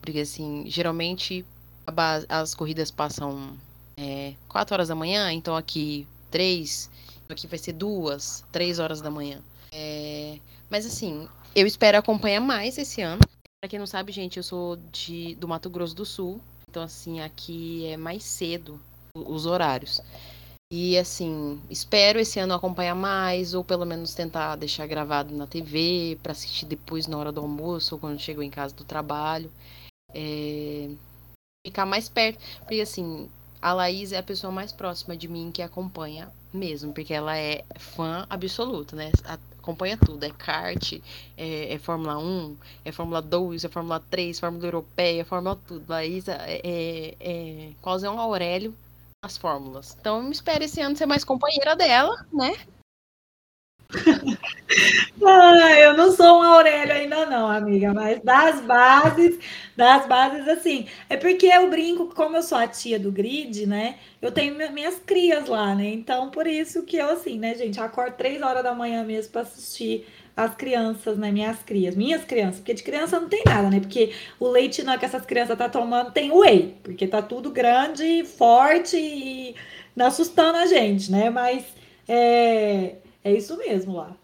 Porque 0.01 0.19
assim, 0.19 0.65
geralmente 0.67 1.45
base, 1.91 2.25
as 2.29 2.53
corridas 2.53 2.91
passam 2.91 3.57
é, 3.97 4.33
4 4.47 4.73
horas 4.73 4.87
da 4.87 4.95
manhã, 4.95 5.31
então 5.31 5.55
aqui 5.55 6.07
3, 6.31 6.89
aqui 7.29 7.47
vai 7.47 7.57
ser 7.59 7.73
2, 7.73 8.45
3 8.51 8.79
horas 8.79 9.01
da 9.01 9.09
manhã. 9.09 9.39
É, 9.71 10.39
mas 10.69 10.85
assim, 10.85 11.27
eu 11.55 11.65
espero 11.67 11.97
acompanhar 11.97 12.41
mais 12.41 12.77
esse 12.77 13.01
ano. 13.01 13.21
Pra 13.61 13.69
quem 13.69 13.79
não 13.79 13.87
sabe, 13.87 14.11
gente, 14.11 14.37
eu 14.37 14.43
sou 14.43 14.77
de, 14.91 15.35
do 15.35 15.47
Mato 15.47 15.69
Grosso 15.69 15.95
do 15.95 16.05
Sul. 16.05 16.39
Então, 16.69 16.83
assim, 16.83 17.19
aqui 17.19 17.85
é 17.87 17.97
mais 17.97 18.23
cedo 18.23 18.79
os 19.15 19.45
horários. 19.45 20.01
E 20.71 20.97
assim, 20.97 21.59
espero 21.69 22.19
esse 22.19 22.39
ano 22.39 22.53
acompanhar 22.53 22.93
mais, 22.93 23.55
ou 23.55 23.63
pelo 23.63 23.85
menos 23.85 24.13
tentar 24.13 24.55
deixar 24.55 24.85
gravado 24.85 25.35
na 25.35 25.47
TV 25.47 26.19
para 26.21 26.31
assistir 26.31 26.67
depois 26.67 27.07
na 27.07 27.17
hora 27.17 27.31
do 27.31 27.41
almoço, 27.41 27.95
ou 27.95 27.99
quando 27.99 28.19
chego 28.19 28.43
em 28.43 28.51
casa 28.51 28.75
do 28.75 28.83
trabalho. 28.83 29.51
É, 30.13 30.89
ficar 31.65 31.87
mais 31.87 32.07
perto. 32.07 32.39
Porque 32.59 32.81
assim, 32.81 33.27
a 33.59 33.73
Laís 33.73 34.11
é 34.11 34.19
a 34.19 34.23
pessoa 34.23 34.51
mais 34.51 34.71
próxima 34.71 35.17
de 35.17 35.27
mim 35.27 35.51
que 35.51 35.63
acompanha 35.63 36.31
mesmo, 36.53 36.93
porque 36.93 37.13
ela 37.13 37.35
é 37.35 37.63
fã 37.77 38.25
absoluta, 38.29 38.95
né? 38.95 39.11
Acompanha 39.69 39.97
tudo, 39.97 40.23
é 40.23 40.31
kart, 40.31 40.93
é, 41.37 41.73
é 41.73 41.77
Fórmula 41.77 42.17
1, 42.17 42.57
é 42.83 42.91
Fórmula 42.91 43.21
2, 43.21 43.63
é 43.63 43.69
Fórmula 43.69 43.99
3, 44.09 44.39
Fórmula 44.39 44.65
Europeia, 44.65 45.23
Fórmula 45.23 45.55
tudo. 45.67 45.85
Laís 45.87 46.27
é, 46.27 46.59
é, 46.63 47.15
é 47.19 47.69
quase 47.79 48.07
um 48.07 48.19
Aurélio 48.19 48.73
nas 49.23 49.37
fórmulas. 49.37 49.95
Então 50.01 50.23
eu 50.23 50.31
espero 50.31 50.63
esse 50.63 50.81
ano 50.81 50.95
ser 50.95 51.05
mais 51.05 51.23
companheira 51.23 51.75
dela, 51.75 52.25
né? 52.33 52.57
ah, 55.25 55.79
eu 55.79 55.95
não 55.97 56.11
sou 56.11 56.39
um 56.39 56.43
Aurélio 56.43 56.93
ainda 56.93 57.25
não, 57.25 57.49
amiga, 57.49 57.91
mas 57.91 58.19
das 58.21 58.61
bases, 58.61 59.39
das 59.75 60.05
bases 60.05 60.47
assim, 60.47 60.87
é 61.09 61.17
porque 61.17 61.47
eu 61.47 61.69
brinco, 61.69 62.13
como 62.13 62.37
eu 62.37 62.43
sou 62.43 62.57
a 62.57 62.67
tia 62.67 62.99
do 62.99 63.11
grid, 63.11 63.65
né, 63.65 63.95
eu 64.21 64.31
tenho 64.31 64.55
minhas 64.71 64.99
crias 64.99 65.47
lá, 65.47 65.73
né, 65.73 65.87
então 65.89 66.29
por 66.29 66.45
isso 66.45 66.83
que 66.83 66.97
eu 66.97 67.09
assim, 67.09 67.39
né, 67.39 67.55
gente, 67.55 67.79
acordo 67.79 68.15
três 68.15 68.41
horas 68.43 68.63
da 68.63 68.75
manhã 68.75 69.03
mesmo 69.03 69.31
para 69.31 69.41
assistir 69.41 70.05
as 70.37 70.53
crianças, 70.55 71.17
né, 71.17 71.31
minhas 71.31 71.63
crias, 71.63 71.95
minhas 71.95 72.23
crianças, 72.23 72.57
porque 72.57 72.75
de 72.75 72.83
criança 72.83 73.19
não 73.19 73.27
tem 73.27 73.41
nada, 73.45 73.71
né, 73.71 73.79
porque 73.79 74.13
o 74.39 74.47
leite 74.47 74.83
não 74.83 74.93
é 74.93 74.97
que 74.99 75.05
essas 75.05 75.25
crianças 75.25 75.57
tá 75.57 75.67
tomando 75.67 76.11
tem 76.11 76.31
whey, 76.31 76.75
porque 76.83 77.07
tá 77.07 77.23
tudo 77.23 77.49
grande, 77.49 78.23
forte 78.23 78.97
e 78.97 79.55
assustando 79.99 80.59
a 80.59 80.67
gente, 80.67 81.11
né, 81.11 81.31
mas 81.31 81.65
é 82.07 82.95
é 83.23 83.31
isso 83.31 83.57
mesmo 83.57 83.97
lá. 83.97 84.15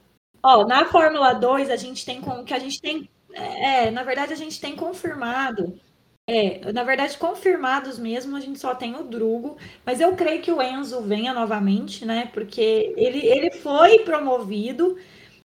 Ó, 0.44 0.66
na 0.66 0.86
Fórmula 0.86 1.34
2, 1.34 1.70
a 1.70 1.76
gente 1.76 2.06
tem 2.06 2.22
como 2.22 2.44
que 2.44 2.54
a 2.54 2.60
gente 2.60 2.80
tem. 2.80 3.10
É, 3.34 3.92
na 3.92 4.04
verdade, 4.04 4.32
a 4.34 4.36
gente 4.36 4.62
tem 4.62 4.76
confirmado. 4.76 5.80
É, 6.28 6.72
na 6.72 6.84
verdade, 6.84 7.18
confirmados 7.18 8.00
mesmo, 8.00 8.36
a 8.36 8.40
gente 8.40 8.60
só 8.60 8.74
tem 8.74 8.96
o 8.96 9.04
Drugo, 9.04 9.58
mas 9.86 10.02
eu 10.02 10.16
creio 10.16 10.42
que 10.42 10.52
o 10.52 10.62
Enzo 10.62 11.02
venha 11.02 11.34
novamente, 11.34 12.04
né? 12.06 12.30
Porque 12.34 12.94
ele, 12.98 13.26
ele 13.26 13.52
foi 13.52 14.00
promovido 14.00 14.98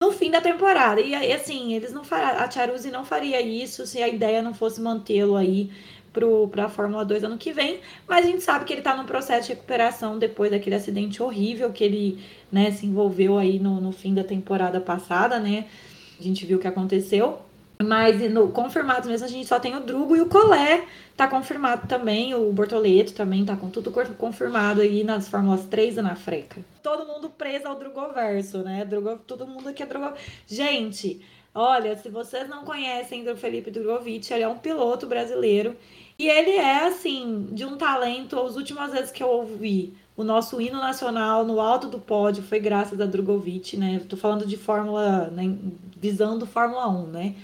no 0.00 0.12
fim 0.12 0.30
da 0.30 0.40
temporada. 0.40 1.00
E 1.00 1.14
assim, 1.32 1.74
eles 1.74 1.92
não 1.92 2.04
far, 2.04 2.40
a 2.42 2.50
Charuzzi 2.50 2.90
não 2.90 3.04
faria 3.04 3.40
isso 3.40 3.86
se 3.86 4.02
a 4.02 4.08
ideia 4.08 4.40
não 4.40 4.54
fosse 4.54 4.80
mantê-lo 4.80 5.36
aí 5.36 5.70
para 6.12 6.64
a 6.64 6.68
Fórmula 6.68 7.04
2 7.04 7.24
ano 7.24 7.38
que 7.38 7.52
vem, 7.52 7.80
mas 8.06 8.24
a 8.24 8.28
gente 8.28 8.42
sabe 8.42 8.64
que 8.64 8.72
ele 8.72 8.80
está 8.80 8.96
no 8.96 9.04
processo 9.04 9.48
de 9.48 9.54
recuperação 9.54 10.18
depois 10.18 10.50
daquele 10.50 10.76
acidente 10.76 11.22
horrível 11.22 11.72
que 11.72 11.84
ele 11.84 12.18
né, 12.50 12.70
se 12.70 12.86
envolveu 12.86 13.38
aí 13.38 13.58
no, 13.58 13.80
no 13.80 13.92
fim 13.92 14.14
da 14.14 14.24
temporada 14.24 14.80
passada, 14.80 15.38
né? 15.38 15.66
A 16.18 16.22
gente 16.22 16.44
viu 16.44 16.58
o 16.58 16.60
que 16.60 16.66
aconteceu. 16.66 17.38
Mas 17.80 18.20
no 18.32 18.48
confirmado 18.48 19.08
mesmo, 19.08 19.24
a 19.24 19.30
gente 19.30 19.46
só 19.46 19.60
tem 19.60 19.76
o 19.76 19.80
Drugo 19.80 20.16
e 20.16 20.20
o 20.20 20.26
Colé 20.26 20.84
tá 21.16 21.28
confirmado 21.28 21.86
também. 21.86 22.34
O 22.34 22.52
Bortoleto 22.52 23.12
também 23.12 23.44
tá 23.44 23.56
com 23.56 23.70
tudo 23.70 23.92
confirmado 24.16 24.80
aí 24.80 25.04
nas 25.04 25.28
Fórmulas 25.28 25.64
3 25.66 25.98
e 25.98 26.02
na 26.02 26.16
Freca. 26.16 26.60
Todo 26.82 27.06
mundo 27.06 27.30
preso 27.30 27.68
ao 27.68 27.76
Drugoverso, 27.76 28.58
né? 28.64 28.84
Drugo, 28.84 29.20
todo 29.24 29.46
mundo 29.46 29.68
aqui 29.68 29.84
é 29.84 29.86
Drugo. 29.86 30.12
Gente, 30.44 31.20
olha, 31.54 31.96
se 31.96 32.08
vocês 32.08 32.48
não 32.48 32.64
conhecem 32.64 33.28
o 33.28 33.36
Felipe 33.36 33.70
Drogovic, 33.70 34.32
ele 34.32 34.44
é 34.44 34.48
um 34.48 34.58
piloto 34.58 35.06
brasileiro 35.06 35.76
e 36.18 36.28
ele 36.28 36.52
é, 36.52 36.86
assim, 36.86 37.48
de 37.52 37.64
um 37.64 37.76
talento. 37.76 38.38
As 38.40 38.56
últimas 38.56 38.92
vezes 38.92 39.10
que 39.10 39.22
eu 39.22 39.28
ouvi 39.28 39.94
o 40.16 40.24
nosso 40.24 40.60
hino 40.60 40.78
nacional 40.78 41.44
no 41.44 41.60
alto 41.60 41.86
do 41.86 42.00
pódio 42.00 42.42
foi 42.42 42.58
graças 42.58 43.00
a 43.00 43.06
Drogovic, 43.06 43.76
né? 43.76 44.00
Tô 44.08 44.16
falando 44.16 44.44
de 44.44 44.56
Fórmula, 44.56 45.28
né? 45.28 45.56
visando 45.96 46.46
Fórmula 46.46 46.88
1, 46.88 47.06
né? 47.06 47.34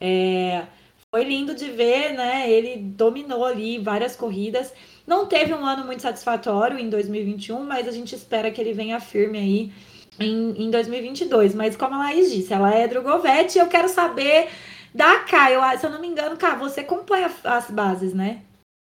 É, 0.00 0.64
foi 1.14 1.24
lindo 1.24 1.54
de 1.54 1.70
ver, 1.70 2.14
né? 2.14 2.50
Ele 2.50 2.76
dominou 2.76 3.44
ali 3.44 3.78
várias 3.78 4.16
corridas. 4.16 4.72
Não 5.06 5.26
teve 5.26 5.54
um 5.54 5.64
ano 5.64 5.84
muito 5.84 6.02
satisfatório 6.02 6.78
em 6.78 6.90
2021, 6.90 7.62
mas 7.62 7.86
a 7.86 7.92
gente 7.92 8.14
espera 8.14 8.50
que 8.50 8.60
ele 8.60 8.72
venha 8.72 8.98
firme 8.98 9.38
aí 9.38 9.72
em, 10.18 10.64
em 10.64 10.70
2022. 10.70 11.54
Mas 11.54 11.76
como 11.76 11.94
a 11.94 11.98
Laís 11.98 12.32
disse, 12.32 12.52
ela 12.52 12.72
é 12.72 12.86
Drogovic 12.86 13.56
e 13.56 13.60
eu 13.60 13.66
quero 13.66 13.88
saber 13.88 14.48
da 14.94 15.20
Caio, 15.20 15.60
se 15.78 15.84
eu 15.84 15.90
não 15.90 16.00
me 16.00 16.08
engano, 16.08 16.36
Cá, 16.36 16.54
você 16.54 16.80
acompanha 16.80 17.30
as 17.44 17.70
bases, 17.70 18.14
né? 18.14 18.40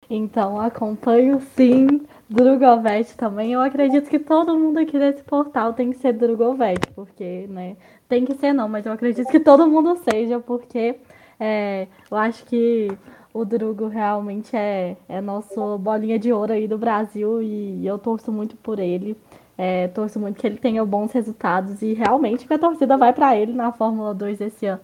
Então, 0.08 0.60
acompanho 0.60 1.40
sim. 1.56 2.06
Drogovet 2.28 3.16
também. 3.16 3.52
Eu 3.52 3.60
acredito 3.60 4.10
que 4.10 4.18
todo 4.18 4.58
mundo 4.58 4.78
aqui 4.78 4.98
desse 4.98 5.22
portal 5.22 5.72
tem 5.72 5.90
que 5.90 5.98
ser 5.98 6.12
Drogovet, 6.12 6.80
porque, 6.94 7.46
né? 7.48 7.76
Tem 8.08 8.24
que 8.24 8.34
ser 8.34 8.52
não, 8.52 8.68
mas 8.68 8.86
eu 8.86 8.92
acredito 8.92 9.28
que 9.28 9.40
todo 9.40 9.68
mundo 9.68 9.96
seja, 10.10 10.40
porque 10.40 10.96
é, 11.38 11.86
eu 12.10 12.16
acho 12.16 12.44
que 12.44 12.88
o 13.32 13.44
Drugo 13.44 13.86
realmente 13.88 14.56
é, 14.56 14.96
é 15.08 15.20
nosso 15.20 15.76
bolinha 15.78 16.18
de 16.18 16.32
ouro 16.32 16.52
aí 16.52 16.66
do 16.66 16.78
Brasil 16.78 17.42
e 17.42 17.86
eu 17.86 17.98
torço 17.98 18.32
muito 18.32 18.56
por 18.56 18.78
ele. 18.78 19.16
É, 19.58 19.88
torço 19.88 20.20
muito 20.20 20.38
que 20.40 20.46
ele 20.46 20.58
tenha 20.58 20.84
bons 20.84 21.12
resultados 21.12 21.82
e 21.82 21.94
realmente 21.94 22.46
que 22.46 22.54
a 22.54 22.58
torcida 22.58 22.96
vai 22.96 23.12
para 23.12 23.36
ele 23.36 23.52
na 23.52 23.72
Fórmula 23.72 24.14
2 24.14 24.40
esse 24.40 24.66
ano 24.66 24.80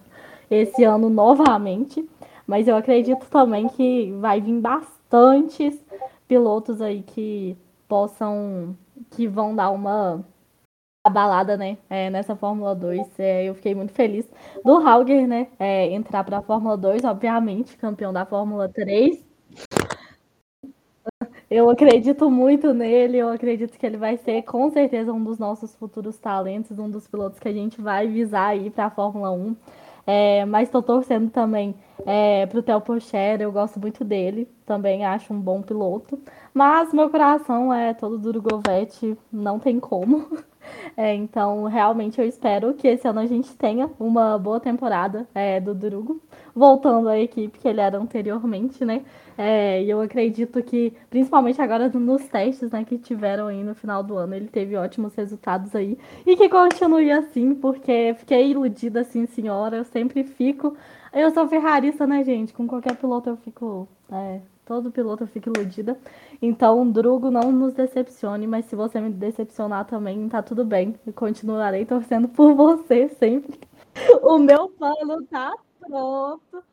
esse 0.49 0.83
ano 0.83 1.09
novamente. 1.09 2.07
Mas 2.47 2.67
eu 2.67 2.75
acredito 2.75 3.25
também 3.29 3.67
que 3.69 4.11
vai 4.19 4.41
vir 4.41 4.59
bastantes 4.59 5.79
pilotos 6.27 6.81
aí 6.81 7.01
que 7.03 7.57
possam. 7.87 8.75
que 9.11 9.27
vão 9.27 9.55
dar 9.55 9.71
uma 9.71 10.23
abalada, 11.05 11.57
né, 11.57 11.77
é, 11.89 12.09
nessa 12.09 12.35
Fórmula 12.35 12.75
2. 12.75 13.19
É, 13.19 13.45
eu 13.45 13.55
fiquei 13.55 13.75
muito 13.75 13.93
feliz 13.93 14.29
do 14.63 14.77
Hauger, 14.77 15.27
né, 15.27 15.49
é, 15.59 15.87
entrar 15.93 16.23
para 16.23 16.39
a 16.39 16.41
Fórmula 16.41 16.77
2, 16.77 17.03
obviamente, 17.03 17.77
campeão 17.77 18.13
da 18.13 18.25
Fórmula 18.25 18.69
3. 18.69 19.23
Eu 21.55 21.69
acredito 21.69 22.31
muito 22.31 22.73
nele, 22.73 23.19
eu 23.19 23.29
acredito 23.29 23.77
que 23.77 23.85
ele 23.85 23.95
vai 23.95 24.17
ser 24.17 24.41
com 24.41 24.71
certeza 24.71 25.13
um 25.13 25.23
dos 25.23 25.37
nossos 25.37 25.75
futuros 25.75 26.17
talentos, 26.17 26.79
um 26.79 26.89
dos 26.89 27.07
pilotos 27.07 27.37
que 27.39 27.47
a 27.47 27.53
gente 27.53 27.79
vai 27.79 28.07
visar 28.07 28.47
aí 28.47 28.71
para 28.71 28.85
a 28.85 28.89
Fórmula 28.89 29.29
1. 29.29 29.55
É, 30.07 30.45
mas 30.45 30.67
estou 30.67 30.81
torcendo 30.81 31.29
também 31.29 31.75
é, 32.07 32.47
para 32.47 32.57
o 32.57 32.63
Theo 32.63 32.81
Pocher, 32.81 33.39
eu 33.39 33.51
gosto 33.51 33.79
muito 33.79 34.03
dele, 34.03 34.49
também 34.65 35.05
acho 35.05 35.31
um 35.31 35.39
bom 35.39 35.61
piloto. 35.61 36.19
Mas 36.51 36.91
meu 36.91 37.07
coração 37.11 37.71
é 37.71 37.93
todo 37.93 38.17
do 38.17 38.31
Drogovic, 38.31 39.15
não 39.31 39.59
tem 39.59 39.79
como. 39.79 40.25
É, 40.95 41.13
então, 41.13 41.65
realmente, 41.65 42.21
eu 42.21 42.25
espero 42.25 42.73
que 42.73 42.87
esse 42.87 43.05
ano 43.05 43.19
a 43.19 43.25
gente 43.25 43.53
tenha 43.53 43.89
uma 43.99 44.37
boa 44.37 44.61
temporada 44.61 45.27
é, 45.35 45.59
do 45.59 45.75
Drugo, 45.75 46.21
voltando 46.55 47.09
à 47.09 47.19
equipe 47.19 47.59
que 47.59 47.67
ele 47.67 47.81
era 47.81 47.97
anteriormente, 47.97 48.85
né? 48.85 49.03
É, 49.37 49.81
e 49.83 49.89
eu 49.89 49.99
acredito 50.01 50.61
que, 50.61 50.93
principalmente 51.09 51.61
agora 51.61 51.89
nos 51.89 52.23
testes 52.25 52.71
né, 52.71 52.83
que 52.83 52.97
tiveram 52.97 53.47
aí 53.47 53.63
no 53.63 53.73
final 53.73 54.03
do 54.03 54.15
ano, 54.15 54.35
ele 54.35 54.47
teve 54.47 54.75
ótimos 54.75 55.15
resultados 55.15 55.75
aí. 55.75 55.97
E 56.25 56.35
que 56.35 56.47
continue 56.49 57.11
assim, 57.11 57.55
porque 57.55 58.13
fiquei 58.19 58.51
iludida, 58.51 59.01
assim, 59.01 59.25
senhora. 59.25 59.77
Eu 59.77 59.85
sempre 59.85 60.23
fico. 60.23 60.77
Eu 61.11 61.31
sou 61.31 61.47
ferrarista, 61.47 62.05
né, 62.07 62.23
gente? 62.23 62.53
Com 62.53 62.67
qualquer 62.67 62.95
piloto 62.95 63.29
eu 63.29 63.37
fico. 63.37 63.87
É, 64.11 64.41
todo 64.65 64.91
piloto 64.91 65.23
eu 65.23 65.27
fico 65.27 65.49
iludida. 65.49 65.97
Então, 66.41 66.89
Drugo, 66.89 67.31
não 67.31 67.51
nos 67.51 67.73
decepcione, 67.73 68.45
mas 68.47 68.65
se 68.65 68.75
você 68.75 68.99
me 69.01 69.09
decepcionar 69.09 69.85
também, 69.85 70.27
tá 70.29 70.41
tudo 70.43 70.63
bem. 70.65 70.95
Eu 71.05 71.13
continuarei 71.13 71.85
torcendo 71.85 72.27
por 72.27 72.53
você 72.53 73.09
sempre. 73.09 73.59
O 74.23 74.39
meu 74.39 74.69
plano 74.69 75.23
tá 75.27 75.53
pronto. 75.87 76.63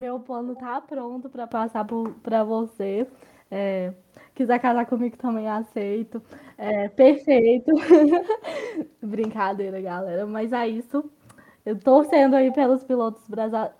Meu 0.00 0.20
plano 0.20 0.56
tá 0.56 0.80
pronto 0.80 1.30
para 1.30 1.46
passar 1.46 1.86
para 2.22 2.44
você. 2.44 3.06
É, 3.50 3.94
quiser 4.34 4.58
casar 4.60 4.86
comigo 4.86 5.16
também 5.16 5.48
aceito. 5.48 6.22
É, 6.58 6.88
perfeito. 6.88 7.72
Brincadeira, 9.02 9.80
galera. 9.80 10.26
Mas 10.26 10.52
é 10.52 10.68
isso. 10.68 11.10
Eu 11.64 11.78
torcendo 11.78 12.34
aí 12.36 12.52
pelos 12.52 12.84
pilotos 12.84 13.22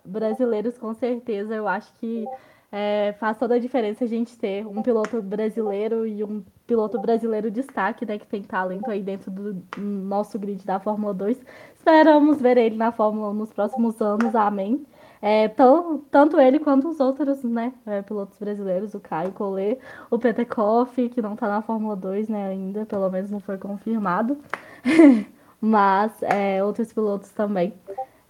brasileiros, 0.05 0.78
com 0.78 0.95
certeza. 0.95 1.55
Eu 1.55 1.68
acho 1.68 1.93
que 1.95 2.24
é, 2.72 3.14
faz 3.18 3.39
toda 3.39 3.55
a 3.57 3.59
diferença 3.59 4.05
a 4.05 4.09
gente 4.09 4.39
ter 4.39 4.66
um 4.66 4.83
piloto 4.83 5.22
brasileiro 5.22 6.07
e 6.07 6.22
um 6.24 6.45
piloto 6.70 7.00
brasileiro 7.00 7.50
destaque, 7.50 8.06
né, 8.06 8.16
que 8.16 8.26
tem 8.28 8.44
talento 8.44 8.88
aí 8.88 9.02
dentro 9.02 9.28
do 9.28 9.60
nosso 9.76 10.38
grid 10.38 10.64
da 10.64 10.78
Fórmula 10.78 11.12
2. 11.12 11.36
Esperamos 11.74 12.40
ver 12.40 12.56
ele 12.56 12.76
na 12.76 12.92
Fórmula 12.92 13.30
1 13.30 13.34
nos 13.34 13.52
próximos 13.52 14.00
anos, 14.00 14.36
amém. 14.36 14.86
É, 15.20 15.48
tão, 15.48 15.98
tanto 16.12 16.38
ele 16.38 16.60
quanto 16.60 16.88
os 16.88 17.00
outros 17.00 17.42
né, 17.42 17.72
é, 17.84 18.02
pilotos 18.02 18.38
brasileiros, 18.38 18.94
o 18.94 19.00
Caio 19.00 19.32
Collet, 19.32 19.80
o 20.08 20.16
Petekoff, 20.16 21.08
que 21.08 21.20
não 21.20 21.34
está 21.34 21.48
na 21.48 21.60
Fórmula 21.60 21.96
2 21.96 22.28
né, 22.28 22.50
ainda, 22.50 22.86
pelo 22.86 23.10
menos 23.10 23.32
não 23.32 23.40
foi 23.40 23.58
confirmado, 23.58 24.38
mas 25.60 26.22
é, 26.22 26.62
outros 26.62 26.92
pilotos 26.92 27.30
também. 27.30 27.74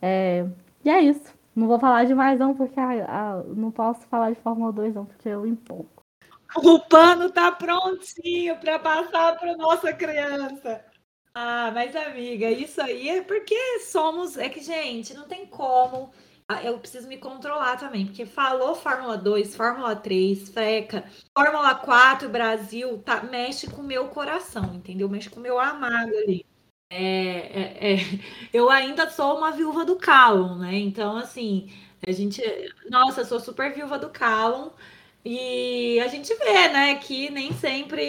É, 0.01 0.47
e 0.83 0.89
é 0.89 1.03
isso. 1.03 1.35
Não 1.55 1.67
vou 1.67 1.79
falar 1.79 2.05
demais 2.05 2.39
não, 2.41 2.55
porque 2.55 2.81
ah, 2.81 3.05
ah, 3.07 3.43
não 3.55 3.71
posso 3.71 4.01
falar 4.07 4.31
de 4.31 4.41
Fórmula 4.41 4.73
2 4.73 4.95
não, 4.95 5.05
porque 5.05 5.29
eu 5.29 5.47
empolgo. 5.47 6.00
O 6.57 6.81
pano 6.81 7.31
tá 7.31 7.53
prontinho 7.53 8.59
para 8.59 8.79
passar 8.79 9.39
para 9.39 9.57
nossa 9.57 9.93
criança. 9.93 10.85
Ah, 11.35 11.71
mas 11.73 11.95
amiga, 11.95 12.51
isso 12.51 12.81
aí 12.83 13.09
é 13.09 13.23
porque 13.23 13.81
somos. 13.81 14.37
É 14.37 14.49
que, 14.49 14.61
gente, 14.61 15.15
não 15.15 15.29
tem 15.29 15.47
como 15.47 16.13
ah, 16.53 16.65
eu 16.65 16.81
preciso 16.81 17.07
me 17.07 17.17
controlar 17.17 17.77
também, 17.77 18.07
porque 18.07 18.27
falou 18.27 18.75
Fórmula 18.75 19.17
2, 19.17 19.55
Fórmula 19.55 19.95
3, 19.95 20.49
Freca, 20.49 21.05
Fórmula 21.33 21.77
4, 21.77 22.29
Brasil, 22.29 22.99
tá, 23.05 23.23
mexe 23.23 23.69
com 23.71 23.83
o 23.83 23.85
meu 23.85 24.09
coração, 24.09 24.75
entendeu? 24.75 25.09
Mexe 25.09 25.31
com 25.31 25.39
o 25.39 25.43
meu 25.43 25.61
amado 25.61 26.13
ali. 26.17 26.45
É, 26.91 27.93
é, 27.93 27.95
é, 27.95 27.97
eu 28.53 28.69
ainda 28.69 29.09
sou 29.09 29.39
uma 29.39 29.53
viúva 29.53 29.85
do 29.85 29.95
Callum, 29.97 30.59
né? 30.59 30.75
Então, 30.77 31.17
assim, 31.17 31.73
a 32.05 32.11
gente. 32.11 32.43
Nossa, 32.91 33.21
eu 33.21 33.27
sou 33.27 33.39
super 33.39 33.73
viúva 33.73 33.97
do 33.97 34.11
Callum. 34.11 34.71
E 35.25 36.01
a 36.01 36.09
gente 36.09 36.35
vê, 36.35 36.69
né, 36.69 36.95
que 36.95 37.31
nem 37.31 37.53
sempre. 37.53 38.03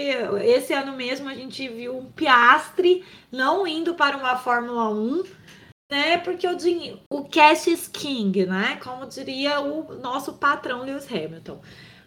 Esse 0.43 0.73
ano 0.73 0.95
mesmo 0.95 1.27
a 1.27 1.33
gente 1.33 1.67
viu 1.67 1.97
um 1.97 2.11
Piastre 2.11 3.03
não 3.31 3.67
indo 3.67 3.95
para 3.95 4.15
uma 4.17 4.37
Fórmula 4.37 4.89
1 4.89 5.23
né? 5.91 6.17
Porque 6.19 6.47
o 6.47 6.55
dinheiro, 6.55 7.01
o 7.11 7.25
cash 7.25 7.67
is 7.67 7.87
king, 7.87 8.45
né? 8.45 8.79
Como 8.81 9.05
diria 9.05 9.59
o 9.59 9.93
nosso 9.95 10.33
patrão 10.33 10.83
Lewis 10.83 11.05
Hamilton. 11.11 11.61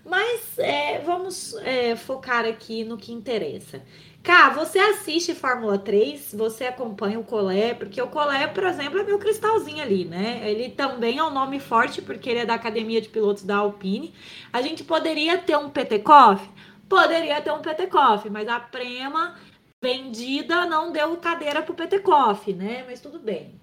Mas 0.04 0.58
é, 0.58 0.98
vamos 1.00 1.54
é, 1.56 1.94
focar 1.94 2.46
aqui 2.46 2.82
no 2.82 2.96
que 2.96 3.12
interessa. 3.12 3.82
Cá, 4.24 4.48
você 4.48 4.78
assiste 4.78 5.34
Fórmula 5.34 5.78
3, 5.78 6.32
você 6.34 6.64
acompanha 6.64 7.20
o 7.20 7.24
Colé, 7.24 7.74
porque 7.74 8.00
o 8.00 8.08
Colé, 8.08 8.46
por 8.46 8.64
exemplo, 8.64 8.98
é 8.98 9.04
meu 9.04 9.18
cristalzinho 9.18 9.82
ali, 9.82 10.06
né? 10.06 10.40
Ele 10.50 10.70
também 10.70 11.18
é 11.18 11.22
um 11.22 11.30
nome 11.30 11.60
forte, 11.60 12.00
porque 12.00 12.30
ele 12.30 12.40
é 12.40 12.46
da 12.46 12.54
Academia 12.54 13.02
de 13.02 13.10
Pilotos 13.10 13.42
da 13.44 13.56
Alpine. 13.58 14.14
A 14.50 14.62
gente 14.62 14.82
poderia 14.82 15.36
ter 15.36 15.58
um 15.58 15.68
Petekoff? 15.68 16.48
Poderia 16.88 17.40
ter 17.42 17.52
um 17.52 17.60
Petekoff, 17.60 18.30
mas 18.30 18.48
a 18.48 18.58
Prema 18.58 19.38
vendida 19.82 20.64
não 20.64 20.90
deu 20.90 21.14
cadeira 21.18 21.62
pro 21.62 21.74
Petekoff, 21.74 22.50
né? 22.54 22.82
Mas 22.88 23.00
tudo 23.00 23.18
bem. 23.18 23.60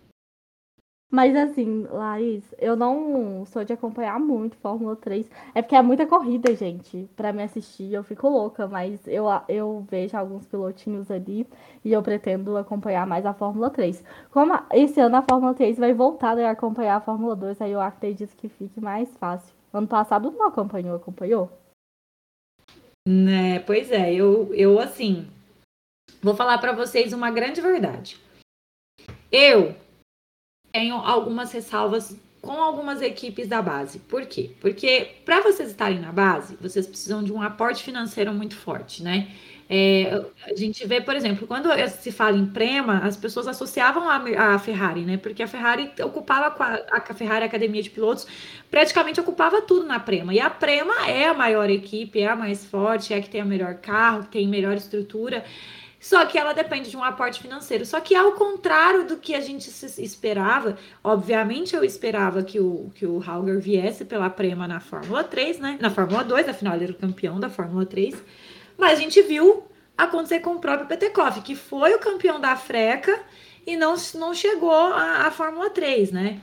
Mas 1.12 1.36
assim, 1.36 1.86
Laís, 1.91 2.41
eu 2.57 2.74
não 2.74 3.45
sou 3.45 3.66
de 3.66 3.74
acompanhar 3.74 4.18
muito 4.18 4.55
Fórmula 4.55 4.95
3. 4.95 5.30
É 5.53 5.62
porque 5.62 5.76
é 5.76 5.82
muita 5.82 6.07
corrida, 6.07 6.55
gente, 6.55 7.09
para 7.18 7.34
me 7.34 7.43
assistir. 7.43 7.93
Eu 7.93 8.01
fico 8.01 8.30
louca, 8.30 8.66
mas 8.66 9.05
eu, 9.05 9.26
eu 9.49 9.86
vejo 9.91 10.16
alguns 10.16 10.45
pilotinhos 10.45 11.12
ali 11.12 11.45
e 11.84 11.91
eu 11.91 12.01
pretendo 12.01 12.55
acompanhar 12.55 13.05
mais 13.05 13.26
a 13.26 13.34
Fórmula 13.34 13.70
3. 13.70 14.01
Como 14.32 14.57
esse 14.72 15.01
ano 15.01 15.18
a 15.18 15.22
Fórmula 15.22 15.53
3 15.53 15.78
vai 15.78 15.93
voltar 15.93 16.39
a 16.39 16.51
acompanhar 16.51 16.95
a 16.95 17.01
Fórmula 17.01 17.36
2, 17.36 17.62
aí 17.62 17.74
eu 17.74 17.82
acredito 17.82 18.34
que 18.38 18.47
fique 18.47 18.80
mais 18.80 19.09
fácil. 19.18 19.53
Ano 19.74 19.88
passado 19.88 20.32
não 20.32 20.47
acompanhou, 20.47 20.95
acompanhou? 20.95 21.51
Né, 23.05 23.59
pois 23.59 23.91
é, 23.91 24.14
eu, 24.14 24.53
eu 24.53 24.80
assim, 24.80 25.28
vou 26.22 26.36
falar 26.36 26.57
para 26.59 26.72
vocês 26.72 27.12
uma 27.12 27.32
grande 27.32 27.59
verdade. 27.59 28.18
Eu 29.30 29.76
tenho 30.72 30.96
algumas 30.96 31.52
ressalvas 31.52 32.16
com 32.42 32.54
algumas 32.54 33.02
equipes 33.02 33.48
da 33.48 33.62
base. 33.62 34.00
Por 34.00 34.26
quê? 34.26 34.52
Porque 34.60 35.12
para 35.24 35.42
vocês 35.42 35.70
estarem 35.70 36.00
na 36.00 36.12
base, 36.12 36.58
vocês 36.60 36.88
precisam 36.88 37.24
de 37.24 37.32
um 37.32 37.42
aporte 37.42 37.84
financeiro 37.84 38.34
muito 38.34 38.56
forte, 38.56 39.04
né? 39.04 39.28
É, 39.74 40.22
a 40.46 40.54
gente 40.54 40.86
vê, 40.86 41.00
por 41.00 41.16
exemplo, 41.16 41.48
quando 41.48 41.70
se 41.88 42.12
fala 42.12 42.36
em 42.36 42.46
Prema, 42.46 42.98
as 43.06 43.16
pessoas 43.16 43.48
associavam 43.48 44.10
a, 44.10 44.56
a 44.56 44.60
Ferrari, 44.60 45.06
né? 45.06 45.16
Porque 45.16 45.42
a 45.42 45.48
Ferrari 45.48 45.90
ocupava 46.04 46.54
a, 46.62 46.98
a 46.98 47.14
Ferrari 47.14 47.46
Academia 47.46 47.82
de 47.82 47.90
Pilotos, 47.90 48.28
praticamente 48.70 49.22
ocupava 49.22 49.62
tudo 49.62 49.86
na 49.86 49.98
Prema. 49.98 50.34
E 50.34 50.42
a 50.42 50.50
Prema 50.50 51.08
é 51.08 51.28
a 51.28 51.34
maior 51.34 51.70
equipe, 51.70 52.20
é 52.20 52.28
a 52.28 52.36
mais 52.36 52.66
forte, 52.66 53.14
é 53.14 53.18
a 53.18 53.22
que 53.22 53.30
tem 53.30 53.42
o 53.42 53.46
melhor 53.46 53.76
carro, 53.76 54.26
tem 54.26 54.46
melhor 54.46 54.76
estrutura. 54.76 55.46
Só 56.02 56.26
que 56.26 56.36
ela 56.36 56.52
depende 56.52 56.89
de 56.89 56.97
um 56.97 57.04
aporte 57.04 57.39
financeiro. 57.39 57.86
Só 57.86 58.02
que 58.02 58.16
ao 58.16 58.32
contrário 58.32 59.06
do 59.06 59.18
que 59.18 59.36
a 59.36 59.39
gente 59.39 59.70
esperava, 59.99 60.76
obviamente 61.04 61.76
eu 61.76 61.84
esperava 61.84 62.41
que 62.41 62.60
o, 62.60 62.91
que 62.95 63.06
o 63.06 63.22
Hauger 63.24 63.60
viesse 63.60 64.04
pela 64.04 64.28
Prema 64.28 64.68
na 64.68 64.80
Fórmula 64.80 65.24
3, 65.24 65.60
né? 65.60 65.78
Na 65.80 65.91
Fórmula 65.91 66.24
2, 66.24 66.49
afinal 66.49 66.74
ele 66.74 66.86
era 66.86 66.93
o 66.93 66.95
campeão 66.95 67.39
da 67.39 67.52
Fórmula 67.52 67.86
3. 67.86 68.16
Mas 68.76 68.93
a 68.93 69.02
gente 69.02 69.22
viu 69.22 69.64
acontecer 69.95 70.39
com 70.39 70.56
o 70.56 70.60
próprio 70.60 70.88
Petekoff, 70.88 71.39
que 71.41 71.56
foi 71.56 71.93
o 71.93 71.99
campeão 71.99 72.39
da 72.39 72.56
Freca 72.56 73.22
e 73.68 73.76
não, 73.76 73.93
não 74.16 74.34
chegou 74.34 74.72
à, 74.72 75.28
à 75.28 75.32
Fórmula 75.32 75.70
3, 75.70 76.12
né? 76.12 76.39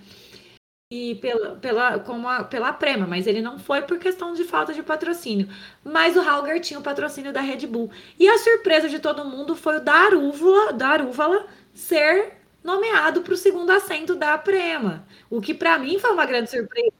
E 0.91 1.17
pela, 1.17 1.57
pela, 1.57 1.99
como 1.99 2.27
a, 2.29 2.45
pela 2.45 2.73
Prema, 2.73 3.07
mas 3.07 3.27
ele 3.27 3.43
não 3.43 3.59
foi 3.59 3.83
por 3.83 3.99
questão 3.99 4.33
de 4.33 4.45
falta 4.45 4.73
de 4.73 4.83
patrocínio. 4.83 5.49
Mas 5.85 6.17
o 6.17 6.21
Hauger 6.21 6.61
tinha 6.61 6.81
o 6.81 6.83
patrocínio 6.83 7.33
da 7.33 7.43
Red 7.43 7.67
Bull. 7.67 7.91
E 8.19 8.29
a 8.29 8.39
surpresa 8.39 8.89
de 8.89 8.99
todo 8.99 9.25
mundo 9.25 9.55
foi 9.55 9.77
o 9.77 9.81
Darúvala, 9.81 10.73
Darúvala 10.73 11.47
ser 11.75 12.39
nomeado 12.65 13.21
para 13.21 13.35
o 13.35 13.37
segundo 13.37 13.71
assento 13.71 14.15
da 14.15 14.39
Prema. 14.39 15.07
O 15.29 15.41
que 15.43 15.53
para 15.53 15.79
mim 15.79 15.99
foi 15.99 16.11
uma 16.11 16.25
grande 16.25 16.51
surpresa. 16.51 16.93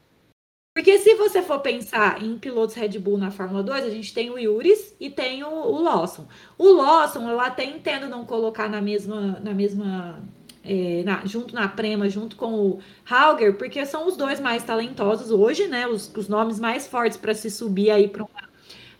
Porque 0.75 0.99
se 0.99 1.15
você 1.15 1.41
for 1.41 1.59
pensar 1.59 2.23
em 2.23 2.37
pilotos 2.37 2.75
Red 2.75 2.99
Bull 2.99 3.17
na 3.17 3.31
Fórmula 3.31 3.63
2, 3.63 3.85
a 3.85 3.89
gente 3.89 4.13
tem 4.13 4.29
o 4.29 4.37
Yuris 4.37 4.95
e 4.99 5.09
tem 5.09 5.43
o, 5.43 5.49
o 5.49 5.81
Lawson. 5.81 6.27
O 6.59 6.71
Lawson 6.71 7.27
eu 7.27 7.39
até 7.39 7.65
entendo 7.65 8.07
não 8.07 8.23
colocar 8.23 8.69
na 8.69 8.79
mesma, 8.79 9.39
na 9.41 9.53
mesma 9.53 10.23
é, 10.69 11.03
na, 11.03 11.25
junto 11.25 11.55
na 11.55 11.67
Prema, 11.67 12.07
junto 12.07 12.35
com 12.35 12.53
o 12.53 12.79
Hauger, 13.09 13.57
porque 13.57 13.83
são 13.87 14.07
os 14.07 14.15
dois 14.15 14.39
mais 14.39 14.63
talentosos 14.63 15.31
hoje, 15.31 15.67
né? 15.67 15.87
Os, 15.87 16.13
os 16.15 16.29
nomes 16.29 16.59
mais 16.59 16.87
fortes 16.87 17.17
para 17.17 17.33
se 17.33 17.49
subir 17.49 17.89
aí 17.89 18.07
para 18.07 18.21
uma, 18.21 18.49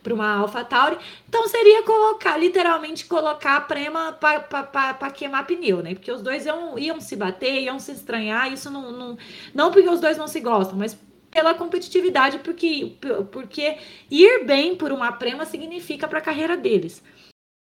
para 0.02 0.12
uma 0.12 0.34
AlphaTauri. 0.38 0.98
Então 1.28 1.46
seria 1.46 1.84
colocar, 1.84 2.36
literalmente 2.36 3.04
colocar 3.04 3.56
a 3.56 3.60
Prema 3.60 4.12
para 4.12 5.10
queimar 5.12 5.46
pneu, 5.46 5.80
né? 5.80 5.94
Porque 5.94 6.10
os 6.10 6.20
dois 6.20 6.44
iam, 6.44 6.76
iam 6.76 7.00
se 7.00 7.14
bater, 7.14 7.62
iam 7.62 7.78
se 7.78 7.92
estranhar. 7.92 8.52
Isso 8.52 8.68
não, 8.68 8.90
não, 8.90 9.18
não 9.54 9.70
porque 9.70 9.88
os 9.88 10.00
dois 10.00 10.18
não 10.18 10.26
se 10.26 10.40
gostam, 10.40 10.76
mas 10.76 10.98
pela 11.30 11.54
competitividade, 11.54 12.40
porque, 12.40 12.96
porque 13.30 13.78
ir 14.10 14.44
bem 14.44 14.74
por 14.74 14.90
uma 14.90 15.12
Prema 15.12 15.44
significa 15.44 16.08
para 16.08 16.18
a 16.18 16.22
carreira 16.22 16.56
deles. 16.56 17.00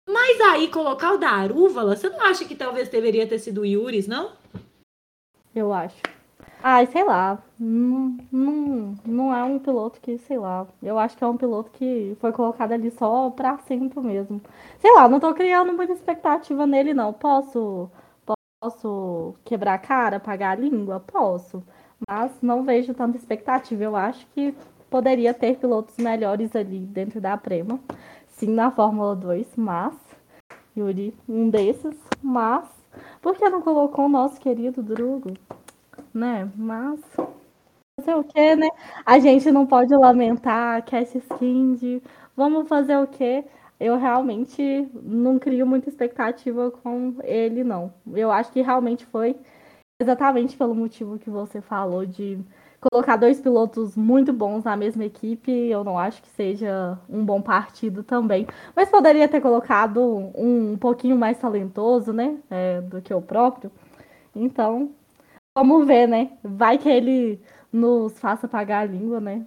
Mas 0.08 0.40
aí 0.40 0.68
colocar 0.68 1.12
o 1.12 1.18
da 1.18 1.28
Arúvala, 1.28 1.94
você 1.94 2.08
não 2.08 2.22
acha 2.22 2.44
que 2.46 2.54
talvez 2.54 2.88
deveria 2.88 3.26
ter 3.26 3.38
sido 3.38 3.60
o 3.60 3.66
Yuris, 3.66 4.06
não? 4.06 4.32
Eu 5.54 5.70
acho. 5.70 6.00
Ai, 6.62 6.86
sei 6.86 7.04
lá. 7.04 7.38
Não, 7.58 8.16
não, 8.32 8.94
não 9.04 9.34
é 9.34 9.44
um 9.44 9.58
piloto 9.58 10.00
que, 10.00 10.16
sei 10.18 10.38
lá. 10.38 10.66
Eu 10.82 10.98
acho 10.98 11.16
que 11.16 11.22
é 11.22 11.26
um 11.26 11.36
piloto 11.36 11.70
que 11.72 12.16
foi 12.20 12.32
colocado 12.32 12.72
ali 12.72 12.90
só 12.90 13.30
pra 13.30 13.52
assento 13.52 14.02
mesmo. 14.02 14.40
Sei 14.78 14.92
lá, 14.94 15.08
não 15.08 15.20
tô 15.20 15.34
criando 15.34 15.72
muita 15.74 15.92
expectativa 15.92 16.66
nele, 16.66 16.94
não. 16.94 17.12
Posso, 17.12 17.90
posso 18.60 19.34
quebrar 19.44 19.74
a 19.74 19.78
cara, 19.78 20.18
pagar 20.18 20.52
a 20.52 20.60
língua? 20.60 21.00
Posso. 21.00 21.62
Mas 22.08 22.32
não 22.42 22.64
vejo 22.64 22.94
tanta 22.94 23.16
expectativa. 23.16 23.84
Eu 23.84 23.94
acho 23.94 24.26
que 24.28 24.54
poderia 24.90 25.34
ter 25.34 25.58
pilotos 25.58 25.96
melhores 25.98 26.56
ali 26.56 26.80
dentro 26.80 27.20
da 27.20 27.36
Prema. 27.36 27.78
Sim, 28.38 28.54
na 28.54 28.70
Fórmula 28.70 29.14
2, 29.16 29.46
mas. 29.56 29.94
Yuri, 30.76 31.14
um 31.28 31.50
desses, 31.50 31.96
mas. 32.22 32.64
Por 33.20 33.36
que 33.36 33.48
não 33.48 33.60
colocou 33.60 34.06
o 34.06 34.08
nosso 34.08 34.40
querido 34.40 34.82
Drugo? 34.82 35.34
né? 36.14 36.50
Mas 36.56 37.00
fazer 38.00 38.14
o 38.14 38.24
quê, 38.24 38.56
né? 38.56 38.68
A 39.04 39.18
gente 39.18 39.50
não 39.50 39.66
pode 39.66 39.94
lamentar 39.94 40.84
Cash 40.84 41.16
Skind. 41.16 42.02
Vamos 42.36 42.68
fazer 42.68 42.96
o 42.96 43.06
quê? 43.06 43.44
Eu 43.80 43.96
realmente 43.96 44.88
não 44.94 45.38
crio 45.38 45.66
muita 45.66 45.88
expectativa 45.88 46.70
com 46.70 47.16
ele, 47.24 47.64
não. 47.64 47.92
Eu 48.14 48.30
acho 48.30 48.52
que 48.52 48.62
realmente 48.62 49.04
foi 49.06 49.36
exatamente 50.00 50.56
pelo 50.56 50.74
motivo 50.74 51.18
que 51.18 51.30
você 51.30 51.60
falou 51.60 52.06
de 52.06 52.38
colocar 52.80 53.16
dois 53.16 53.40
pilotos 53.40 53.96
muito 53.96 54.32
bons 54.32 54.64
na 54.64 54.76
mesma 54.76 55.04
equipe. 55.04 55.50
Eu 55.50 55.84
não 55.84 55.98
acho 55.98 56.22
que 56.22 56.28
seja 56.30 56.98
um 57.08 57.24
bom 57.24 57.42
partido 57.42 58.02
também. 58.02 58.46
Mas 58.74 58.90
poderia 58.90 59.28
ter 59.28 59.40
colocado 59.40 60.00
um, 60.00 60.72
um 60.72 60.78
pouquinho 60.78 61.16
mais 61.16 61.38
talentoso, 61.38 62.12
né? 62.12 62.38
É, 62.50 62.80
do 62.80 63.02
que 63.02 63.12
o 63.12 63.22
próprio. 63.22 63.70
Então, 64.34 64.92
Vamos 65.58 65.88
ver, 65.88 66.06
né? 66.06 66.38
Vai 66.40 66.78
que 66.78 66.88
ele 66.88 67.40
nos 67.72 68.16
faça 68.20 68.46
pagar 68.46 68.82
a 68.82 68.84
língua, 68.84 69.20
né? 69.20 69.44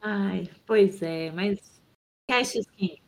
Ai, 0.00 0.50
pois 0.66 1.00
é, 1.00 1.30
mas. 1.30 1.80
Cash 2.28 2.56
skin. 2.56 3.00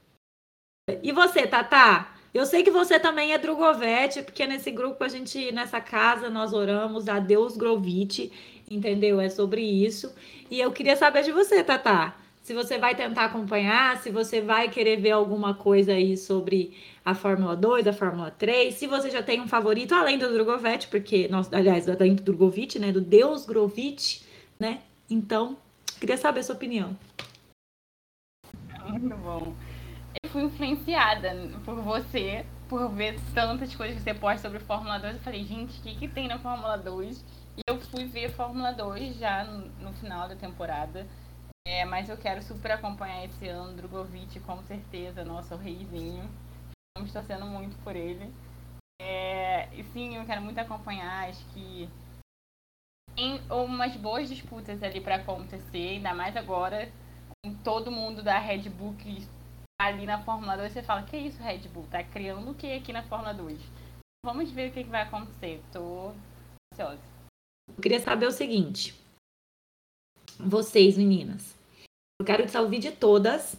E 1.02 1.10
você, 1.10 1.44
Tata? 1.44 2.06
Eu 2.32 2.46
sei 2.46 2.62
que 2.62 2.70
você 2.70 3.00
também 3.00 3.32
é 3.32 3.38
Drogovic, 3.38 4.22
porque 4.22 4.46
nesse 4.46 4.70
grupo 4.70 5.02
a 5.02 5.08
gente, 5.08 5.50
nessa 5.50 5.80
casa, 5.80 6.30
nós 6.30 6.52
oramos 6.52 7.08
a 7.08 7.18
Deus 7.18 7.56
Grovite, 7.56 8.30
entendeu? 8.70 9.20
É 9.20 9.28
sobre 9.28 9.62
isso. 9.62 10.14
E 10.50 10.60
eu 10.60 10.72
queria 10.72 10.96
saber 10.96 11.22
de 11.22 11.32
você, 11.32 11.62
Tata 11.62 12.14
se 12.44 12.52
você 12.52 12.76
vai 12.76 12.94
tentar 12.94 13.24
acompanhar, 13.24 13.96
se 14.02 14.10
você 14.10 14.42
vai 14.42 14.68
querer 14.68 15.00
ver 15.00 15.12
alguma 15.12 15.54
coisa 15.54 15.92
aí 15.92 16.14
sobre 16.14 16.76
a 17.02 17.14
Fórmula 17.14 17.56
2, 17.56 17.86
a 17.86 17.92
Fórmula 17.94 18.30
3, 18.30 18.74
se 18.74 18.86
você 18.86 19.10
já 19.10 19.22
tem 19.22 19.40
um 19.40 19.48
favorito 19.48 19.94
além 19.94 20.18
do 20.18 20.30
Drogovic, 20.30 20.88
porque, 20.88 21.26
nós, 21.28 21.50
aliás, 21.50 21.88
além 21.88 22.14
do 22.14 22.22
Drogovic, 22.22 22.78
né, 22.78 22.92
do 22.92 23.00
Deus 23.00 23.46
Grovit, 23.46 24.22
né? 24.60 24.82
Então, 25.08 25.56
queria 25.98 26.18
saber 26.18 26.40
a 26.40 26.42
sua 26.42 26.54
opinião. 26.54 26.94
Muito 28.90 29.16
bom. 29.16 29.54
Eu 30.22 30.28
fui 30.28 30.42
influenciada 30.42 31.50
por 31.64 31.76
você, 31.76 32.44
por 32.68 32.90
ver 32.90 33.18
tantas 33.32 33.74
coisas 33.74 33.96
que 33.96 34.02
você 34.02 34.12
posta 34.12 34.46
sobre 34.46 34.62
Fórmula 34.62 34.98
2. 34.98 35.14
Eu 35.14 35.22
falei, 35.22 35.44
gente, 35.44 35.78
o 35.78 35.82
que, 35.82 35.94
que 35.94 36.08
tem 36.08 36.28
na 36.28 36.38
Fórmula 36.38 36.76
2? 36.76 37.24
E 37.56 37.60
eu 37.66 37.80
fui 37.80 38.04
ver 38.06 38.32
Fórmula 38.32 38.72
2 38.72 39.16
já 39.16 39.44
no, 39.44 39.92
final 39.94 40.28
da 40.28 40.34
temporada. 40.34 41.06
É, 41.66 41.84
mas 41.84 42.08
eu 42.08 42.16
quero 42.16 42.42
super 42.42 42.72
acompanhar 42.72 43.24
esse 43.24 43.48
ano 43.48 43.76
Drogovic, 43.76 44.38
com 44.40 44.62
certeza, 44.64 45.24
nosso 45.24 45.56
reizinho. 45.56 46.28
Estamos 46.90 47.12
torcendo 47.12 47.46
muito 47.46 47.76
por 47.82 47.94
ele. 47.96 48.32
É, 49.00 49.68
e 49.74 49.84
sim, 49.84 50.16
eu 50.16 50.24
quero 50.24 50.42
muito 50.42 50.58
acompanhar, 50.58 51.28
acho 51.28 51.44
que 51.46 51.88
tem 53.14 53.40
umas 53.50 53.96
boas 53.96 54.28
disputas 54.28 54.82
ali 54.82 55.00
para 55.00 55.16
acontecer, 55.16 55.90
ainda 55.90 56.14
mais 56.14 56.36
agora, 56.36 56.90
com 57.44 57.54
todo 57.62 57.90
mundo 57.90 58.22
da 58.22 58.38
Red 58.38 58.68
Bull 58.70 58.94
que 58.94 59.26
tá 59.78 59.86
ali 59.86 60.06
na 60.06 60.22
Fórmula 60.22 60.56
2, 60.56 60.72
você 60.72 60.82
fala, 60.82 61.02
que 61.02 61.16
isso 61.16 61.42
Red 61.42 61.68
Bull? 61.68 61.86
Tá 61.90 62.02
criando 62.02 62.50
o 62.50 62.54
que 62.54 62.72
aqui 62.72 62.92
na 62.92 63.02
Fórmula 63.02 63.32
2? 63.34 63.60
Vamos 64.24 64.50
ver 64.50 64.70
o 64.70 64.72
que, 64.72 64.84
que 64.84 64.90
vai 64.90 65.02
acontecer. 65.02 65.62
Tô 65.72 66.12
ansiosa. 66.72 67.13
Eu 67.68 67.82
queria 67.82 68.00
saber 68.00 68.26
o 68.26 68.32
seguinte. 68.32 68.94
Vocês, 70.38 70.96
meninas, 70.96 71.54
eu 72.20 72.26
quero 72.26 72.44
ouvir 72.60 72.78
de 72.78 72.90
todas 72.90 73.56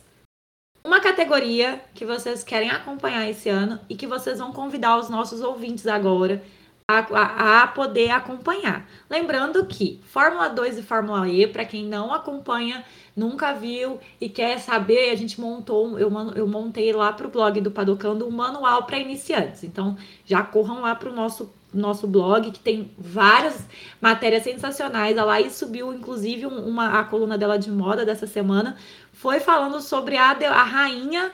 uma 0.83 0.99
categoria 0.99 1.83
que 1.95 2.05
vocês 2.05 2.43
querem 2.43 2.69
acompanhar 2.69 3.27
esse 3.27 3.49
ano 3.49 3.79
e 3.89 3.95
que 3.95 4.05
vocês 4.05 4.37
vão 4.37 4.53
convidar 4.53 4.97
os 4.97 5.09
nossos 5.09 5.41
ouvintes 5.41 5.87
agora 5.87 6.43
a, 6.87 6.99
a, 6.99 7.63
a 7.63 7.67
poder 7.67 8.11
acompanhar. 8.11 8.87
Lembrando 9.09 9.65
que 9.65 9.99
Fórmula 10.03 10.47
2 10.47 10.77
e 10.77 10.83
Fórmula 10.83 11.27
E, 11.27 11.47
para 11.47 11.65
quem 11.65 11.85
não 11.85 12.13
acompanha, 12.13 12.85
nunca 13.15 13.53
viu 13.53 13.99
e 14.21 14.29
quer 14.29 14.59
saber, 14.59 15.09
a 15.09 15.15
gente 15.15 15.41
montou, 15.41 15.97
eu, 15.97 16.11
eu 16.35 16.47
montei 16.47 16.93
lá 16.93 17.11
para 17.11 17.25
o 17.25 17.31
blog 17.31 17.59
do 17.59 17.71
Padocando 17.71 18.27
um 18.27 18.31
manual 18.31 18.83
para 18.83 18.99
iniciantes. 18.99 19.63
Então, 19.63 19.97
já 20.23 20.43
corram 20.43 20.81
lá 20.81 20.93
para 20.93 21.09
o 21.09 21.15
nosso 21.15 21.51
nosso 21.75 22.07
blog, 22.07 22.51
que 22.51 22.59
tem 22.59 22.91
várias 22.97 23.67
matérias 24.01 24.43
sensacionais. 24.43 25.17
A 25.17 25.25
Laís 25.25 25.53
subiu, 25.53 25.93
inclusive, 25.93 26.45
uma, 26.45 26.99
a 26.99 27.03
coluna 27.03 27.37
dela 27.37 27.57
de 27.57 27.71
moda 27.71 28.05
dessa 28.05 28.25
semana. 28.25 28.77
Foi 29.13 29.39
falando 29.39 29.81
sobre 29.81 30.17
a, 30.17 30.31
a 30.31 30.63
rainha 30.63 31.31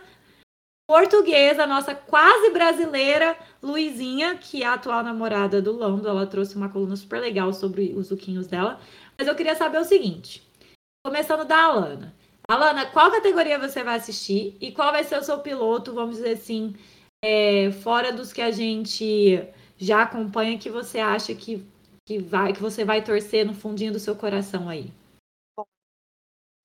portuguesa, 0.87 1.65
nossa 1.65 1.95
quase 1.95 2.51
brasileira, 2.51 3.37
Luizinha, 3.63 4.35
que 4.35 4.63
é 4.63 4.65
a 4.65 4.73
atual 4.73 5.03
namorada 5.03 5.61
do 5.61 5.71
Lando. 5.71 6.07
Ela 6.07 6.27
trouxe 6.27 6.55
uma 6.55 6.69
coluna 6.69 6.95
super 6.95 7.21
legal 7.21 7.53
sobre 7.53 7.93
os 7.95 8.07
zuquinhos 8.07 8.47
dela. 8.47 8.79
Mas 9.17 9.27
eu 9.27 9.35
queria 9.35 9.55
saber 9.55 9.79
o 9.79 9.85
seguinte: 9.85 10.43
começando 11.05 11.45
da 11.45 11.63
Alana. 11.63 12.13
Alana, 12.47 12.85
qual 12.87 13.09
categoria 13.09 13.57
você 13.57 13.83
vai 13.83 13.95
assistir 13.95 14.57
e 14.59 14.71
qual 14.71 14.91
vai 14.91 15.03
ser 15.05 15.17
o 15.17 15.23
seu 15.23 15.39
piloto, 15.39 15.93
vamos 15.93 16.17
dizer 16.17 16.31
assim, 16.31 16.75
é, 17.23 17.71
fora 17.71 18.11
dos 18.11 18.33
que 18.33 18.41
a 18.41 18.51
gente 18.51 19.41
já 19.81 20.03
acompanha 20.03 20.59
que 20.59 20.69
você 20.69 20.99
acha 20.99 21.33
que, 21.33 21.67
que, 22.05 22.19
vai, 22.19 22.53
que 22.53 22.61
você 22.61 22.85
vai 22.85 23.03
torcer 23.03 23.43
no 23.43 23.55
fundinho 23.55 23.91
do 23.91 23.99
seu 23.99 24.15
coração 24.15 24.69
aí? 24.69 24.93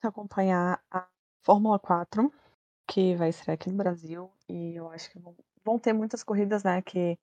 Acompanhar 0.03 0.85
a 0.91 1.09
Fórmula 1.43 1.79
4, 1.79 2.31
que 2.87 3.17
vai 3.17 3.33
ser 3.33 3.51
aqui 3.51 3.71
no 3.71 3.77
Brasil, 3.77 4.31
e 4.47 4.77
eu 4.77 4.91
acho 4.91 5.11
que 5.11 5.19
vão, 5.65 5.79
ter 5.79 5.95
muitas 5.95 6.23
corridas, 6.23 6.63
né, 6.63 6.83
que, 6.83 7.19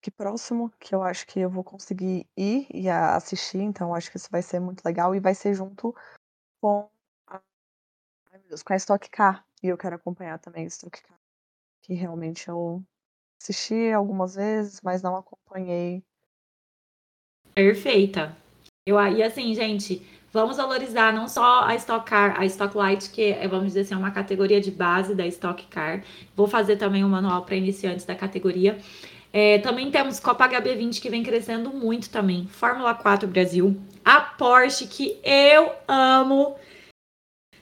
que 0.00 0.12
próximo, 0.12 0.70
que 0.78 0.94
eu 0.94 1.02
acho 1.02 1.26
que 1.26 1.40
eu 1.40 1.50
vou 1.50 1.64
conseguir 1.64 2.24
ir 2.36 2.68
e 2.72 2.88
assistir, 2.88 3.58
então 3.58 3.92
acho 3.92 4.10
que 4.12 4.16
isso 4.16 4.28
vai 4.30 4.42
ser 4.42 4.60
muito 4.60 4.84
legal, 4.84 5.12
e 5.12 5.20
vai 5.20 5.34
ser 5.34 5.54
junto 5.54 5.94
com 6.60 6.88
a, 7.26 7.42
ai, 8.30 8.38
Deus, 8.48 8.62
com 8.62 8.72
a 8.72 8.76
Stock 8.76 9.10
Car, 9.10 9.44
e 9.60 9.66
eu 9.66 9.76
quero 9.76 9.96
acompanhar 9.96 10.38
também 10.38 10.64
a 10.64 10.68
Stock 10.68 11.02
Car, 11.02 11.18
que 11.82 11.94
realmente 11.94 12.48
eu 12.48 12.82
Assisti 13.40 13.92
algumas 13.92 14.34
vezes, 14.34 14.80
mas 14.82 15.02
não 15.02 15.16
acompanhei. 15.16 16.02
Perfeita. 17.54 18.36
Eu, 18.86 18.98
e 19.00 19.22
assim, 19.22 19.54
gente, 19.54 20.02
vamos 20.32 20.56
valorizar 20.56 21.12
não 21.12 21.28
só 21.28 21.64
a 21.64 21.74
Stock 21.76 22.08
Car, 22.08 22.40
a 22.40 22.44
Stock 22.46 22.76
Light, 22.76 23.10
que 23.10 23.32
é, 23.32 23.46
vamos 23.46 23.68
dizer 23.68 23.80
assim, 23.80 23.94
é 23.94 23.96
uma 23.96 24.10
categoria 24.10 24.60
de 24.60 24.70
base 24.70 25.14
da 25.14 25.26
Stock 25.26 25.66
Car. 25.66 26.02
Vou 26.34 26.46
fazer 26.46 26.76
também 26.76 27.04
um 27.04 27.08
manual 27.08 27.44
para 27.44 27.56
iniciantes 27.56 28.04
da 28.04 28.14
categoria. 28.14 28.78
É, 29.32 29.58
também 29.58 29.90
temos 29.90 30.18
Copa 30.18 30.48
HB20 30.48 31.00
que 31.00 31.10
vem 31.10 31.22
crescendo 31.22 31.70
muito 31.70 32.10
também. 32.10 32.46
Fórmula 32.46 32.94
4 32.94 33.28
Brasil. 33.28 33.78
A 34.04 34.20
Porsche, 34.20 34.86
que 34.86 35.18
eu 35.22 35.72
amo. 35.86 36.56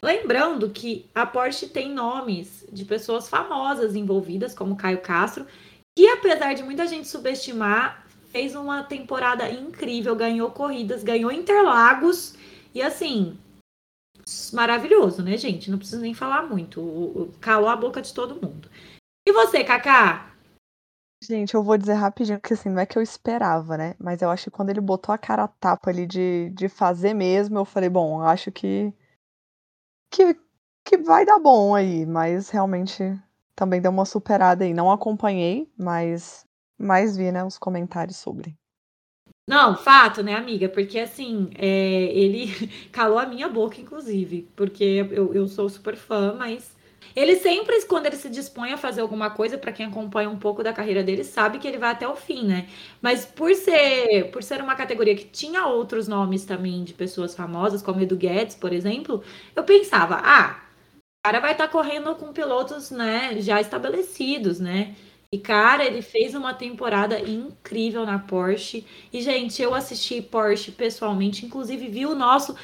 Lembrando 0.01 0.71
que 0.71 1.07
a 1.15 1.27
Porsche 1.27 1.67
tem 1.67 1.93
nomes 1.93 2.65
de 2.71 2.85
pessoas 2.85 3.29
famosas 3.29 3.97
envolvidas, 3.97 4.55
como 4.55 4.77
Caio 4.77 5.01
Castro, 5.01 5.47
que 5.97 6.07
apesar 6.09 6.53
de 6.53 6.63
muita 6.63 6.87
gente 6.87 7.09
subestimar, 7.09 8.07
fez 8.31 8.55
uma 8.55 8.85
temporada 8.85 9.49
incrível, 9.49 10.15
ganhou 10.15 10.51
corridas, 10.51 11.03
ganhou 11.03 11.33
Interlagos 11.33 12.35
e 12.75 12.83
assim, 12.83 13.39
maravilhoso, 14.53 15.23
né, 15.23 15.39
gente? 15.39 15.71
Não 15.71 15.79
preciso 15.79 16.03
nem 16.03 16.13
falar 16.13 16.43
muito, 16.43 17.33
calou 17.41 17.69
a 17.69 17.77
boca 17.77 18.03
de 18.03 18.13
todo 18.13 18.35
mundo. 18.35 18.71
E 19.27 19.33
você, 19.33 19.65
Kaká? 19.65 20.37
Gente, 21.25 21.55
eu 21.55 21.63
vou 21.63 21.79
dizer 21.79 21.95
rapidinho, 21.95 22.39
porque 22.39 22.53
assim, 22.53 22.69
não 22.69 22.81
é 22.81 22.87
que 22.87 22.99
eu 22.99 23.03
esperava, 23.03 23.79
né? 23.79 23.97
Mas 23.99 24.21
eu 24.21 24.29
acho 24.29 24.45
que 24.45 24.51
quando 24.51 24.69
ele 24.69 24.83
botou 24.83 25.15
a 25.15 25.19
cara 25.19 25.45
a 25.45 25.49
tapa 25.49 25.89
ali 25.89 26.07
de, 26.07 26.51
de 26.51 26.69
fazer 26.69 27.15
mesmo, 27.15 27.59
eu 27.59 27.65
falei, 27.65 27.89
bom, 27.89 28.21
acho 28.21 28.53
que 28.53 28.93
que 30.11 30.37
que 30.85 30.99
vai 30.99 31.25
dar 31.25 31.39
bom 31.41 31.75
aí, 31.75 32.07
mas 32.07 32.51
realmente 32.51 33.03
também 33.57 33.81
deu 33.81 33.91
uma 33.91 34.05
superada 34.05 34.65
aí. 34.65 34.75
Não 34.75 34.91
acompanhei, 34.93 35.69
mas, 35.77 36.47
mas 36.79 37.17
vi, 37.17 37.33
né, 37.33 37.43
os 37.43 37.59
comentários 37.59 38.19
sobre. 38.19 38.57
Não, 39.49 39.77
fato, 39.77 40.23
né, 40.23 40.35
amiga? 40.35 40.69
Porque 40.69 40.99
assim, 40.99 41.51
é, 41.57 41.67
ele 42.13 42.47
calou 42.93 43.19
a 43.19 43.27
minha 43.27 43.49
boca, 43.49 43.81
inclusive, 43.81 44.49
porque 44.55 45.07
eu, 45.11 45.33
eu 45.33 45.49
sou 45.49 45.69
super 45.69 45.97
fã, 45.97 46.35
mas 46.37 46.77
ele 47.15 47.37
sempre, 47.37 47.81
quando 47.87 48.07
ele 48.07 48.17
se 48.17 48.29
dispõe 48.29 48.73
a 48.73 48.77
fazer 48.77 49.01
alguma 49.01 49.31
coisa, 49.31 49.57
para 49.57 49.73
quem 49.73 49.87
acompanha 49.87 50.29
um 50.29 50.39
pouco 50.39 50.63
da 50.63 50.73
carreira 50.73 51.03
dele, 51.03 51.25
sabe 51.25 51.59
que 51.59 51.67
ele 51.67 51.79
vai 51.79 51.93
até 51.93 52.07
o 52.07 52.17
fim, 52.17 52.45
né? 52.47 52.69
Mas 53.01 53.25
por 53.25 53.55
ser, 53.55 54.31
por 54.33 54.43
ser 54.43 54.61
uma 54.61 54.75
categoria 54.75 55.15
que 55.15 55.25
tinha 55.25 55.67
outros 55.67 56.09
nomes 56.09 56.45
também 56.45 56.85
de 56.85 56.93
pessoas 56.93 57.35
famosas, 57.35 57.83
como 57.83 58.01
Edu 58.01 58.17
Guedes, 58.17 58.57
por 58.57 58.73
exemplo, 58.73 59.23
eu 59.55 59.65
pensava, 59.65 60.21
ah, 60.23 60.66
cara 61.27 61.41
vai 61.41 61.53
estar 61.53 61.67
tá 61.67 61.73
correndo 61.73 62.15
com 62.15 62.33
pilotos, 62.33 62.93
né, 62.93 63.37
já 63.41 63.61
estabelecidos, 63.61 64.61
né? 64.61 64.95
E, 65.33 65.39
cara, 65.39 65.85
ele 65.85 66.01
fez 66.01 66.37
uma 66.37 66.55
temporada 66.55 67.19
incrível 67.19 68.07
na 68.07 68.17
Porsche. 68.17 68.87
E, 69.13 69.21
gente, 69.21 69.61
eu 69.61 69.75
assisti 69.75 70.23
Porsche 70.23 70.71
pessoalmente, 70.71 71.45
inclusive 71.45 71.89
vi 71.89 72.07
o 72.07 72.15
nosso 72.15 72.55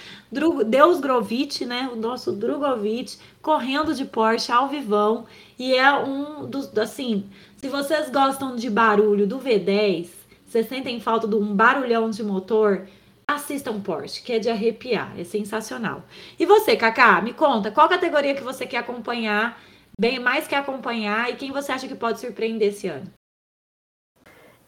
Deus 0.69 1.01
Grovitch, 1.01 1.63
né? 1.63 1.91
O 1.93 1.97
nosso 1.97 2.31
Drogovic 2.31 3.19
correndo 3.43 3.93
de 3.93 4.05
Porsche 4.05 4.53
ao 4.53 4.69
vivão. 4.69 5.27
E 5.59 5.75
é 5.75 5.93
um 5.93 6.47
dos, 6.47 6.73
assim, 6.79 7.29
se 7.57 7.69
vocês 7.69 8.11
gostam 8.11 8.55
de 8.55 8.71
barulho 8.71 9.27
do 9.27 9.41
V10, 9.41 10.07
vocês 10.47 10.69
sentem 10.69 11.01
falta 11.01 11.27
de 11.27 11.35
um 11.35 11.53
barulhão 11.53 12.11
de 12.11 12.23
motor, 12.23 12.87
assistam 13.35 13.81
Porsche, 13.81 14.23
que 14.23 14.33
é 14.33 14.39
de 14.39 14.49
arrepiar, 14.49 15.13
é 15.19 15.25
sensacional. 15.25 16.03
E 16.39 16.47
você, 16.47 16.77
Kaká, 16.77 17.21
me 17.21 17.33
conta, 17.33 17.71
qual 17.71 17.89
categoria 17.89 18.35
que 18.35 18.43
você 18.43 18.67
quer 18.67 18.79
acompanhar 18.79 19.61
bem 19.99 20.19
mais 20.19 20.49
que 20.49 20.55
acompanhar 20.55 21.31
e 21.31 21.37
quem 21.37 21.53
você 21.53 21.71
acha 21.73 21.87
que 21.87 21.95
pode 21.95 22.21
surpreender 22.21 22.69
esse 22.69 22.89
ano? 22.89 23.07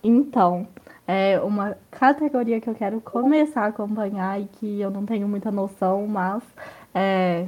Então, 0.02 0.68
é 1.06 1.40
uma 1.40 1.76
categoria 1.90 2.60
que 2.60 2.68
eu 2.68 2.74
quero 2.74 3.00
começar 3.00 3.62
a 3.62 3.68
acompanhar 3.68 4.40
e 4.40 4.44
que 4.44 4.80
eu 4.80 4.90
não 4.90 5.06
tenho 5.06 5.26
muita 5.26 5.50
noção, 5.50 6.06
mas 6.06 6.42
é, 6.94 7.46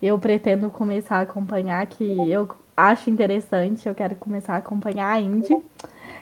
eu 0.00 0.18
pretendo 0.18 0.70
começar 0.70 1.18
a 1.18 1.20
acompanhar, 1.20 1.86
que 1.86 2.04
eu 2.30 2.48
acho 2.76 3.10
interessante, 3.10 3.86
eu 3.86 3.94
quero 3.94 4.16
começar 4.16 4.54
a 4.54 4.58
acompanhar 4.58 5.12
a 5.12 5.20
Indy. 5.20 5.56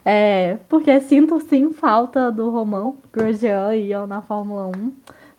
É, 0.04 0.56
porque 0.68 1.00
sinto 1.00 1.40
sim 1.40 1.72
falta 1.72 2.30
do 2.32 2.50
Romão 2.50 2.96
Grosjean 3.12 3.74
e 3.76 3.92
eu 3.92 4.06
na 4.06 4.22
Fórmula 4.22 4.68
1 4.68 4.92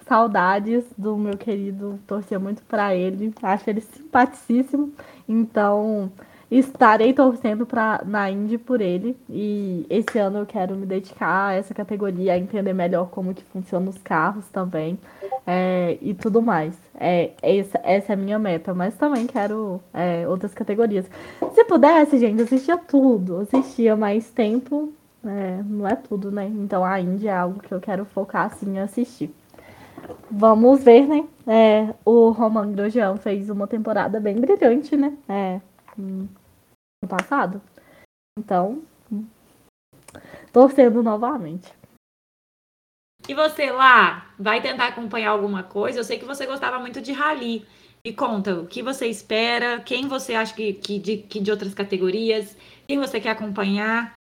saudades 0.08 0.84
do 0.98 1.18
meu 1.18 1.38
querido, 1.38 2.00
torcia 2.06 2.38
muito 2.38 2.62
para 2.64 2.94
ele, 2.96 3.34
acho 3.42 3.70
ele 3.70 3.82
simpaticíssimo, 3.82 4.92
então 5.28 6.12
estarei 6.52 7.14
torcendo 7.14 7.66
pra, 7.66 8.02
na 8.06 8.30
Indy 8.30 8.58
por 8.58 8.82
ele 8.82 9.16
e 9.30 9.86
esse 9.90 10.20
ano 10.20 10.40
eu 10.40 10.46
quero 10.46 10.76
me 10.76 10.86
dedicar 10.86 11.48
a 11.48 11.54
essa 11.54 11.74
categoria, 11.74 12.34
a 12.34 12.38
entender 12.38 12.74
melhor 12.74 13.10
como 13.10 13.34
que 13.34 13.44
funcionam 13.44 13.90
os 13.90 13.98
carros 14.00 14.46
também 14.50 15.00
é, 15.48 15.98
e 16.02 16.14
tudo 16.14 16.42
mais. 16.42 16.78
É, 17.00 17.32
essa, 17.42 17.80
essa 17.84 18.12
é 18.12 18.16
a 18.16 18.18
minha 18.18 18.38
meta, 18.38 18.74
mas 18.74 18.96
também 18.96 19.26
quero 19.28 19.80
é, 19.94 20.28
outras 20.28 20.54
categorias. 20.54 21.10
Se 21.54 21.64
pudesse, 21.64 22.20
gente, 22.20 22.42
assistia 22.42 22.78
tudo, 22.78 23.40
assistia 23.40 23.96
mais 23.96 24.30
tempo, 24.30 24.92
é, 25.26 25.64
não 25.66 25.88
é 25.88 25.96
tudo, 25.96 26.32
né? 26.32 26.48
Então 26.48 26.84
a 26.84 27.00
Indy 27.00 27.28
é 27.28 27.36
algo 27.36 27.62
que 27.62 27.72
eu 27.72 27.80
quero 27.80 28.04
focar 28.04 28.48
assim 28.48 28.76
em 28.76 28.80
assistir. 28.80 29.34
Vamos 30.30 30.84
ver, 30.84 31.08
né? 31.08 31.24
É, 31.48 31.94
o 32.04 32.32
Roman 32.32 32.72
Grosjean 32.72 33.16
fez 33.18 33.50
uma 33.50 33.68
temporada 33.68 34.20
bem 34.20 34.36
brilhante, 34.36 34.98
né? 34.98 35.14
É, 35.30 35.60
no 37.02 37.08
passado. 37.08 37.62
Então, 38.38 38.84
torcendo 40.52 41.02
novamente. 41.02 41.72
E 43.28 43.34
você 43.34 43.72
lá, 43.72 44.34
vai 44.38 44.62
tentar 44.62 44.88
acompanhar 44.88 45.32
alguma 45.32 45.64
coisa? 45.64 46.00
Eu 46.00 46.04
sei 46.04 46.18
que 46.18 46.26
você 46.26 46.46
gostava 46.46 46.80
muito 46.80 47.02
de 47.02 47.12
rally. 47.12 47.66
Me 48.04 48.14
conta, 48.14 48.60
o 48.60 48.68
que 48.68 48.82
você 48.82 49.08
espera? 49.08 49.80
Quem 49.82 50.08
você 50.08 50.34
acha 50.34 50.54
que, 50.56 50.74
que, 50.74 50.98
de, 50.98 51.18
que 51.18 51.40
de 51.40 51.52
outras 51.52 51.74
categorias? 51.74 52.58
Quem 52.88 52.98
você 52.98 53.22
quer 53.22 53.30
acompanhar? 53.30 54.14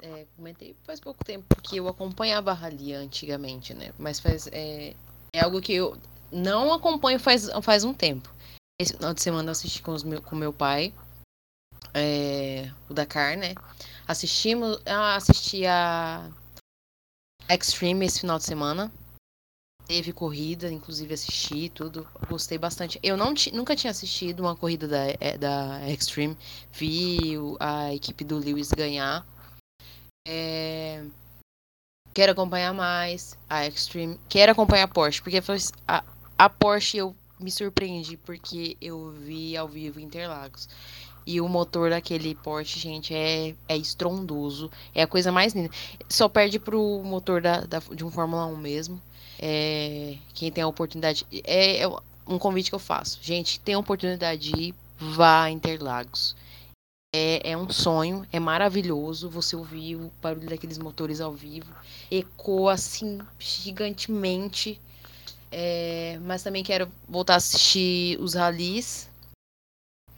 É, 0.00 0.26
comentei 0.36 0.76
faz 0.84 1.00
pouco 1.00 1.24
tempo 1.24 1.60
que 1.60 1.76
eu 1.76 1.88
acompanhava 1.88 2.52
rally 2.52 2.94
antigamente, 2.94 3.74
né? 3.74 3.92
Mas 3.98 4.20
faz, 4.20 4.48
é, 4.52 4.94
é 5.34 5.40
algo 5.40 5.60
que 5.60 5.74
eu 5.74 5.96
não 6.32 6.72
acompanho 6.72 7.18
faz, 7.18 7.50
faz 7.62 7.84
um 7.84 7.92
tempo. 7.92 8.32
Esse 8.80 8.94
final 8.94 9.12
de 9.12 9.20
semana 9.20 9.48
eu 9.48 9.52
assisti 9.52 9.82
com, 9.82 9.92
os 9.92 10.04
meu, 10.04 10.22
com 10.22 10.36
meu 10.36 10.52
pai. 10.52 10.94
É, 11.94 12.70
o 12.88 12.94
Dakar, 12.94 13.36
né? 13.36 13.54
Assistimos. 14.06 14.80
Assisti 14.86 15.66
a 15.66 16.30
Extreme 17.48 18.06
esse 18.06 18.20
final 18.20 18.38
de 18.38 18.44
semana. 18.44 18.92
Teve 19.86 20.12
corrida, 20.12 20.70
inclusive 20.70 21.14
assisti 21.14 21.68
tudo. 21.68 22.06
Gostei 22.28 22.56
bastante. 22.58 22.98
Eu 23.02 23.16
não 23.16 23.34
nunca 23.52 23.74
tinha 23.74 23.90
assistido 23.90 24.40
uma 24.40 24.54
corrida 24.54 24.86
da, 24.86 25.06
é, 25.18 25.36
da 25.36 25.90
Extreme. 25.90 26.36
Vi 26.72 27.34
a 27.58 27.92
equipe 27.92 28.22
do 28.22 28.38
Lewis 28.38 28.70
ganhar. 28.70 29.26
É, 30.28 31.04
Quero 32.12 32.32
acompanhar 32.32 32.74
mais 32.74 33.38
a 33.48 33.66
Extreme. 33.66 34.18
Quero 34.28 34.52
acompanhar 34.52 34.84
a 34.84 34.88
Porsche, 34.88 35.22
porque 35.22 35.40
a, 35.86 36.04
a 36.36 36.48
Porsche 36.48 36.98
eu 36.98 37.14
me 37.38 37.50
surpreendi 37.50 38.16
porque 38.16 38.76
eu 38.80 39.12
vi 39.12 39.56
ao 39.56 39.68
vivo 39.68 40.00
Interlagos. 40.00 40.68
E 41.30 41.40
o 41.40 41.48
motor 41.48 41.90
daquele 41.90 42.34
Porsche, 42.34 42.80
gente, 42.80 43.14
é, 43.14 43.54
é 43.68 43.76
estrondoso. 43.76 44.68
É 44.92 45.02
a 45.02 45.06
coisa 45.06 45.30
mais 45.30 45.52
linda. 45.54 45.70
Só 46.08 46.28
perde 46.28 46.58
pro 46.58 47.00
motor 47.04 47.40
da, 47.40 47.60
da 47.60 47.78
de 47.78 48.04
um 48.04 48.10
Fórmula 48.10 48.46
1 48.46 48.56
mesmo. 48.56 49.00
É, 49.38 50.16
quem 50.34 50.50
tem 50.50 50.64
a 50.64 50.66
oportunidade. 50.66 51.24
É, 51.44 51.82
é 51.82 51.88
um 52.26 52.36
convite 52.36 52.68
que 52.68 52.74
eu 52.74 52.80
faço. 52.80 53.20
Gente, 53.22 53.60
tem 53.60 53.76
a 53.76 53.78
oportunidade 53.78 54.50
de 54.50 54.60
ir, 54.60 54.74
vá 54.98 55.44
a 55.44 55.50
Interlagos. 55.52 56.34
É, 57.14 57.52
é 57.52 57.56
um 57.56 57.70
sonho, 57.70 58.26
é 58.32 58.40
maravilhoso 58.40 59.30
você 59.30 59.54
ouvir 59.54 59.94
o 59.94 60.10
barulho 60.20 60.48
daqueles 60.48 60.78
motores 60.78 61.20
ao 61.20 61.32
vivo. 61.32 61.72
Ecoa 62.10 62.72
assim 62.72 63.20
gigantemente. 63.38 64.80
É, 65.52 66.18
mas 66.22 66.42
também 66.42 66.64
quero 66.64 66.90
voltar 67.08 67.34
a 67.34 67.36
assistir 67.36 68.18
os 68.20 68.34
rallies 68.34 69.09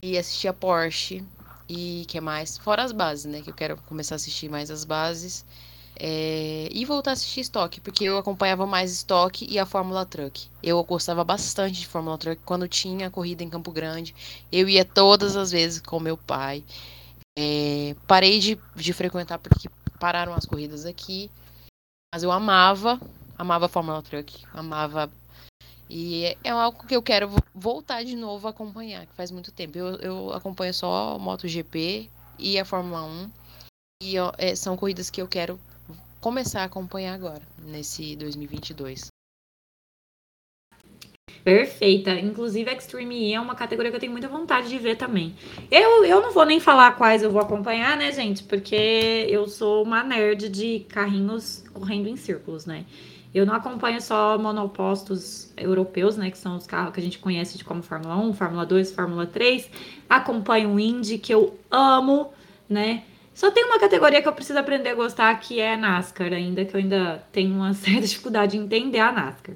e 0.03 0.17
assistir 0.17 0.49
a 0.49 0.53
Porsche. 0.53 1.23
E 1.67 2.03
que 2.09 2.19
mais? 2.19 2.57
Fora 2.57 2.83
as 2.83 2.91
bases, 2.91 3.25
né? 3.25 3.41
Que 3.41 3.49
eu 3.49 3.53
quero 3.53 3.77
começar 3.87 4.15
a 4.15 4.17
assistir 4.17 4.49
mais 4.49 4.69
as 4.69 4.83
bases. 4.83 5.45
É, 5.97 6.67
e 6.71 6.83
voltar 6.85 7.11
a 7.11 7.13
assistir 7.13 7.39
estoque, 7.39 7.79
porque 7.79 8.03
eu 8.03 8.17
acompanhava 8.17 8.65
mais 8.65 8.91
estoque 8.91 9.47
e 9.49 9.57
a 9.57 9.65
Fórmula 9.65 10.05
Truck. 10.05 10.47
Eu 10.61 10.83
gostava 10.83 11.23
bastante 11.23 11.79
de 11.79 11.87
Fórmula 11.87 12.17
Truck 12.17 12.41
quando 12.43 12.67
tinha 12.67 13.09
corrida 13.09 13.43
em 13.43 13.49
Campo 13.49 13.71
Grande. 13.71 14.13
Eu 14.51 14.67
ia 14.67 14.83
todas 14.83 15.37
as 15.37 15.51
vezes 15.51 15.79
com 15.79 15.99
meu 15.99 16.17
pai. 16.17 16.63
É, 17.39 17.95
parei 18.05 18.39
de, 18.39 18.59
de 18.75 18.91
frequentar 18.91 19.39
porque 19.39 19.69
pararam 19.99 20.33
as 20.33 20.45
corridas 20.45 20.85
aqui. 20.85 21.31
Mas 22.13 22.23
eu 22.23 22.31
amava, 22.31 22.99
amava 23.37 23.67
a 23.67 23.69
Fórmula 23.69 24.01
Truck, 24.01 24.43
amava. 24.53 25.09
E 25.89 26.35
é, 26.43 26.49
algo 26.49 26.85
que 26.87 26.95
eu 26.95 27.01
quero 27.01 27.29
voltar 27.53 28.03
de 28.03 28.15
novo 28.15 28.47
a 28.47 28.51
acompanhar, 28.51 29.05
que 29.05 29.13
faz 29.13 29.31
muito 29.31 29.51
tempo. 29.51 29.77
Eu, 29.77 29.95
eu 29.97 30.33
acompanho 30.33 30.73
só 30.73 31.17
MotoGP 31.19 32.09
e 32.39 32.59
a 32.59 32.65
Fórmula 32.65 33.03
1. 33.03 33.31
E 34.03 34.15
é, 34.37 34.55
são 34.55 34.75
corridas 34.75 35.09
que 35.09 35.21
eu 35.21 35.27
quero 35.27 35.59
começar 36.19 36.61
a 36.61 36.65
acompanhar 36.65 37.13
agora, 37.13 37.41
nesse 37.57 38.15
2022. 38.15 39.07
Perfeita. 41.43 42.11
Inclusive, 42.11 42.71
Extreme 42.71 43.29
E 43.29 43.33
é 43.33 43.39
uma 43.39 43.55
categoria 43.55 43.91
que 43.91 43.97
eu 43.97 43.99
tenho 43.99 44.11
muita 44.11 44.29
vontade 44.29 44.69
de 44.69 44.79
ver 44.79 44.95
também. 44.95 45.35
Eu, 45.69 46.05
eu 46.05 46.21
não 46.21 46.31
vou 46.31 46.45
nem 46.45 46.59
falar 46.59 46.93
quais 46.93 47.21
eu 47.21 47.31
vou 47.31 47.41
acompanhar, 47.41 47.97
né, 47.97 48.11
gente? 48.11 48.43
Porque 48.43 49.27
eu 49.29 49.47
sou 49.47 49.83
uma 49.83 50.03
nerd 50.03 50.47
de 50.47 50.79
carrinhos 50.89 51.63
correndo 51.73 52.07
em 52.07 52.15
círculos, 52.15 52.65
né? 52.65 52.85
Eu 53.33 53.45
não 53.45 53.55
acompanho 53.55 53.99
só 53.99 54.37
monopostos 54.37 55.51
europeus, 55.57 56.15
né? 56.15 56.29
Que 56.29 56.37
são 56.37 56.55
os 56.55 56.67
carros 56.67 56.93
que 56.93 56.99
a 56.99 57.03
gente 57.03 57.17
conhece 57.17 57.57
de 57.57 57.63
como 57.63 57.81
Fórmula 57.81 58.15
1, 58.15 58.33
Fórmula 58.33 58.65
2, 58.65 58.91
Fórmula 58.91 59.25
3. 59.25 59.69
Acompanho 60.07 60.71
o 60.71 60.79
Indy, 60.79 61.17
que 61.17 61.33
eu 61.33 61.57
amo, 61.71 62.31
né? 62.69 63.03
Só 63.33 63.49
tem 63.49 63.65
uma 63.65 63.79
categoria 63.79 64.21
que 64.21 64.27
eu 64.27 64.33
preciso 64.33 64.59
aprender 64.59 64.89
a 64.89 64.95
gostar, 64.95 65.33
que 65.39 65.59
é 65.59 65.75
NASCAR, 65.75 66.31
ainda 66.31 66.63
que 66.63 66.75
eu 66.75 66.79
ainda 66.79 67.23
tenho 67.31 67.55
uma 67.55 67.73
certa 67.73 68.01
dificuldade 68.01 68.55
em 68.55 68.61
entender 68.61 68.99
a 68.99 69.11
NASCAR. 69.11 69.55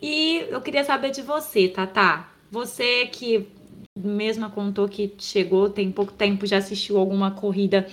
E 0.00 0.46
eu 0.50 0.60
queria 0.60 0.84
saber 0.84 1.10
de 1.10 1.22
você, 1.22 1.68
Tata. 1.68 2.26
Você 2.50 3.06
que 3.06 3.48
mesma 3.96 4.50
contou 4.50 4.88
que 4.88 5.14
chegou, 5.18 5.70
tem 5.70 5.90
pouco 5.90 6.12
tempo, 6.12 6.46
já 6.46 6.58
assistiu 6.58 6.98
alguma 6.98 7.30
corrida, 7.30 7.88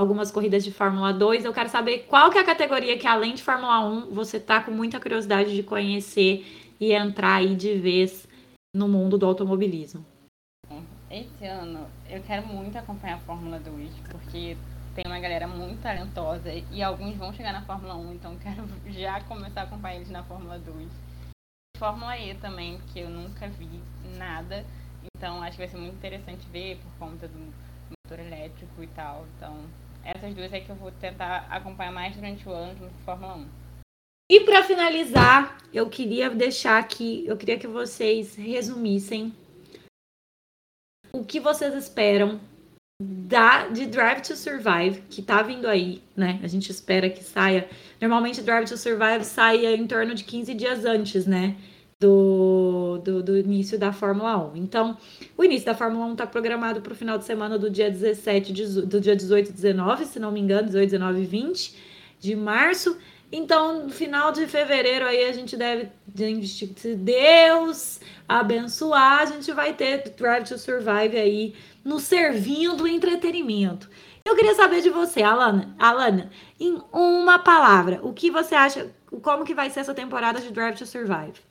algumas 0.00 0.30
corridas 0.30 0.64
de 0.64 0.72
Fórmula 0.72 1.12
2. 1.12 1.44
Eu 1.44 1.52
quero 1.52 1.68
saber 1.68 2.06
qual 2.08 2.30
que 2.30 2.38
é 2.38 2.40
a 2.40 2.44
categoria 2.44 2.98
que, 2.98 3.06
além 3.06 3.34
de 3.34 3.42
Fórmula 3.42 3.80
1, 3.80 4.14
você 4.14 4.40
tá 4.40 4.62
com 4.62 4.70
muita 4.70 4.98
curiosidade 4.98 5.54
de 5.54 5.62
conhecer 5.62 6.72
e 6.80 6.92
entrar 6.92 7.34
aí 7.34 7.54
de 7.54 7.74
vez 7.74 8.26
no 8.74 8.88
mundo 8.88 9.18
do 9.18 9.26
automobilismo? 9.26 10.04
Esse 11.10 11.44
ano 11.44 11.86
eu 12.08 12.22
quero 12.22 12.46
muito 12.46 12.78
acompanhar 12.78 13.16
a 13.16 13.20
Fórmula 13.20 13.58
2, 13.58 13.90
porque 14.10 14.56
tem 14.94 15.04
uma 15.04 15.20
galera 15.20 15.46
muito 15.46 15.82
talentosa 15.82 16.50
e 16.70 16.82
alguns 16.82 17.16
vão 17.16 17.32
chegar 17.34 17.52
na 17.52 17.62
Fórmula 17.62 17.94
1, 17.96 18.14
então 18.14 18.36
quero 18.36 18.64
já 18.90 19.20
começar 19.24 19.62
a 19.62 19.64
acompanhar 19.64 19.96
eles 19.96 20.10
na 20.10 20.22
Fórmula 20.22 20.58
2. 20.58 20.88
Fórmula 21.76 22.16
E 22.16 22.34
também, 22.36 22.78
que 22.92 23.00
eu 23.00 23.10
nunca 23.10 23.48
vi 23.48 23.68
nada, 24.16 24.64
então 25.14 25.42
acho 25.42 25.52
que 25.52 25.58
vai 25.58 25.68
ser 25.68 25.78
muito 25.78 25.96
interessante 25.96 26.46
ver 26.50 26.78
por 26.78 27.06
conta 27.06 27.28
do 27.28 27.52
motor 28.10 28.24
elétrico 28.24 28.82
e 28.82 28.86
tal. 28.88 29.26
Então, 29.36 29.56
essas 30.04 30.34
duas 30.34 30.52
é 30.52 30.60
que 30.60 30.70
eu 30.70 30.76
vou 30.76 30.90
tentar 30.92 31.46
acompanhar 31.50 31.92
mais 31.92 32.14
durante 32.14 32.48
o 32.48 32.52
ano 32.52 32.74
de 32.74 33.04
Fórmula 33.04 33.36
1. 33.36 33.48
E 34.30 34.40
para 34.40 34.62
finalizar, 34.62 35.58
eu 35.72 35.88
queria 35.88 36.30
deixar 36.30 36.78
aqui, 36.78 37.24
eu 37.26 37.36
queria 37.36 37.58
que 37.58 37.66
vocês 37.66 38.36
resumissem 38.36 39.34
o 41.12 41.24
que 41.24 41.40
vocês 41.40 41.74
esperam 41.74 42.40
da, 43.02 43.68
de 43.68 43.86
Drive 43.86 44.20
to 44.20 44.36
Survive, 44.36 45.02
que 45.08 45.22
tá 45.22 45.42
vindo 45.42 45.66
aí, 45.66 46.02
né? 46.14 46.38
A 46.42 46.46
gente 46.46 46.70
espera 46.70 47.08
que 47.08 47.24
saia. 47.24 47.68
Normalmente, 48.00 48.42
Drive 48.42 48.68
to 48.68 48.76
Survive 48.76 49.24
sai 49.24 49.66
em 49.66 49.86
torno 49.86 50.14
de 50.14 50.22
15 50.22 50.54
dias 50.54 50.84
antes, 50.84 51.26
né? 51.26 51.56
Do, 52.00 52.98
do, 53.04 53.22
do 53.22 53.36
início 53.36 53.78
da 53.78 53.92
Fórmula 53.92 54.38
1. 54.52 54.56
Então, 54.56 54.96
o 55.36 55.44
início 55.44 55.66
da 55.66 55.74
Fórmula 55.74 56.06
1 56.06 56.12
está 56.12 56.26
programado 56.26 56.80
para 56.80 56.94
o 56.94 56.96
final 56.96 57.18
de 57.18 57.26
semana 57.26 57.58
do 57.58 57.68
dia 57.68 57.90
17, 57.90 58.54
do 58.86 58.98
dia 58.98 59.14
18 59.14 59.50
e 59.50 59.52
19, 59.52 60.06
se 60.06 60.18
não 60.18 60.32
me 60.32 60.40
engano, 60.40 60.66
18, 60.66 60.90
19 60.92 61.20
e 61.20 61.26
20 61.26 61.76
de 62.18 62.34
março. 62.34 62.96
Então, 63.32 63.84
no 63.84 63.90
final 63.90 64.32
de 64.32 64.46
fevereiro 64.46 65.06
aí 65.06 65.24
a 65.24 65.32
gente 65.32 65.56
deve, 65.56 65.88
se 66.44 66.96
Deus 66.96 68.00
abençoar, 68.28 69.20
a 69.20 69.26
gente 69.26 69.52
vai 69.52 69.72
ter 69.72 70.10
Drive 70.16 70.48
to 70.48 70.58
Survive 70.58 71.16
aí 71.16 71.54
no 71.84 72.00
servindo 72.00 72.88
entretenimento. 72.88 73.88
Eu 74.24 74.34
queria 74.34 74.54
saber 74.54 74.82
de 74.82 74.90
você, 74.90 75.22
Alana, 75.22 75.74
Alana, 75.78 76.30
em 76.58 76.78
uma 76.92 77.38
palavra, 77.38 78.00
o 78.02 78.12
que 78.12 78.30
você 78.30 78.54
acha, 78.54 78.90
como 79.22 79.44
que 79.44 79.54
vai 79.54 79.70
ser 79.70 79.80
essa 79.80 79.94
temporada 79.94 80.40
de 80.40 80.50
Drive 80.50 80.76
to 80.76 80.86
Survive? 80.86 81.49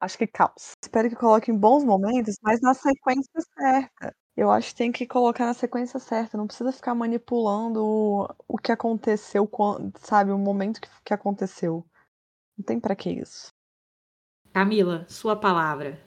Acho 0.00 0.16
que 0.16 0.26
caos. 0.26 0.72
Espero 0.82 1.10
que 1.10 1.16
coloquem 1.16 1.56
bons 1.56 1.84
momentos, 1.84 2.36
mas 2.42 2.60
na 2.60 2.72
sequência 2.72 3.40
certa. 3.54 4.14
Eu 4.34 4.50
acho 4.50 4.70
que 4.70 4.76
tem 4.76 4.90
que 4.90 5.06
colocar 5.06 5.44
na 5.44 5.52
sequência 5.52 6.00
certa, 6.00 6.38
não 6.38 6.46
precisa 6.46 6.72
ficar 6.72 6.94
manipulando 6.94 8.26
o 8.48 8.56
que 8.56 8.72
aconteceu, 8.72 9.48
sabe, 9.98 10.30
o 10.30 10.38
momento 10.38 10.80
que 11.04 11.12
aconteceu. 11.12 11.84
Não 12.56 12.64
tem 12.64 12.80
para 12.80 12.96
que 12.96 13.10
isso. 13.10 13.48
Camila, 14.54 15.04
sua 15.08 15.36
palavra. 15.36 15.98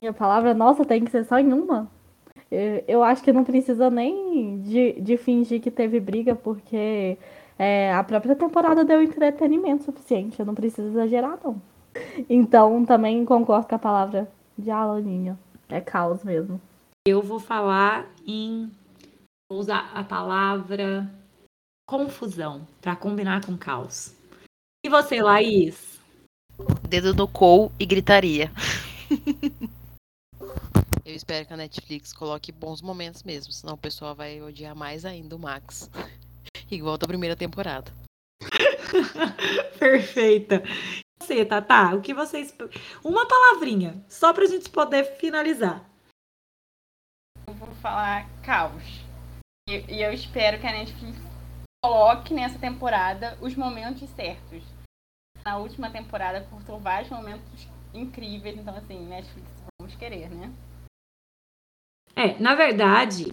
Minha 0.00 0.12
palavra, 0.12 0.54
nossa, 0.54 0.84
tem 0.84 1.04
que 1.04 1.10
ser 1.10 1.24
só 1.24 1.38
em 1.38 1.52
uma? 1.52 1.90
Eu 2.86 3.02
acho 3.02 3.22
que 3.22 3.32
não 3.32 3.44
precisa 3.44 3.90
nem 3.90 4.60
de, 4.60 5.00
de 5.00 5.16
fingir 5.16 5.60
que 5.60 5.70
teve 5.70 6.00
briga, 6.00 6.34
porque 6.34 7.18
é, 7.58 7.92
a 7.92 8.02
própria 8.02 8.34
temporada 8.34 8.84
deu 8.84 9.02
entretenimento 9.02 9.84
suficiente. 9.84 10.38
Eu 10.38 10.46
não 10.46 10.54
preciso 10.54 10.88
exagerar, 10.88 11.38
não. 11.42 11.60
Então, 12.28 12.84
também 12.84 13.24
concordo 13.24 13.68
com 13.68 13.74
a 13.74 13.78
palavra 13.78 14.30
de 14.56 14.70
Alaninha. 14.70 15.38
É 15.68 15.80
caos 15.80 16.22
mesmo. 16.24 16.60
Eu 17.06 17.22
vou 17.22 17.40
falar 17.40 18.08
em. 18.26 18.70
Vou 19.50 19.60
usar 19.60 19.90
a 19.94 20.04
palavra 20.04 21.10
confusão 21.88 22.66
para 22.80 22.94
combinar 22.94 23.44
com 23.44 23.56
caos. 23.56 24.14
E 24.84 24.88
você, 24.88 25.20
Laís? 25.20 25.98
Dedo 26.88 27.14
no 27.14 27.26
cou 27.26 27.72
e 27.78 27.86
gritaria. 27.86 28.50
Eu 31.04 31.16
espero 31.16 31.44
que 31.44 31.52
a 31.52 31.56
Netflix 31.56 32.12
coloque 32.12 32.52
bons 32.52 32.80
momentos 32.80 33.24
mesmo, 33.24 33.52
senão 33.52 33.74
o 33.74 33.78
pessoal 33.78 34.14
vai 34.14 34.40
odiar 34.40 34.76
mais 34.76 35.04
ainda 35.04 35.34
o 35.34 35.38
Max. 35.38 35.90
Igual 36.70 36.96
da 36.96 37.08
primeira 37.08 37.34
temporada. 37.34 37.92
Perfeita. 39.78 40.62
Você, 41.30 41.44
Tatá, 41.44 41.94
o 41.94 42.00
que 42.00 42.12
vocês. 42.12 42.52
Uma 43.04 43.24
palavrinha, 43.24 44.04
só 44.08 44.32
pra 44.32 44.46
gente 44.46 44.68
poder 44.68 45.04
finalizar 45.16 45.88
eu 47.50 47.54
vou 47.54 47.68
falar 47.76 48.28
caos. 48.42 48.84
E, 49.68 49.96
e 49.96 50.02
eu 50.02 50.12
espero 50.12 50.60
que 50.60 50.66
a 50.66 50.72
Netflix 50.72 51.18
coloque 51.84 52.32
nessa 52.32 52.58
temporada 52.58 53.36
os 53.40 53.54
momentos 53.54 54.08
certos. 54.10 54.62
Na 55.44 55.58
última 55.58 55.90
temporada 55.90 56.46
cortou 56.48 56.78
vários 56.78 57.10
momentos 57.10 57.66
incríveis, 57.92 58.56
então 58.56 58.74
assim, 58.76 59.06
Netflix, 59.06 59.48
vamos 59.80 59.96
querer, 59.96 60.30
né? 60.30 60.52
É, 62.14 62.38
na 62.38 62.54
verdade, 62.54 63.26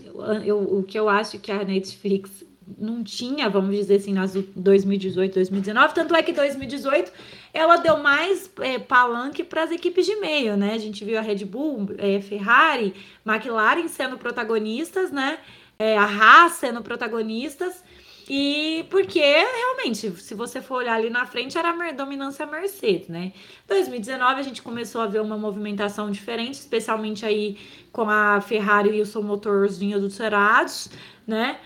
eu, 0.46 0.80
o 0.80 0.84
que 0.84 0.98
eu 0.98 1.10
acho 1.10 1.40
que 1.40 1.52
a 1.52 1.64
Netflix 1.64 2.44
não 2.78 3.04
tinha, 3.04 3.50
vamos 3.50 3.76
dizer 3.76 3.96
assim, 3.96 4.14
nas 4.14 4.34
2018, 4.34 5.34
2019, 5.34 5.94
tanto 5.94 6.16
é 6.16 6.24
que 6.24 6.34
2018 6.34 7.12
ela 7.54 7.78
deu 7.78 7.98
mais 7.98 8.50
é, 8.60 8.78
palanque 8.80 9.44
para 9.44 9.64
as 9.64 9.72
equipes 9.72 10.06
de 10.06 10.16
meio, 10.18 10.58
né? 10.58 10.74
A 10.74 10.78
gente 10.78 11.06
viu 11.06 11.18
a 11.18 11.22
Red 11.22 11.46
Bull, 11.46 11.90
é, 11.98 12.20
Ferrari, 12.22 12.94
McLaren 13.26 13.88
sendo 13.88 14.18
protagonistas, 14.18 15.12
né? 15.12 15.38
É, 15.80 15.98
a 15.98 16.06
Haas 16.06 16.54
sendo 16.54 16.82
protagonistas. 16.82 17.84
E 18.30 18.86
porque 18.90 19.22
realmente, 19.22 20.12
se 20.20 20.36
você 20.36 20.62
for 20.62 20.80
olhar 20.80 20.96
ali 20.96 21.10
na 21.10 21.26
frente, 21.26 21.58
era 21.58 21.70
a 21.70 21.92
dominância 21.94 22.46
Mercedes, 22.46 23.08
né? 23.08 23.32
2019 23.68 24.42
a 24.42 24.44
gente 24.44 24.62
começou 24.62 25.00
a 25.00 25.08
ver 25.08 25.22
uma 25.22 25.38
movimentação 25.38 26.12
diferente, 26.12 26.56
especialmente 26.56 27.26
aí 27.26 27.58
com 27.90 28.10
a 28.10 28.42
Ferrari 28.42 28.98
e 28.98 29.02
o 29.02 29.06
seu 29.06 29.24
motorzinho 29.24 29.96
adulterados, 29.96 30.90
né? 31.26 31.58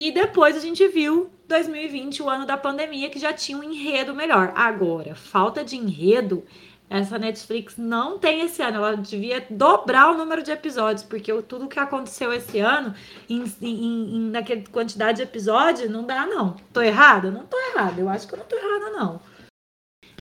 E 0.00 0.10
depois 0.10 0.56
a 0.56 0.60
gente 0.60 0.86
viu 0.88 1.30
2020, 1.46 2.22
o 2.22 2.30
ano 2.30 2.46
da 2.46 2.56
pandemia, 2.56 3.10
que 3.10 3.18
já 3.18 3.34
tinha 3.34 3.58
um 3.58 3.62
enredo 3.62 4.14
melhor. 4.14 4.52
Agora, 4.54 5.14
falta 5.14 5.62
de 5.62 5.76
enredo, 5.76 6.42
essa 6.88 7.18
Netflix 7.18 7.76
não 7.76 8.18
tem 8.18 8.40
esse 8.40 8.62
ano. 8.62 8.78
Ela 8.78 8.96
devia 8.96 9.46
dobrar 9.50 10.10
o 10.10 10.16
número 10.16 10.42
de 10.42 10.50
episódios, 10.50 11.04
porque 11.04 11.30
tudo 11.42 11.68
que 11.68 11.78
aconteceu 11.78 12.32
esse 12.32 12.58
ano, 12.60 12.94
em, 13.28 13.44
em, 13.60 14.16
em 14.16 14.30
naquela 14.30 14.62
quantidade 14.72 15.18
de 15.18 15.22
episódios, 15.22 15.90
não 15.90 16.06
dá, 16.06 16.26
não. 16.26 16.56
Tô 16.72 16.80
errada? 16.80 17.30
Não 17.30 17.44
tô 17.44 17.58
errada. 17.58 18.00
Eu 18.00 18.08
acho 18.08 18.26
que 18.26 18.32
eu 18.32 18.38
não 18.38 18.46
tô 18.46 18.56
errada, 18.56 18.90
não. 18.90 19.20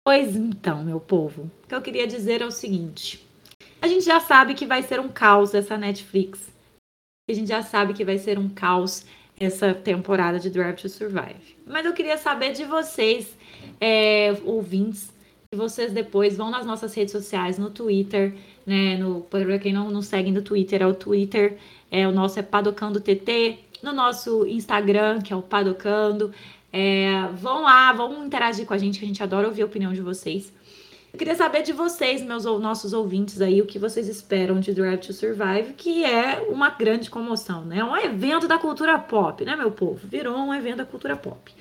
Pois 0.05 0.35
então, 0.35 0.83
meu 0.83 0.99
povo, 0.99 1.49
o 1.63 1.67
que 1.67 1.73
eu 1.73 1.81
queria 1.81 2.05
dizer 2.05 2.41
é 2.41 2.45
o 2.45 2.51
seguinte: 2.51 3.25
a 3.81 3.87
gente 3.87 4.05
já 4.05 4.19
sabe 4.19 4.53
que 4.53 4.67
vai 4.67 4.83
ser 4.83 4.99
um 4.99 5.09
caos 5.09 5.55
essa 5.55 5.77
Netflix. 5.77 6.53
A 7.27 7.33
gente 7.33 7.47
já 7.47 7.63
sabe 7.63 7.93
que 7.93 8.05
vai 8.05 8.17
ser 8.17 8.37
um 8.37 8.49
caos 8.49 9.05
essa 9.39 9.73
temporada 9.73 10.39
de 10.39 10.49
Drive 10.49 10.75
to 10.75 10.89
Survive. 10.89 11.57
Mas 11.65 11.85
eu 11.85 11.93
queria 11.93 12.17
saber 12.17 12.53
de 12.53 12.63
vocês, 12.65 13.35
é, 13.79 14.35
ouvintes, 14.45 15.11
que 15.51 15.57
vocês 15.57 15.91
depois 15.91 16.35
vão 16.37 16.49
nas 16.49 16.65
nossas 16.65 16.93
redes 16.93 17.11
sociais, 17.11 17.57
no 17.57 17.69
Twitter, 17.69 18.33
né? 18.65 18.97
No, 18.97 19.21
para 19.21 19.59
quem 19.59 19.73
não 19.73 19.89
nos 19.89 20.07
segue 20.07 20.31
no 20.31 20.41
Twitter, 20.41 20.81
é 20.81 20.87
o 20.87 20.93
Twitter, 20.93 21.57
é, 21.91 22.07
o 22.07 22.11
nosso 22.11 22.39
é 22.39 22.41
Padocando 22.41 22.99
TT, 22.99 23.59
no 23.83 23.93
nosso 23.93 24.47
Instagram, 24.47 25.21
que 25.21 25.33
é 25.33 25.35
o 25.35 25.41
Padocando. 25.41 26.33
É, 26.71 27.27
vão 27.35 27.61
lá, 27.61 27.93
vão 27.93 28.25
interagir 28.25 28.65
com 28.65 28.73
a 28.73 28.77
gente, 28.77 28.97
que 28.97 29.05
a 29.05 29.07
gente 29.07 29.21
adora 29.21 29.47
ouvir 29.47 29.61
a 29.61 29.65
opinião 29.65 29.93
de 29.93 30.01
vocês. 30.01 30.51
Eu 31.13 31.19
queria 31.19 31.35
saber 31.35 31.61
de 31.61 31.71
vocês, 31.71 32.23
meus 32.23 32.43
nossos 32.43 32.91
ouvintes 32.91 33.39
aí, 33.39 33.61
o 33.61 33.67
que 33.67 33.77
vocês 33.77 34.09
esperam 34.09 34.59
de 34.59 34.73
Drive 34.73 34.99
to 34.99 35.13
Survive, 35.13 35.73
que 35.77 36.03
é 36.03 36.43
uma 36.49 36.71
grande 36.71 37.07
comoção, 37.07 37.63
né? 37.63 37.77
É 37.77 37.83
um 37.85 37.95
evento 37.95 38.47
da 38.47 38.57
cultura 38.57 38.97
pop, 38.97 39.45
né, 39.45 39.55
meu 39.55 39.69
povo? 39.69 40.07
Virou 40.07 40.35
um 40.35 40.51
evento 40.51 40.77
da 40.77 40.85
cultura 40.85 41.15
pop. 41.15 41.53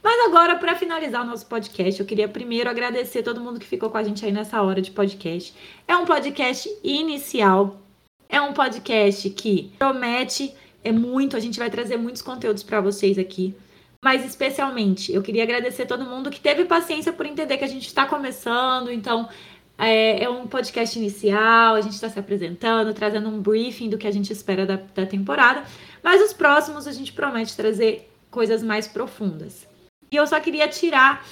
Mas 0.00 0.28
agora, 0.28 0.54
para 0.54 0.76
finalizar 0.76 1.22
o 1.22 1.26
nosso 1.26 1.44
podcast, 1.46 1.98
eu 1.98 2.06
queria 2.06 2.28
primeiro 2.28 2.70
agradecer 2.70 3.24
todo 3.24 3.40
mundo 3.40 3.58
que 3.58 3.66
ficou 3.66 3.90
com 3.90 3.98
a 3.98 4.04
gente 4.04 4.24
aí 4.24 4.30
nessa 4.30 4.62
hora 4.62 4.80
de 4.80 4.92
podcast. 4.92 5.52
É 5.88 5.96
um 5.96 6.04
podcast 6.04 6.70
inicial, 6.84 7.80
é 8.28 8.40
um 8.40 8.52
podcast 8.52 9.28
que 9.30 9.72
promete 9.76 10.54
é 10.84 10.92
muito, 10.92 11.36
a 11.36 11.40
gente 11.40 11.58
vai 11.58 11.68
trazer 11.68 11.96
muitos 11.96 12.22
conteúdos 12.22 12.62
para 12.62 12.80
vocês 12.80 13.18
aqui. 13.18 13.56
Mas 14.02 14.24
especialmente, 14.24 15.12
eu 15.12 15.22
queria 15.22 15.42
agradecer 15.42 15.84
todo 15.86 16.06
mundo 16.06 16.30
que 16.30 16.40
teve 16.40 16.64
paciência 16.64 17.12
por 17.12 17.26
entender 17.26 17.58
que 17.58 17.64
a 17.64 17.68
gente 17.68 17.86
está 17.86 18.06
começando, 18.06 18.90
então 18.90 19.28
é, 19.76 20.24
é, 20.24 20.28
um 20.28 20.46
podcast 20.46 20.98
inicial, 20.98 21.74
a 21.74 21.80
gente 21.80 21.92
está 21.92 22.08
se 22.08 22.18
apresentando, 22.18 22.94
trazendo 22.94 23.28
um 23.28 23.40
briefing 23.40 23.90
do 23.90 23.98
que 23.98 24.06
a 24.06 24.10
gente 24.10 24.32
espera 24.32 24.64
da, 24.64 24.76
da 24.76 25.04
temporada, 25.04 25.64
mas 26.02 26.22
os 26.22 26.32
próximos 26.32 26.86
a 26.86 26.92
gente 26.92 27.12
promete 27.12 27.54
trazer 27.54 28.10
coisas 28.30 28.62
mais 28.62 28.88
profundas. 28.88 29.66
E 30.10 30.16
eu 30.16 30.26
só 30.26 30.40
queria 30.40 30.66
tirar 30.66 31.26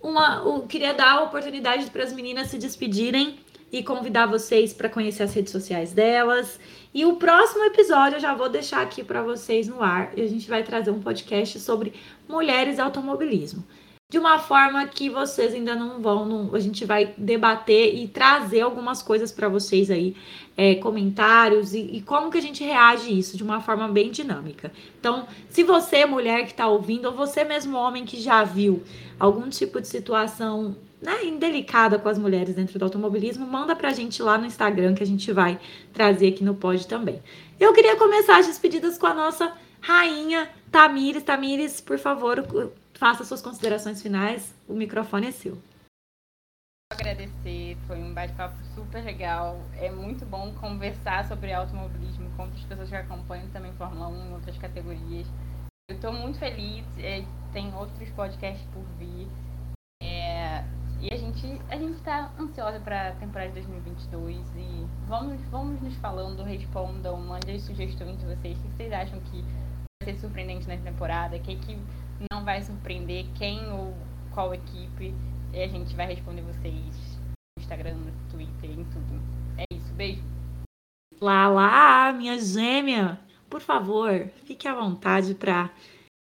uma. 0.00 0.42
Eu 0.44 0.62
queria 0.62 0.92
dar 0.94 1.18
a 1.18 1.22
oportunidade 1.22 1.90
para 1.90 2.04
as 2.04 2.12
meninas 2.12 2.48
se 2.48 2.58
despedirem 2.58 3.38
e 3.70 3.82
convidar 3.82 4.26
vocês 4.26 4.72
para 4.72 4.88
conhecer 4.88 5.22
as 5.22 5.34
redes 5.34 5.52
sociais 5.52 5.92
delas. 5.92 6.58
E 6.92 7.04
o 7.04 7.16
próximo 7.16 7.64
episódio 7.64 8.16
eu 8.16 8.20
já 8.20 8.34
vou 8.34 8.48
deixar 8.48 8.80
aqui 8.82 9.04
para 9.04 9.22
vocês 9.22 9.68
no 9.68 9.82
ar. 9.82 10.12
E 10.16 10.22
a 10.22 10.26
gente 10.26 10.48
vai 10.48 10.62
trazer 10.62 10.90
um 10.90 11.00
podcast 11.00 11.60
sobre 11.60 11.92
mulheres 12.28 12.78
e 12.78 12.80
automobilismo. 12.80 13.64
de 14.10 14.18
uma 14.18 14.38
forma 14.38 14.86
que 14.86 15.10
vocês 15.10 15.52
ainda 15.52 15.74
não 15.74 16.00
vão. 16.00 16.24
Não, 16.24 16.54
a 16.54 16.58
gente 16.58 16.86
vai 16.86 17.12
debater 17.18 17.94
e 17.94 18.08
trazer 18.08 18.62
algumas 18.62 19.02
coisas 19.02 19.30
para 19.30 19.50
vocês 19.50 19.90
aí, 19.90 20.16
é, 20.56 20.76
comentários 20.76 21.74
e, 21.74 21.80
e, 21.80 22.00
como 22.00 22.30
que 22.30 22.38
a 22.38 22.40
gente 22.40 22.64
reage 22.64 23.16
isso 23.18 23.36
de 23.36 23.42
uma 23.42 23.60
forma 23.60 23.86
bem 23.86 24.10
dinâmica. 24.10 24.72
Então, 24.98 25.28
se 25.50 25.62
você, 25.62 26.06
mulher 26.06 26.46
que 26.46 26.52
está 26.52 26.66
ouvindo, 26.66 27.04
ou 27.04 27.12
você 27.12 27.44
mesmo, 27.44 27.76
homem 27.76 28.06
que 28.06 28.18
já 28.18 28.42
viu 28.44 28.82
algum 29.20 29.46
tipo 29.50 29.78
de 29.78 29.88
situação 29.88 30.74
né, 31.00 31.24
indelicada 31.24 31.98
com 31.98 32.08
as 32.08 32.18
mulheres 32.18 32.54
dentro 32.54 32.78
do 32.78 32.84
automobilismo, 32.84 33.46
manda 33.46 33.74
para 33.74 33.88
a 33.88 33.92
gente 33.92 34.22
lá 34.22 34.36
no 34.36 34.46
Instagram 34.46 34.94
que 34.94 35.02
a 35.02 35.06
gente 35.06 35.32
vai 35.32 35.58
trazer 35.92 36.28
aqui 36.28 36.42
no 36.42 36.54
Pod 36.54 36.86
também. 36.86 37.22
Eu 37.58 37.72
queria 37.72 37.96
começar 37.96 38.38
as 38.38 38.46
despedidas 38.46 38.98
com 38.98 39.06
a 39.06 39.14
nossa 39.14 39.52
rainha 39.80 40.48
Tamires. 40.70 41.22
Tamires, 41.22 41.80
por 41.80 41.98
favor, 41.98 42.44
faça 42.94 43.24
suas 43.24 43.40
considerações 43.40 44.02
finais. 44.02 44.54
O 44.68 44.74
microfone 44.74 45.28
é 45.28 45.30
seu. 45.30 45.58
Agradecer, 46.90 47.76
foi 47.86 47.98
um 47.98 48.14
bate-papo 48.14 48.56
super 48.74 49.04
legal. 49.04 49.60
É 49.74 49.90
muito 49.90 50.24
bom 50.24 50.54
conversar 50.54 51.28
sobre 51.28 51.52
automobilismo 51.52 52.30
com 52.36 52.44
outras 52.44 52.64
pessoas 52.64 52.88
que 52.88 52.96
acompanham 52.96 53.48
também 53.50 53.72
Fórmula 53.74 54.08
1 54.08 54.26
em 54.26 54.32
outras 54.32 54.56
categorias. 54.56 55.26
Eu 55.90 55.96
estou 55.96 56.12
muito 56.12 56.38
feliz, 56.38 56.84
é, 56.98 57.24
tem 57.52 57.74
outros 57.74 58.08
podcasts 58.10 58.66
por 58.72 58.82
vir. 58.98 59.28
É, 61.00 61.04
e 61.04 61.14
a 61.14 61.16
gente 61.16 61.60
a 61.68 61.76
gente 61.76 61.96
está 61.96 62.32
ansiosa 62.38 62.80
para 62.80 63.08
a 63.08 63.12
temporada 63.12 63.50
de 63.50 63.60
2022 63.60 64.36
e 64.56 64.86
vamos, 65.06 65.40
vamos 65.50 65.80
nos 65.80 65.94
falando, 65.96 66.42
respondam, 66.42 67.20
mandem 67.20 67.58
sugestões 67.58 68.18
de 68.18 68.26
vocês. 68.26 68.58
O 68.58 68.62
que 68.62 68.76
vocês 68.76 68.92
acham 68.92 69.20
que 69.20 69.42
vai 70.02 70.14
ser 70.14 70.20
surpreendente 70.20 70.66
nessa 70.66 70.84
temporada? 70.84 71.36
O 71.36 71.40
que, 71.40 71.56
que 71.56 71.78
não 72.32 72.44
vai 72.44 72.62
surpreender 72.62 73.26
quem 73.34 73.70
ou 73.70 73.94
qual 74.32 74.54
equipe. 74.54 75.14
E 75.52 75.62
a 75.62 75.68
gente 75.68 75.94
vai 75.94 76.06
responder 76.06 76.42
vocês 76.42 77.18
no 77.56 77.62
Instagram, 77.62 77.94
no 77.94 78.30
Twitter, 78.30 78.70
em 78.70 78.84
tudo. 78.84 79.20
É 79.56 79.64
isso, 79.74 79.92
beijo. 79.94 80.22
Lá, 81.20 81.48
lá, 81.48 82.12
minha 82.12 82.38
gêmea. 82.38 83.18
Por 83.48 83.60
favor, 83.60 84.28
fique 84.44 84.68
à 84.68 84.74
vontade 84.74 85.34
para 85.34 85.70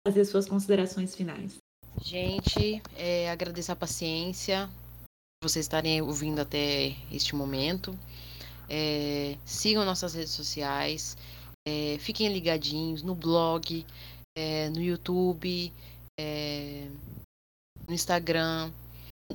fazer 0.06 0.24
suas 0.24 0.48
considerações 0.48 1.16
finais. 1.16 1.63
Gente, 2.02 2.82
é, 2.96 3.30
agradeço 3.30 3.72
a 3.72 3.76
paciência, 3.76 4.68
vocês 5.42 5.64
estarem 5.64 6.02
ouvindo 6.02 6.40
até 6.40 6.94
este 7.10 7.34
momento. 7.34 7.98
É, 8.68 9.36
sigam 9.44 9.84
nossas 9.84 10.14
redes 10.14 10.32
sociais, 10.32 11.16
é, 11.66 11.96
fiquem 12.00 12.32
ligadinhos 12.32 13.02
no 13.02 13.14
blog, 13.14 13.86
é, 14.36 14.68
no 14.70 14.82
YouTube, 14.82 15.72
é, 16.18 16.88
no 17.86 17.94
Instagram. 17.94 18.70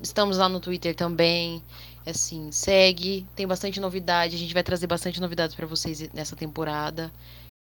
Estamos 0.01 0.37
lá 0.37 0.49
no 0.49 0.59
Twitter 0.59 0.95
também. 0.95 1.63
Assim, 2.05 2.51
segue, 2.51 3.25
tem 3.35 3.47
bastante 3.47 3.79
novidade. 3.79 4.35
A 4.35 4.39
gente 4.39 4.53
vai 4.53 4.63
trazer 4.63 4.87
bastante 4.87 5.21
novidades 5.21 5.55
para 5.55 5.65
vocês 5.65 6.11
nessa 6.13 6.35
temporada. 6.35 7.11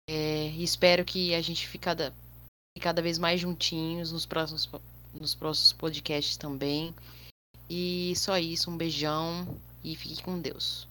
É, 0.08 0.46
espero 0.58 1.04
que 1.04 1.34
a 1.34 1.40
gente 1.40 1.66
fique 1.66 1.84
cada, 1.84 2.14
cada 2.78 3.02
vez 3.02 3.18
mais 3.18 3.40
juntinhos 3.40 4.12
nos 4.12 4.26
próximos, 4.26 4.68
nos 5.18 5.34
próximos 5.34 5.72
podcasts 5.72 6.36
também. 6.36 6.94
E 7.68 8.14
só 8.16 8.38
isso, 8.38 8.70
um 8.70 8.76
beijão 8.76 9.46
e 9.84 9.94
fique 9.94 10.22
com 10.22 10.40
Deus. 10.40 10.88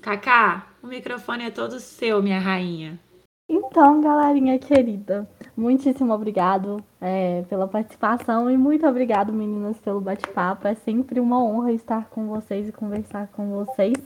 Kaká, 0.00 0.66
o 0.82 0.86
microfone 0.86 1.44
é 1.44 1.50
todo 1.50 1.78
seu, 1.78 2.22
minha 2.22 2.38
rainha. 2.38 2.98
Então, 3.52 4.00
galerinha 4.00 4.60
querida, 4.60 5.28
muitíssimo 5.56 6.12
obrigado 6.14 6.82
é, 7.00 7.42
pela 7.48 7.66
participação 7.66 8.48
e 8.48 8.56
muito 8.56 8.86
obrigado, 8.86 9.32
meninas, 9.32 9.76
pelo 9.78 10.00
bate-papo. 10.00 10.68
É 10.68 10.76
sempre 10.76 11.18
uma 11.18 11.42
honra 11.42 11.72
estar 11.72 12.08
com 12.10 12.28
vocês 12.28 12.68
e 12.68 12.72
conversar 12.72 13.26
com 13.32 13.50
vocês. 13.50 13.96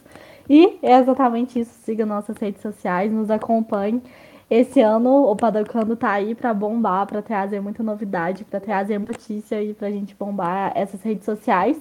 E 0.49 0.78
é 0.82 0.99
exatamente 0.99 1.61
isso. 1.61 1.72
Siga 1.85 2.07
nossas 2.07 2.39
redes 2.39 2.62
sociais, 2.62 3.12
nos 3.12 3.30
acompanhe. 3.30 4.03
Esse 4.57 4.80
ano 4.80 5.24
o 5.24 5.34
Padocando 5.34 5.96
tá 5.96 6.12
aí 6.12 6.32
para 6.32 6.55
bombar, 6.55 7.09
para 7.09 7.20
trazer 7.20 7.59
muita 7.59 7.82
novidade, 7.82 8.44
para 8.44 8.61
trazer 8.61 9.00
notícia 9.00 9.61
e 9.61 9.74
pra 9.74 9.90
gente 9.90 10.14
bombar 10.14 10.70
essas 10.76 11.02
redes 11.02 11.24
sociais 11.24 11.76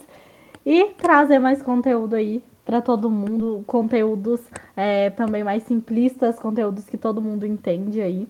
e 0.65 0.85
trazer 0.97 1.37
mais 1.37 1.61
conteúdo 1.61 2.15
aí 2.15 2.43
para 2.65 2.81
todo 2.81 3.11
mundo, 3.11 3.63
conteúdos 3.67 4.41
é, 4.75 5.11
também 5.11 5.43
mais 5.43 5.61
simplistas, 5.65 6.39
conteúdos 6.39 6.85
que 6.85 6.97
todo 6.97 7.21
mundo 7.21 7.45
entende 7.45 8.01
aí. 8.01 8.27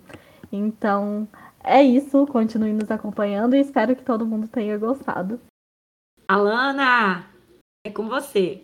Então, 0.51 1.25
é 1.63 1.81
isso. 1.81 2.27
Continue 2.27 2.73
nos 2.73 2.91
acompanhando 2.91 3.55
e 3.55 3.61
espero 3.61 3.95
que 3.95 4.03
todo 4.03 4.25
mundo 4.25 4.49
tenha 4.49 4.77
gostado. 4.77 5.39
Alana, 6.27 7.27
é 7.85 7.89
com 7.89 8.09
você. 8.09 8.61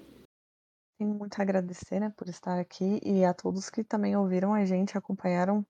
Tenho 0.99 1.13
muito 1.13 1.39
a 1.39 1.43
agradecer 1.43 1.97
né, 2.01 2.13
por 2.17 2.27
estar 2.27 2.59
aqui 2.59 2.99
e 3.01 3.23
a 3.23 3.33
todos 3.33 3.69
que 3.69 3.85
também 3.85 4.17
ouviram 4.17 4.53
a 4.53 4.65
gente, 4.65 4.97
acompanharam 4.97 5.65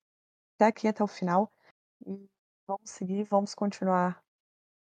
até 0.55 0.65
aqui, 0.65 0.87
até 0.87 1.03
o 1.03 1.07
final. 1.07 1.53
E 2.03 2.27
vamos 2.67 2.89
seguir, 2.89 3.25
vamos 3.25 3.53
continuar 3.53 4.23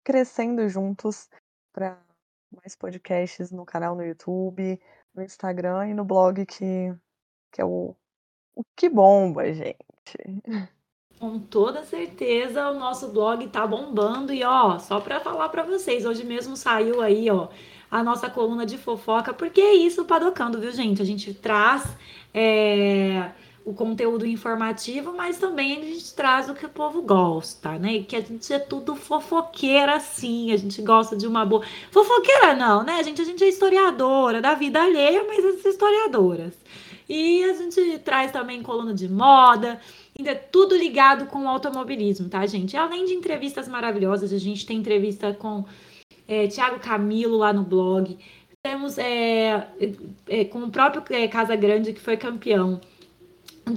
crescendo 0.05 0.69
juntos 0.69 1.29
para 1.73 2.01
mais 2.49 2.77
podcasts 2.77 3.51
no 3.51 3.65
canal 3.65 3.93
no 3.93 4.05
YouTube, 4.05 4.79
no 5.13 5.21
Instagram 5.21 5.89
e 5.89 5.93
no 5.93 6.05
blog 6.05 6.45
que, 6.45 6.95
que 7.51 7.59
é 7.59 7.65
o, 7.65 7.93
o 8.55 8.63
que 8.73 8.87
bomba, 8.87 9.51
gente. 9.53 9.83
Com 11.19 11.39
toda 11.39 11.83
certeza 11.83 12.69
o 12.69 12.79
nosso 12.79 13.11
blog 13.11 13.45
tá 13.49 13.67
bombando 13.67 14.31
e 14.33 14.45
ó, 14.45 14.79
só 14.79 15.01
para 15.01 15.19
falar 15.19 15.49
para 15.49 15.63
vocês, 15.63 16.05
hoje 16.05 16.23
mesmo 16.23 16.55
saiu 16.55 17.01
aí, 17.01 17.29
ó, 17.29 17.49
a 17.89 18.03
nossa 18.03 18.29
coluna 18.29 18.65
de 18.65 18.77
fofoca, 18.77 19.33
porque 19.33 19.61
é 19.61 19.73
isso 19.75 20.05
padocando, 20.05 20.59
viu, 20.59 20.71
gente? 20.71 21.01
A 21.01 21.05
gente 21.05 21.33
traz 21.33 21.95
é, 22.33 23.31
o 23.65 23.73
conteúdo 23.73 24.25
informativo, 24.25 25.13
mas 25.15 25.37
também 25.37 25.77
a 25.81 25.83
gente 25.83 26.13
traz 26.13 26.49
o 26.49 26.53
que 26.53 26.65
o 26.65 26.69
povo 26.69 27.01
gosta, 27.01 27.77
né? 27.77 28.03
Que 28.03 28.15
a 28.15 28.21
gente 28.21 28.51
é 28.53 28.59
tudo 28.59 28.95
fofoqueira 28.95 29.95
assim, 29.95 30.51
a 30.51 30.57
gente 30.57 30.81
gosta 30.81 31.15
de 31.15 31.27
uma 31.27 31.45
boa. 31.45 31.63
Fofoqueira 31.91 32.53
não, 32.53 32.83
né, 32.83 33.03
gente? 33.03 33.21
A 33.21 33.25
gente 33.25 33.43
é 33.43 33.49
historiadora 33.49 34.41
da 34.41 34.53
vida 34.53 34.81
alheia, 34.81 35.25
mas 35.27 35.43
as 35.43 35.65
historiadoras. 35.65 36.53
E 37.09 37.43
a 37.45 37.53
gente 37.53 37.99
traz 37.99 38.31
também 38.31 38.61
coluna 38.61 38.93
de 38.93 39.07
moda, 39.07 39.79
ainda 40.17 40.31
é 40.31 40.35
tudo 40.35 40.75
ligado 40.75 41.25
com 41.27 41.43
o 41.43 41.47
automobilismo, 41.47 42.27
tá, 42.27 42.45
gente? 42.45 42.75
Além 42.75 43.05
de 43.05 43.13
entrevistas 43.13 43.67
maravilhosas, 43.67 44.33
a 44.33 44.37
gente 44.37 44.65
tem 44.65 44.77
entrevista 44.77 45.33
com 45.33 45.63
é, 46.27 46.47
Tiago 46.47 46.79
Camilo 46.79 47.37
lá 47.37 47.53
no 47.53 47.63
blog. 47.63 48.17
Temos 48.63 48.97
é, 48.97 49.67
é, 50.27 50.45
com 50.45 50.59
o 50.59 50.71
próprio 50.71 51.03
é, 51.15 51.27
Casa 51.27 51.55
Grande, 51.55 51.93
que 51.93 52.01
foi 52.01 52.17
campeão. 52.17 52.81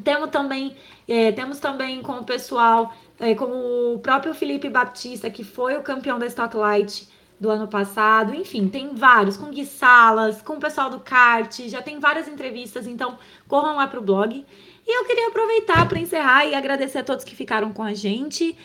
Temos 0.02 0.30
também, 0.30 0.76
é, 1.06 1.32
temos 1.32 1.58
também 1.58 2.02
com 2.02 2.12
o 2.12 2.24
pessoal, 2.24 2.94
é, 3.18 3.34
com 3.34 3.94
o 3.94 3.98
próprio 3.98 4.34
Felipe 4.34 4.68
Baptista, 4.68 5.30
que 5.30 5.44
foi 5.44 5.76
o 5.76 5.82
campeão 5.82 6.18
da 6.18 6.26
Stock 6.26 6.56
Light 6.56 7.08
do 7.38 7.50
ano 7.50 7.66
passado. 7.66 8.34
Enfim, 8.34 8.68
tem 8.68 8.94
vários, 8.94 9.36
com 9.36 9.50
Gui 9.50 9.64
Salas, 9.64 10.42
com 10.42 10.54
o 10.54 10.60
pessoal 10.60 10.90
do 10.90 11.00
kart, 11.00 11.60
já 11.68 11.80
tem 11.80 11.98
várias 11.98 12.28
entrevistas, 12.28 12.86
então 12.86 13.18
corram 13.48 13.76
lá 13.76 13.86
pro 13.86 14.02
blog. 14.02 14.44
E 14.86 14.98
eu 14.98 15.04
queria 15.04 15.28
aproveitar 15.28 15.88
para 15.88 15.98
encerrar 15.98 16.46
e 16.46 16.54
agradecer 16.54 16.98
a 16.98 17.04
todos 17.04 17.24
que 17.24 17.36
ficaram 17.36 17.72
com 17.72 17.82
a 17.82 17.94
gente. 17.94 18.56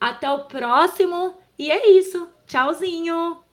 Até 0.00 0.30
o 0.30 0.44
próximo. 0.44 1.34
E 1.58 1.70
é 1.70 1.90
isso. 1.90 2.28
Tchauzinho! 2.52 3.46